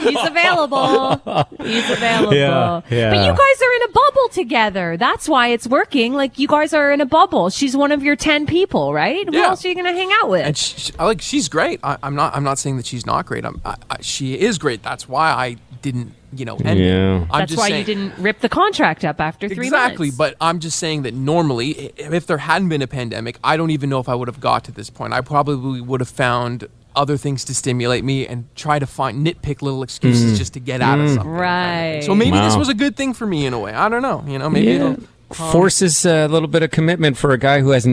He's 0.00 0.18
available. 0.26 1.16
He's 1.64 1.90
available. 1.90 2.34
Yeah, 2.34 2.82
yeah. 2.90 3.10
But 3.10 3.24
you 3.26 3.32
guys 3.32 3.62
are 3.62 3.72
in 3.76 3.82
a 3.82 3.92
bubble 3.92 4.28
together. 4.32 4.96
That's 4.96 5.28
why 5.28 5.48
it's 5.48 5.66
working. 5.66 6.12
Like 6.12 6.38
you 6.38 6.46
guys 6.46 6.72
are 6.74 6.92
in 6.92 7.00
a 7.00 7.06
bubble. 7.06 7.50
She's 7.50 7.76
one 7.76 7.90
of 7.92 8.02
your 8.02 8.16
10 8.16 8.46
people, 8.46 8.92
right? 8.92 9.24
Yeah. 9.30 9.40
Who 9.40 9.44
else 9.46 9.64
are 9.64 9.68
you 9.68 9.74
going 9.74 9.86
to 9.86 9.92
hang 9.92 10.10
out 10.20 10.28
with? 10.30 10.44
and 10.46 10.56
she, 10.56 10.78
she- 10.78 10.92
like 10.98 11.20
she's 11.22 11.48
great. 11.48 11.80
I, 11.82 11.96
I'm 12.02 12.14
not. 12.14 12.36
I'm 12.36 12.44
not 12.44 12.58
saying 12.58 12.76
that 12.76 12.86
she's 12.86 13.06
not 13.06 13.26
great. 13.26 13.44
I'm, 13.44 13.60
I, 13.64 13.76
I, 13.90 13.96
she 14.02 14.38
is 14.38 14.58
great. 14.58 14.82
That's 14.82 15.08
why 15.08 15.30
I 15.30 15.56
didn't. 15.82 16.14
You 16.32 16.44
know, 16.44 16.56
end 16.56 16.78
it. 16.78 16.86
Yeah. 16.86 17.26
I'm 17.30 17.40
That's 17.40 17.50
just 17.50 17.58
why 17.58 17.68
saying, 17.70 17.80
you 17.80 17.94
didn't 17.94 18.18
rip 18.18 18.40
the 18.40 18.48
contract 18.48 19.04
up 19.04 19.20
after 19.20 19.48
three 19.48 19.66
exactly, 19.66 19.70
months. 19.70 19.92
Exactly, 19.92 20.10
but 20.10 20.36
I'm 20.40 20.60
just 20.60 20.78
saying 20.78 21.02
that 21.02 21.14
normally, 21.14 21.92
if 21.96 22.26
there 22.26 22.38
hadn't 22.38 22.68
been 22.68 22.82
a 22.82 22.86
pandemic, 22.86 23.38
I 23.42 23.56
don't 23.56 23.70
even 23.70 23.90
know 23.90 23.98
if 23.98 24.08
I 24.08 24.14
would 24.14 24.28
have 24.28 24.40
got 24.40 24.64
to 24.64 24.72
this 24.72 24.90
point. 24.90 25.12
I 25.12 25.20
probably 25.20 25.80
would 25.80 26.00
have 26.00 26.08
found 26.08 26.68
other 26.96 27.16
things 27.16 27.44
to 27.44 27.54
stimulate 27.54 28.04
me 28.04 28.26
and 28.26 28.44
try 28.56 28.78
to 28.78 28.86
find 28.86 29.26
nitpick 29.26 29.62
little 29.62 29.82
excuses 29.82 30.34
mm. 30.34 30.36
just 30.36 30.54
to 30.54 30.60
get 30.60 30.80
out 30.80 30.98
of 30.98 31.06
mm. 31.06 31.14
something. 31.14 31.32
Right. 31.32 32.02
So 32.02 32.14
maybe 32.14 32.38
this 32.38 32.56
was 32.56 32.68
a 32.68 32.74
good 32.74 32.96
thing 32.96 33.14
for 33.14 33.26
me 33.26 33.46
in 33.46 33.52
a 33.54 33.58
way. 33.58 33.72
I 33.72 33.88
don't 33.88 34.02
know. 34.02 34.24
You 34.26 34.38
know, 34.38 34.50
maybe 34.50 34.66
Yeah. 34.66 34.90
it'll. 34.92 34.96
Forces 35.32 36.04
a 36.04 36.26
little 36.26 36.48
bit 36.48 36.64
of 36.64 36.72
commitment 36.72 37.16
for 37.16 37.30
a 37.30 37.38
guy 37.38 37.60
who 37.60 37.70
has 37.70 37.86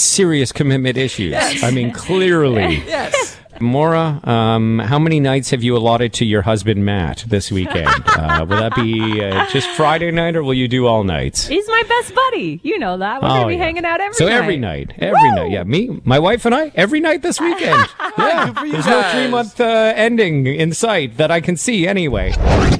serious 0.00 0.52
commitment 0.52 0.96
issues. 0.96 1.32
Yes. 1.32 1.64
I 1.64 1.72
mean, 1.72 1.90
clearly. 1.90 2.76
Yes. 2.86 3.36
Mora, 3.60 4.20
um, 4.24 4.78
how 4.78 4.98
many 4.98 5.20
nights 5.20 5.50
have 5.50 5.62
you 5.62 5.76
allotted 5.76 6.12
to 6.14 6.24
your 6.24 6.42
husband 6.42 6.84
Matt 6.84 7.24
this 7.26 7.50
weekend? 7.50 7.88
uh, 8.06 8.44
will 8.48 8.56
that 8.58 8.74
be 8.74 9.22
uh, 9.22 9.46
just 9.50 9.68
Friday 9.70 10.10
night, 10.10 10.36
or 10.36 10.42
will 10.42 10.54
you 10.54 10.68
do 10.68 10.86
all 10.86 11.04
nights? 11.04 11.46
He's 11.46 11.66
my 11.68 11.82
best 11.88 12.14
buddy. 12.14 12.60
You 12.62 12.78
know 12.78 12.98
that. 12.98 13.22
We're 13.22 13.28
going 13.28 13.42
to 13.42 13.48
be 13.48 13.54
yeah. 13.54 13.64
hanging 13.64 13.84
out 13.84 14.00
every 14.00 14.14
so 14.14 14.26
night. 14.26 14.34
every 14.34 14.56
night, 14.56 14.92
every 14.98 15.30
night, 15.32 15.50
yeah. 15.50 15.64
Me, 15.64 16.00
my 16.04 16.18
wife, 16.18 16.44
and 16.44 16.54
I, 16.54 16.72
every 16.74 17.00
night 17.00 17.22
this 17.22 17.40
weekend. 17.40 17.88
Yeah, 18.18 18.46
Good 18.52 18.58
for 18.58 18.68
there's 18.68 18.86
no 18.86 19.02
three 19.12 19.28
month 19.28 19.60
uh, 19.60 19.92
ending 19.96 20.46
in 20.46 20.72
sight 20.72 21.16
that 21.16 21.30
I 21.30 21.40
can 21.40 21.56
see 21.56 21.86
anyway. 21.86 22.32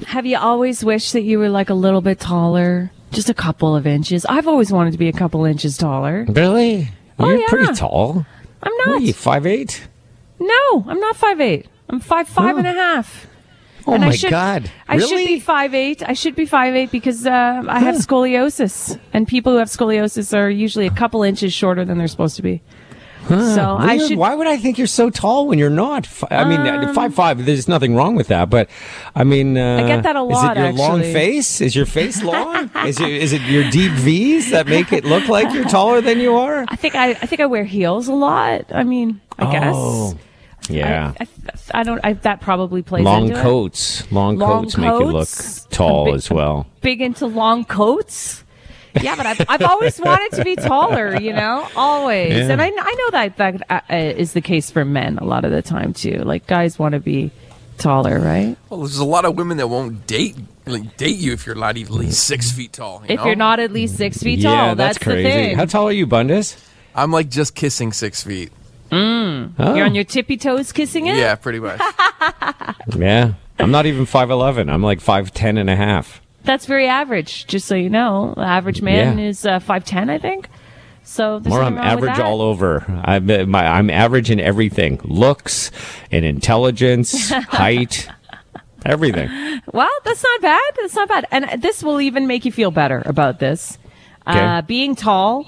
Have 0.07 0.27
you 0.27 0.39
always 0.39 0.85
wished 0.85 1.12
that 1.15 1.23
you 1.23 1.39
were 1.39 1.49
like 1.49 1.71
a 1.71 1.75
little 1.75 2.01
bit 2.01 2.21
taller? 2.21 2.91
Just 3.12 3.31
a 3.31 3.35
couple 3.35 3.75
of 3.77 3.87
inches. 3.87 4.25
I've 4.27 4.49
always 4.49 4.73
wanted 4.73 4.93
to 4.93 4.99
be 4.99 5.09
a 5.09 5.12
couple 5.12 5.45
inches 5.45 5.77
taller. 5.79 6.27
Really? 6.29 6.89
Oh, 7.19 7.29
You're 7.29 7.41
yeah. 7.41 7.49
pretty 7.49 7.73
tall. 7.75 8.27
I'm 8.62 8.73
What 8.73 8.87
not. 8.87 8.97
are 8.97 9.01
you, 9.01 9.12
five 9.12 9.47
eight? 9.47 9.87
No, 10.38 10.85
I'm 10.87 11.01
not 11.01 11.16
five 11.16 11.40
eight. 11.40 11.66
I'm 11.88 12.01
five 12.01 12.29
five 12.29 12.57
and 12.59 12.66
a 12.66 12.72
half. 12.72 13.27
Oh 13.87 13.94
and 13.94 14.03
my 14.03 14.09
I 14.09 14.12
should, 14.16 14.31
God! 14.31 14.70
I 14.88 14.99
should 14.99 15.27
be 15.27 15.38
five 15.38 15.72
eight. 15.72 16.03
I 16.03 16.12
should 16.12 16.35
be 16.35 16.44
five 16.44 16.75
eight 16.75 16.90
because 16.90 17.25
uh, 17.27 17.62
I 17.68 17.79
have 17.79 17.94
scoliosis, 17.96 18.99
and 19.12 19.29
people 19.29 19.53
who 19.53 19.59
have 19.59 19.68
scoliosis 19.68 20.37
are 20.37 20.51
usually 20.51 20.87
a 20.87 20.90
couple 20.90 21.22
inches 21.22 21.53
shorter 21.53 21.85
than 21.85 21.96
they're 21.96 22.09
supposed 22.09 22.37
to 22.37 22.42
be. 22.42 22.62
So 23.29 23.77
I 23.79 23.99
should. 23.99 24.19
Why 24.19 24.35
would 24.35 24.47
I 24.47 24.57
think 24.57 24.79
you're 24.79 24.87
so 24.87 25.11
tall 25.11 25.47
when 25.49 25.59
you're 25.59 25.69
not? 25.71 26.09
I 26.31 26.45
mean, 26.45 26.61
uh, 26.61 26.93
five 26.93 27.15
five. 27.15 27.45
There's 27.45 27.67
nothing 27.69 27.97
wrong 27.97 28.15
with 28.15 28.29
that, 28.29 28.51
but 28.51 28.71
I 29.15 29.25
mean, 29.25 29.57
uh, 29.59 29.87
get 29.87 30.03
that 30.05 30.17
a 30.17 30.23
lot, 30.23 30.57
Is 30.57 30.62
it 30.62 30.65
your 30.67 30.73
long 30.75 31.01
face? 31.01 31.61
Is 31.61 31.75
your 31.75 31.87
face 31.87 32.23
long? 32.23 32.71
is 32.87 33.01
it 33.01 33.11
is 33.11 33.33
it 33.33 33.43
your 33.43 33.69
deep 33.71 33.93
V's 33.93 34.51
that 34.51 34.67
make 34.69 34.93
it 34.93 35.05
look 35.05 35.29
like 35.29 35.53
you're 35.53 35.65
taller 35.65 36.01
than 36.01 36.21
you 36.21 36.37
are? 36.37 36.65
I 36.69 36.77
think 36.77 36.95
I, 36.95 37.11
I 37.11 37.27
think 37.27 37.41
I 37.41 37.47
wear 37.47 37.65
heels 37.65 38.07
a 38.09 38.15
lot. 38.15 38.67
I 38.71 38.85
mean, 38.85 39.21
I 39.39 39.51
guess. 39.51 39.75
Oh, 39.77 40.17
yeah. 40.69 41.12
I, 41.21 41.25
I, 41.25 41.81
I 41.81 41.83
don't. 41.83 42.01
I, 42.05 42.12
that 42.15 42.41
probably 42.41 42.83
plays 42.83 43.05
long 43.05 43.27
into 43.29 43.39
it. 43.39 43.43
coats. 43.43 44.11
Long, 44.12 44.37
Long 44.37 44.65
coats 44.65 44.77
make 44.77 44.89
you 44.91 45.05
look 45.05 45.29
tall 45.71 46.03
A 46.03 46.05
bit- 46.07 46.15
as 46.15 46.31
well. 46.31 46.67
Big 46.81 47.01
into 47.01 47.27
long 47.27 47.65
coats. 47.65 48.45
Yeah, 49.03 49.17
but 49.17 49.27
I've, 49.27 49.41
I've 49.49 49.63
always 49.63 50.01
wanted 50.01 50.33
to 50.37 50.45
be 50.45 50.57
taller, 50.57 51.17
you 51.21 51.33
know, 51.33 51.69
always. 51.77 52.33
Yeah. 52.35 52.51
And 52.53 52.63
I, 52.63 52.67
I 52.67 52.71
know 52.95 53.11
that 53.13 53.37
that 53.37 53.71
uh, 53.71 53.81
uh, 53.91 53.95
is 53.97 54.33
the 54.33 54.41
case 54.41 54.71
for 54.71 54.85
men 54.85 55.19
a 55.19 55.25
lot 55.25 55.45
of 55.45 55.51
the 55.51 55.63
time 55.63 55.93
too. 55.93 56.19
Like 56.19 56.47
guys 56.47 56.79
want 56.79 56.93
to 56.93 57.01
be 57.01 57.31
taller, 57.79 58.19
right? 58.19 58.57
Well, 58.71 58.81
there's 58.81 58.99
a 58.99 59.05
lot 59.05 59.25
of 59.25 59.37
women 59.37 59.57
that 59.59 59.69
won't 59.69 60.07
date 60.07 60.37
like 60.67 60.97
date 60.97 61.17
you 61.19 61.33
if 61.33 61.47
you're 61.47 61.55
not 61.55 61.77
even 61.77 61.93
at 61.95 62.01
least 62.01 62.25
six 62.27 62.51
feet 62.53 62.73
tall. 62.73 63.01
you 63.07 63.15
If 63.15 63.21
know? 63.21 63.27
you're 63.27 63.37
not 63.37 63.61
at 63.61 63.71
least 63.71 63.97
six 63.97 64.23
feet 64.23 64.43
tall, 64.43 64.53
yeah, 64.53 64.75
that's, 64.75 64.99
the 64.99 65.05
crazy. 65.05 65.29
thing. 65.29 65.57
How 65.57 65.65
tall 65.67 65.89
are 65.89 65.93
you, 65.93 66.07
Bundes? 66.07 66.57
I'm 66.95 67.13
like 67.13 67.29
just 67.29 67.55
kissing 67.55 67.93
six 67.93 68.23
feet. 68.23 68.51
Oh, 68.93 69.51
You're 69.59 69.85
on 69.85 69.95
your 69.95 70.05
tippy 70.05 70.37
toes 70.37 70.73
kissing 70.73 71.07
it. 71.07 71.17
Yeah, 71.17 71.35
pretty 71.35 71.59
much. 71.59 71.81
yeah. 72.97 73.35
I'm 73.59 73.71
not 73.71 73.87
even 73.87 74.07
five 74.07 74.31
eleven. 74.31 74.69
I'm 74.71 74.83
like 74.83 75.01
five 75.01 75.33
ten 75.35 75.59
and 75.59 75.69
a 75.69 75.77
half. 75.77 76.21
That's 76.47 76.65
very 76.67 76.87
average. 76.87 77.47
Just 77.47 77.67
so 77.67 77.75
you 77.75 77.91
know, 77.91 78.33
the 78.37 78.43
average 78.43 78.81
man 78.81 79.19
Yeah. 79.19 79.25
is 79.27 79.45
uh, 79.45 79.59
five 79.59 79.85
ten, 79.85 80.09
I 80.09 80.19
think. 80.19 80.49
So 81.03 81.41
More, 81.45 81.63
I'm 81.63 81.75
nothing 81.75 81.89
wrong 81.89 82.01
with 82.01 82.11
average 82.11 82.19
all 82.25 82.41
over. 82.41 82.85
I'm, 83.05 83.31
uh, 83.31 83.45
my, 83.47 83.65
I'm 83.67 83.91
average 83.91 84.31
in 84.31 84.41
everything: 84.41 85.01
looks, 85.05 85.71
and 86.11 86.25
intelligence, 86.25 87.31
height, 87.49 88.09
everything. 88.85 89.29
Well, 89.73 89.91
that's 90.05 90.25
not 90.25 90.41
bad. 90.41 90.63
That's 90.77 90.95
not 90.95 91.09
bad. 91.09 91.27
And 91.31 91.63
this 91.63 91.83
will 91.83 92.01
even 92.01 92.27
make 92.27 92.45
you 92.45 92.53
feel 92.53 92.71
better 92.71 93.03
about 93.07 93.39
this. 93.39 93.79
Okay. 94.27 94.39
Uh, 94.39 94.63
being 94.63 94.97
tall 94.97 95.47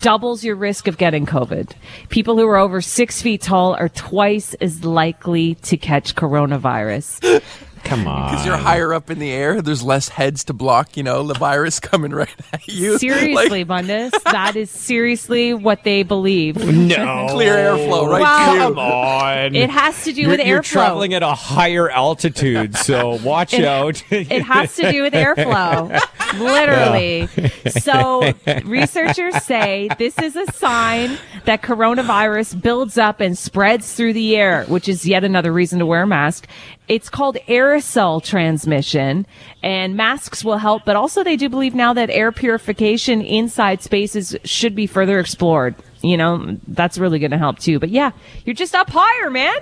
doubles 0.00 0.42
your 0.42 0.56
risk 0.56 0.88
of 0.88 0.98
getting 0.98 1.26
COVID. 1.26 1.72
People 2.08 2.36
who 2.36 2.44
are 2.48 2.56
over 2.56 2.80
six 2.80 3.22
feet 3.22 3.40
tall 3.40 3.74
are 3.74 3.88
twice 3.88 4.54
as 4.54 4.84
likely 4.84 5.54
to 5.56 5.76
catch 5.76 6.16
coronavirus. 6.16 7.40
Come 7.84 8.06
on. 8.06 8.30
Because 8.30 8.46
you're 8.46 8.56
higher 8.56 8.94
up 8.94 9.10
in 9.10 9.18
the 9.18 9.30
air, 9.30 9.60
there's 9.60 9.82
less 9.82 10.08
heads 10.08 10.44
to 10.44 10.52
block, 10.52 10.96
you 10.96 11.02
know, 11.02 11.22
the 11.26 11.34
virus 11.34 11.80
coming 11.80 12.12
right 12.12 12.28
at 12.52 12.66
you. 12.68 12.98
Seriously, 12.98 13.64
Like, 13.64 13.66
Mundus, 13.68 14.12
that 14.24 14.56
is 14.56 14.70
seriously 14.70 15.52
what 15.54 15.84
they 15.84 16.02
believe. 16.02 16.56
no 16.56 17.26
clear 17.30 17.54
airflow 17.54 18.08
right 18.08 18.20
Wow. 18.22 18.54
Come 18.68 18.78
on. 18.78 19.54
It 19.54 19.70
has 19.70 20.04
to 20.04 20.12
do 20.12 20.22
you're, 20.22 20.30
with 20.30 20.46
you're 20.46 20.62
traveling 20.62 21.12
at 21.14 21.22
a 21.22 21.34
higher 21.34 21.90
altitude, 21.90 22.76
so 22.76 23.18
watch 23.24 23.54
It- 23.54 23.64
out. 23.64 24.02
It 24.10 24.42
has 24.42 24.74
to 24.76 24.90
do 24.90 25.02
with 25.02 25.12
airflow. 25.14 26.00
Literally. 26.38 27.28
So 27.70 28.32
researchers 28.64 29.42
say 29.42 29.88
this 29.98 30.18
is 30.18 30.36
a 30.36 30.46
sign 30.52 31.18
that 31.44 31.62
coronavirus 31.62 32.60
builds 32.62 32.96
up 32.98 33.20
and 33.20 33.36
spreads 33.36 33.92
through 33.94 34.12
the 34.14 34.36
air, 34.36 34.64
which 34.64 34.88
is 34.88 35.06
yet 35.06 35.24
another 35.24 35.52
reason 35.52 35.78
to 35.80 35.86
wear 35.86 36.02
a 36.02 36.06
mask. 36.06 36.46
It's 36.92 37.08
called 37.08 37.36
aerosol 37.48 38.22
transmission 38.22 39.26
and 39.62 39.96
masks 39.96 40.44
will 40.44 40.58
help, 40.58 40.84
but 40.84 40.94
also 40.94 41.24
they 41.24 41.36
do 41.36 41.48
believe 41.48 41.74
now 41.74 41.94
that 41.94 42.10
air 42.10 42.30
purification 42.32 43.22
inside 43.22 43.80
spaces 43.82 44.36
should 44.44 44.74
be 44.74 44.86
further 44.86 45.18
explored. 45.18 45.74
You 46.02 46.18
know, 46.18 46.58
that's 46.68 46.98
really 46.98 47.18
going 47.18 47.30
to 47.30 47.38
help 47.38 47.58
too. 47.58 47.78
But 47.78 47.88
yeah, 47.88 48.10
you're 48.44 48.54
just 48.54 48.74
up 48.74 48.90
higher, 48.90 49.30
man. 49.30 49.54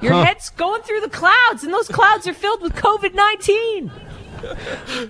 Your 0.00 0.14
Huh. 0.14 0.24
head's 0.24 0.50
going 0.50 0.82
through 0.82 1.02
the 1.02 1.10
clouds 1.10 1.62
and 1.62 1.72
those 1.72 1.86
clouds 1.86 2.26
are 2.26 2.34
filled 2.34 2.60
with 2.60 2.74
COVID-19. 2.74 3.90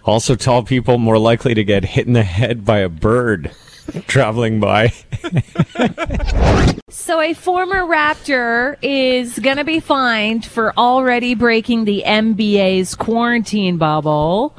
Also, 0.05 0.35
tall 0.35 0.63
people 0.63 0.99
more 0.99 1.17
likely 1.17 1.55
to 1.55 1.65
get 1.65 1.83
hit 1.87 2.07
in 2.07 2.13
the 2.13 2.23
head 2.25 2.67
by 2.67 2.81
a 2.81 2.91
bird 2.91 3.51
traveling 4.07 4.61
by. 4.61 4.93
So 6.95 7.21
a 7.21 7.33
former 7.33 7.85
Raptor 7.85 8.77
is 8.83 9.39
going 9.39 9.57
to 9.57 9.65
be 9.65 9.81
fined 9.81 10.45
for 10.45 10.75
already 10.77 11.35
breaking 11.35 11.87
the 11.87 12.03
NBA's 12.07 12.95
quarantine 12.95 13.79
bubble. 13.79 14.55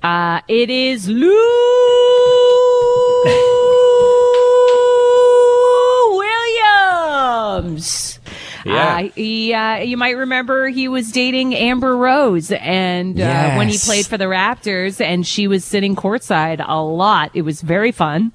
Uh, 0.00 0.42
it 0.46 0.70
is 0.70 1.08
Lou 1.08 1.28
Williams. 6.16 8.19
Yeah. 8.64 8.96
Uh, 8.96 9.08
he, 9.14 9.54
uh, 9.54 9.76
you 9.78 9.96
might 9.96 10.16
remember 10.16 10.68
he 10.68 10.88
was 10.88 11.12
dating 11.12 11.54
Amber 11.54 11.96
Rose, 11.96 12.52
and 12.52 13.20
uh, 13.20 13.54
when 13.54 13.68
he 13.68 13.78
played 13.78 14.06
for 14.06 14.18
the 14.18 14.24
Raptors, 14.26 15.00
and 15.00 15.26
she 15.26 15.46
was 15.46 15.64
sitting 15.64 15.96
courtside 15.96 16.64
a 16.66 16.82
lot. 16.82 17.30
It 17.34 17.42
was 17.42 17.60
very 17.62 17.92
fun 17.92 18.32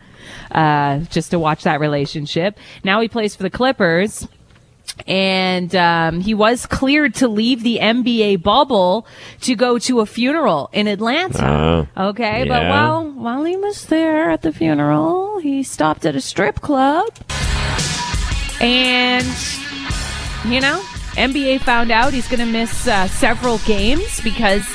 uh, 0.51 0.99
just 0.99 1.31
to 1.31 1.39
watch 1.39 1.63
that 1.63 1.79
relationship. 1.79 2.57
Now 2.83 3.01
he 3.01 3.07
plays 3.07 3.35
for 3.35 3.43
the 3.43 3.49
Clippers. 3.49 4.27
And 5.07 5.75
um, 5.75 6.21
he 6.21 6.33
was 6.33 6.65
cleared 6.65 7.15
to 7.15 7.27
leave 7.27 7.63
the 7.63 7.79
NBA 7.79 8.41
bubble 8.41 9.05
to 9.41 9.55
go 9.55 9.77
to 9.79 9.99
a 9.99 10.05
funeral 10.05 10.69
in 10.71 10.87
Atlanta. 10.87 11.89
okay, 11.97 12.45
but 12.47 12.63
while 12.69 13.09
while 13.11 13.43
he 13.43 13.57
was 13.57 13.87
there 13.87 14.29
at 14.29 14.41
the 14.41 14.53
funeral, 14.53 15.39
he 15.39 15.63
stopped 15.63 16.05
at 16.05 16.15
a 16.15 16.21
strip 16.21 16.61
club, 16.61 17.09
and 18.61 19.25
you 20.51 20.61
know, 20.61 20.81
NBA 21.15 21.61
found 21.61 21.91
out 21.91 22.13
he's 22.13 22.27
going 22.27 22.39
to 22.39 22.45
miss 22.45 22.87
uh, 22.87 23.07
several 23.07 23.57
games 23.59 24.21
because 24.21 24.65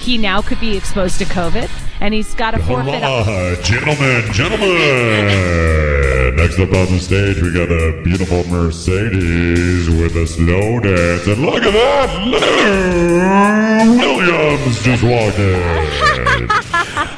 he 0.00 0.16
now 0.18 0.40
could 0.40 0.60
be 0.60 0.76
exposed 0.76 1.18
to 1.18 1.24
COVID, 1.26 1.68
and 2.00 2.14
he's 2.14 2.34
got 2.34 2.52
to 2.52 2.58
forfeit. 2.60 3.02
Alright, 3.02 3.62
gentlemen, 3.64 4.32
gentlemen. 4.32 4.76
Next 6.36 6.58
up 6.60 6.72
on 6.72 6.86
the 6.92 7.00
stage, 7.00 7.42
we 7.42 7.52
got 7.52 7.70
a 7.70 8.00
beautiful 8.02 8.44
Mercedes 8.46 9.88
with 9.90 10.14
a 10.16 10.26
slow 10.26 10.78
dance. 10.80 11.26
And 11.26 11.44
look 11.44 11.62
at 11.62 11.72
that! 11.72 12.18
Lou 13.86 14.16
Williams 14.18 14.82
just 14.82 15.02
walked 15.02 15.38
in. 15.38 16.48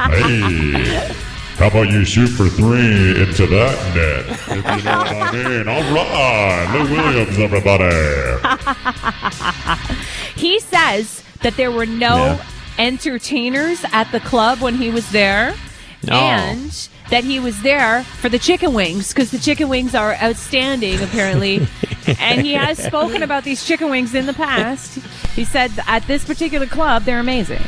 Hey. 0.01 1.15
How 1.61 1.67
about 1.69 1.91
you 1.91 2.05
shoot 2.07 2.29
for 2.29 2.49
three 2.49 3.21
into 3.23 3.47
that 3.49 3.77
net? 3.95 4.25
If 4.51 4.65
you 4.79 4.83
know 4.83 4.97
what 4.99 5.09
I 5.09 5.33
mean. 5.33 5.69
All 5.69 5.83
right. 5.95 6.67
Lou 6.73 6.85
Williams, 6.97 7.39
everybody. 7.39 7.95
He 10.37 10.59
says 10.61 11.23
that 11.43 11.57
there 11.59 11.71
were 11.71 11.85
no 11.87 12.17
Yeah. 12.17 12.45
entertainers 12.79 13.85
at 13.93 14.11
the 14.11 14.21
club 14.21 14.61
when 14.63 14.77
he 14.77 14.91
was 14.91 15.11
there, 15.11 15.55
Oh. 16.09 16.15
and 16.15 16.89
that 17.11 17.25
he 17.25 17.39
was 17.39 17.61
there 17.61 18.05
for 18.05 18.31
the 18.31 18.39
chicken 18.39 18.73
wings 18.73 19.13
because 19.13 19.31
the 19.31 19.39
chicken 19.39 19.69
wings 19.69 19.95
are 19.95 20.15
outstanding, 20.15 20.99
apparently. 21.03 21.67
and 22.19 22.41
he 22.41 22.55
has 22.55 22.79
spoken 22.83 23.23
about 23.23 23.45
these 23.45 23.67
chicken 23.67 23.91
wings 23.91 24.15
in 24.15 24.25
the 24.25 24.33
past. 24.33 24.99
He 25.37 25.45
said 25.45 25.71
at 25.87 26.07
this 26.07 26.25
particular 26.25 26.67
club, 26.67 27.05
they're 27.05 27.21
amazing. 27.21 27.61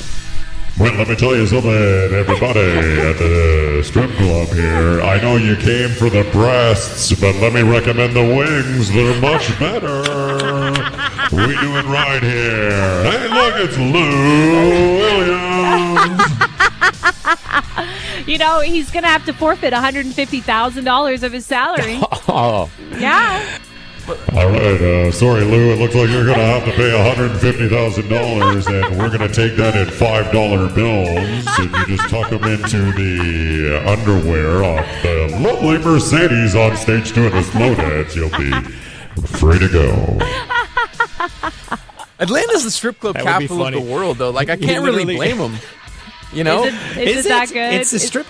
Well, 0.83 0.95
let 0.95 1.07
me 1.09 1.15
tell 1.15 1.37
you 1.37 1.47
something, 1.47 1.71
everybody 1.71 2.59
at 2.59 3.17
the 3.17 3.83
strip 3.85 4.11
club 4.17 4.49
here. 4.49 5.01
I 5.01 5.21
know 5.21 5.37
you 5.37 5.55
came 5.55 5.91
for 5.91 6.11
the 6.11 6.29
breasts, 6.33 7.13
but 7.21 7.37
let 7.37 7.53
me 7.53 7.63
recommend 7.63 8.17
the 8.17 8.23
wings. 8.25 8.93
They're 8.93 9.21
much 9.21 9.57
better. 9.61 10.03
we 11.31 11.55
do 11.61 11.77
it 11.77 11.85
right 11.85 12.21
here. 12.21 13.05
Hey, 13.05 13.29
look, 13.29 13.55
it's 13.59 13.79
Lou 13.79 14.11
Williams. 14.99 16.23
You 18.27 18.39
know, 18.39 18.61
he's 18.61 18.91
going 18.91 19.05
to 19.05 19.09
have 19.09 19.25
to 19.27 19.33
forfeit 19.33 19.73
$150,000 19.73 21.23
of 21.23 21.33
his 21.33 21.47
salary. 21.47 22.01
Oh, 22.35 22.71
yeah. 22.99 23.59
All 24.33 24.49
right, 24.49 24.81
uh, 24.81 25.13
sorry, 25.13 25.43
Lou. 25.45 25.73
It 25.73 25.79
looks 25.79 25.95
like 25.95 26.09
you're 26.11 26.25
going 26.25 26.39
to 26.39 26.45
have 26.45 26.65
to 26.65 26.73
pay 26.73 26.91
$150,000, 26.91 28.89
and 28.89 28.99
we're 28.99 29.09
going 29.09 29.29
to 29.29 29.35
take 29.35 29.57
that 29.57 29.77
in 29.77 29.87
$5 29.89 30.75
bills. 30.75 31.47
If 31.59 31.89
you 31.89 31.97
just 31.97 32.09
tuck 32.09 32.31
them 32.31 32.45
into 32.45 32.93
the 32.93 33.83
underwear 33.87 34.65
of 34.65 35.03
the 35.03 35.39
lovely 35.41 35.79
Mercedes 35.79 36.55
on 36.55 36.77
stage 36.77 37.13
doing 37.13 37.31
the 37.31 37.43
slow 37.43 37.75
dance, 37.75 38.15
you'll 38.17 38.31
be 38.31 38.51
free 39.27 39.59
to 39.59 39.69
go. 39.69 40.19
Atlanta's 42.19 42.65
the 42.65 42.71
strip 42.71 43.01
club 43.01 43.15
That 43.15 43.25
capital 43.25 43.67
of 43.67 43.73
the 43.73 43.81
world, 43.81 44.19
though. 44.19 44.31
Like 44.31 44.49
I 44.49 44.57
can't 44.59 44.85
really 44.85 45.05
blame 45.05 45.39
them. 45.39 45.57
You 46.33 46.45
know? 46.45 46.65
Is 46.65 46.75
it, 46.97 47.09
is 47.09 47.27
it 47.27 47.29
that 47.29 47.49
good? 47.49 47.75
It's 47.75 47.93
a 47.93 47.97
Is- 47.97 48.07
strip. 48.07 48.27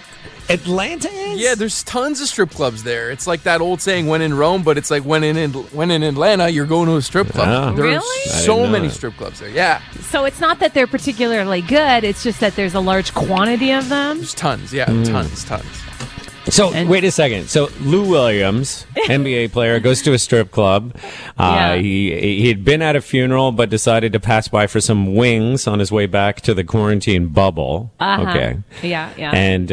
Atlanta 0.49 1.09
is? 1.09 1.41
Yeah, 1.41 1.55
there's 1.55 1.83
tons 1.85 2.21
of 2.21 2.29
strip 2.29 2.51
clubs 2.51 2.83
there. 2.83 3.11
It's 3.11 3.27
like 3.27 3.45
that 3.45 3.61
old 3.61 3.81
saying, 3.81 4.07
"When 4.07 4.21
in 4.23 4.35
Rome," 4.35 4.63
but 4.63 4.77
it's 4.77 4.91
like 4.91 5.03
when 5.05 5.23
in 5.25 5.53
when 5.53 5.91
in 5.91 6.03
Atlanta, 6.03 6.49
you're 6.49 6.67
going 6.67 6.89
to 6.89 6.97
a 6.97 7.03
strip 7.03 7.29
club. 7.29 7.49
Ah. 7.49 7.67
There's 7.73 7.79
Really? 7.79 8.31
I 8.33 8.39
so 8.41 8.67
many 8.67 8.89
that. 8.89 8.95
strip 8.95 9.17
clubs 9.17 9.41
there. 9.41 9.49
Yeah, 9.49 9.81
So 10.11 10.25
it's 10.25 10.41
not 10.41 10.59
that 10.61 10.75
they're 10.75 10.87
particularly 10.87 11.63
good, 11.63 12.05
it's 12.05 12.23
just 12.23 12.41
that 12.41 12.55
there's 12.57 12.75
a 12.75 12.81
large 12.81 13.15
quantity 13.15 13.73
of 13.73 13.89
them. 13.89 14.19
there's 14.19 14.35
tons. 14.35 14.73
Yeah, 14.73 14.87
Hmm. 14.91 15.05
tons, 15.05 15.45
tons. 15.45 15.65
So 16.49 16.73
And- 16.73 16.89
wait 16.89 17.05
a 17.05 17.11
second. 17.11 17.49
So 17.49 17.69
Lou 17.81 18.09
Williams, 18.09 18.85
NBA 19.07 19.53
player, 19.53 19.79
goes 19.81 20.03
to 20.03 20.13
a 20.13 20.19
strip 20.19 20.51
club. 20.51 20.95
Uh, 21.39 21.53
Yeah. 21.53 21.75
He 21.77 22.41
he 22.43 22.49
had 22.49 22.65
been 22.65 22.83
at 22.83 22.97
a 22.97 23.01
funeral, 23.01 23.53
but 23.53 23.71
decided 23.71 24.13
to 24.13 24.21
pass 24.21 24.49
by 24.49 24.67
for 24.67 24.81
some 24.81 25.15
wings 25.15 25.67
on 25.67 25.79
his 25.79 25.93
way 25.93 26.07
back 26.07 26.41
to 26.43 26.53
the 26.55 26.65
quarantine 26.65 27.27
bubble. 27.29 27.93
Uh-huh. 28.01 28.31
Okay. 28.31 28.57
Yeah, 28.83 29.11
yeah. 29.17 29.31
And 29.33 29.69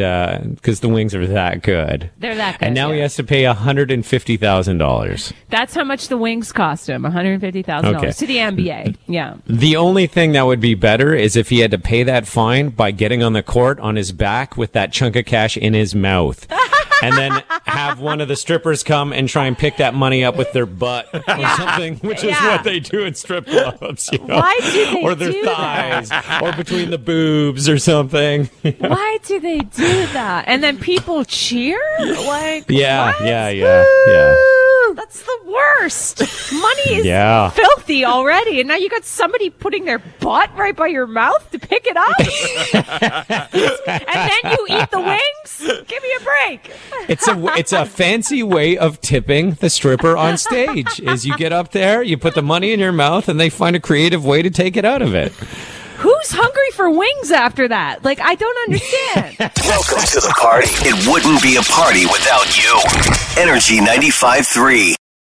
because 0.56 0.80
the 0.80 0.88
wings 0.88 1.14
are 1.14 1.26
that 1.26 1.62
good, 1.62 2.10
They're 2.18 2.36
that 2.36 2.58
good. 2.60 2.66
and 2.66 2.74
now 2.74 2.92
he 2.92 3.00
has 3.00 3.16
to 3.16 3.24
pay 3.24 3.44
hundred 3.44 3.90
and 3.90 4.04
fifty 4.06 4.36
thousand 4.36 4.78
dollars. 4.78 5.32
That's 5.48 5.74
how 5.74 5.84
much 5.84 6.06
the 6.08 6.16
wings 6.16 6.52
cost 6.52 6.88
him, 6.88 7.02
$150,000 7.02 8.16
to 8.18 8.26
the 8.26 8.36
NBA. 8.36 8.96
Yeah. 9.08 9.34
The 9.46 9.74
only 9.76 10.06
thing 10.06 10.32
that 10.32 10.46
would 10.46 10.60
be 10.60 10.74
better 10.74 11.12
is 11.14 11.34
if 11.36 11.48
he 11.50 11.58
had 11.60 11.70
to 11.72 11.78
pay 11.78 12.04
that 12.04 12.26
fine 12.28 12.68
by 12.70 12.92
getting 12.92 13.22
on 13.22 13.32
the 13.32 13.42
court 13.42 13.80
on 13.80 13.96
his 13.96 14.12
back 14.12 14.56
with 14.56 14.72
that 14.72 14.92
chunk 14.92 15.16
of 15.16 15.24
cash 15.24 15.56
in 15.56 15.74
his 15.74 15.94
mouth. 15.94 16.46
And 17.02 17.16
then 17.16 17.42
have 17.64 18.00
one 18.00 18.20
of 18.20 18.28
the 18.28 18.36
strippers 18.36 18.82
come 18.82 19.12
and 19.12 19.28
try 19.28 19.46
and 19.46 19.56
pick 19.56 19.76
that 19.78 19.94
money 19.94 20.24
up 20.24 20.36
with 20.36 20.52
their 20.52 20.66
butt 20.66 21.08
or 21.14 21.22
something, 21.56 21.96
which 21.98 22.18
is 22.24 22.30
Yeah. 22.30 22.52
what 22.56 22.64
they 22.64 22.80
do 22.80 23.04
in 23.04 23.14
strip 23.14 23.46
clubs. 23.46 24.08
You 24.12 24.18
know? 24.18 24.36
Why 24.38 24.58
do 24.62 24.70
they 24.84 24.90
do 25.00 25.06
Or 25.06 25.14
their 25.14 25.32
do 25.32 25.44
thighs, 25.44 26.10
or 26.42 26.52
between 26.52 26.90
the 26.90 26.98
boobs 26.98 27.68
or 27.68 27.78
something. 27.78 28.46
Why 28.78 29.18
do 29.24 29.40
they 29.40 29.58
do 29.58 30.06
that? 30.12 30.44
And 30.46 30.62
then 30.62 30.78
people 30.78 31.24
cheer? 31.24 31.78
Like, 32.00 32.64
yeah, 32.68 33.06
what? 33.12 33.24
yeah, 33.24 33.48
yeah, 33.50 33.84
yeah. 34.06 34.34
That's 34.94 35.22
the 35.22 35.38
worst. 35.46 36.20
Money 36.52 36.98
is 36.98 37.06
Yeah. 37.06 37.50
filthy 37.50 38.04
already, 38.04 38.60
and 38.60 38.68
now 38.68 38.76
you 38.76 38.88
got 38.90 39.04
somebody 39.04 39.50
putting 39.50 39.84
their 39.84 39.98
butt 39.98 40.50
right 40.56 40.74
by 40.76 40.88
your 40.88 41.06
mouth 41.06 41.48
to 41.52 41.58
pick 41.58 41.86
it 41.86 41.96
up, 41.96 42.18
and 43.86 44.30
then 44.30 44.52
you 44.52 44.66
eat 44.68 44.90
the 44.90 45.00
wings. 45.00 45.86
Give 45.86 46.02
me 46.02 46.08
a 46.18 46.24
break. 46.24 46.70
It's 47.08 47.28
a 47.28 47.58
it's 47.58 47.72
a 47.72 47.86
fancy 47.86 48.42
way 48.42 48.76
of 48.78 49.00
tipping 49.00 49.52
the 49.52 49.70
stripper 49.70 50.16
on 50.16 50.36
stage. 50.38 51.00
Is 51.00 51.24
you 51.26 51.36
get 51.36 51.52
up 51.52 51.72
there, 51.72 52.02
you 52.02 52.16
put 52.18 52.34
the 52.34 52.42
money 52.42 52.72
in 52.72 52.80
your 52.80 52.92
mouth, 52.92 53.28
and 53.28 53.38
they 53.38 53.50
find 53.50 53.76
a 53.76 53.80
creative 53.80 54.24
way 54.24 54.42
to 54.42 54.50
take 54.50 54.76
it 54.76 54.84
out 54.84 55.02
of 55.02 55.14
it. 55.14 55.32
Who's 56.00 56.30
hungry 56.30 56.70
for 56.72 56.90
wings 56.90 57.30
after 57.30 57.68
that? 57.68 58.02
Like, 58.02 58.20
I 58.20 58.34
don't 58.34 58.58
understand. 58.64 59.36
Welcome 59.38 60.00
to 60.00 60.20
the 60.20 60.34
party. 60.40 60.68
It 60.80 60.96
wouldn't 61.06 61.42
be 61.42 61.56
a 61.56 61.62
party 61.62 62.06
without 62.06 62.56
you. 62.56 62.72
Energy 63.36 63.78
95.3. 63.80 64.94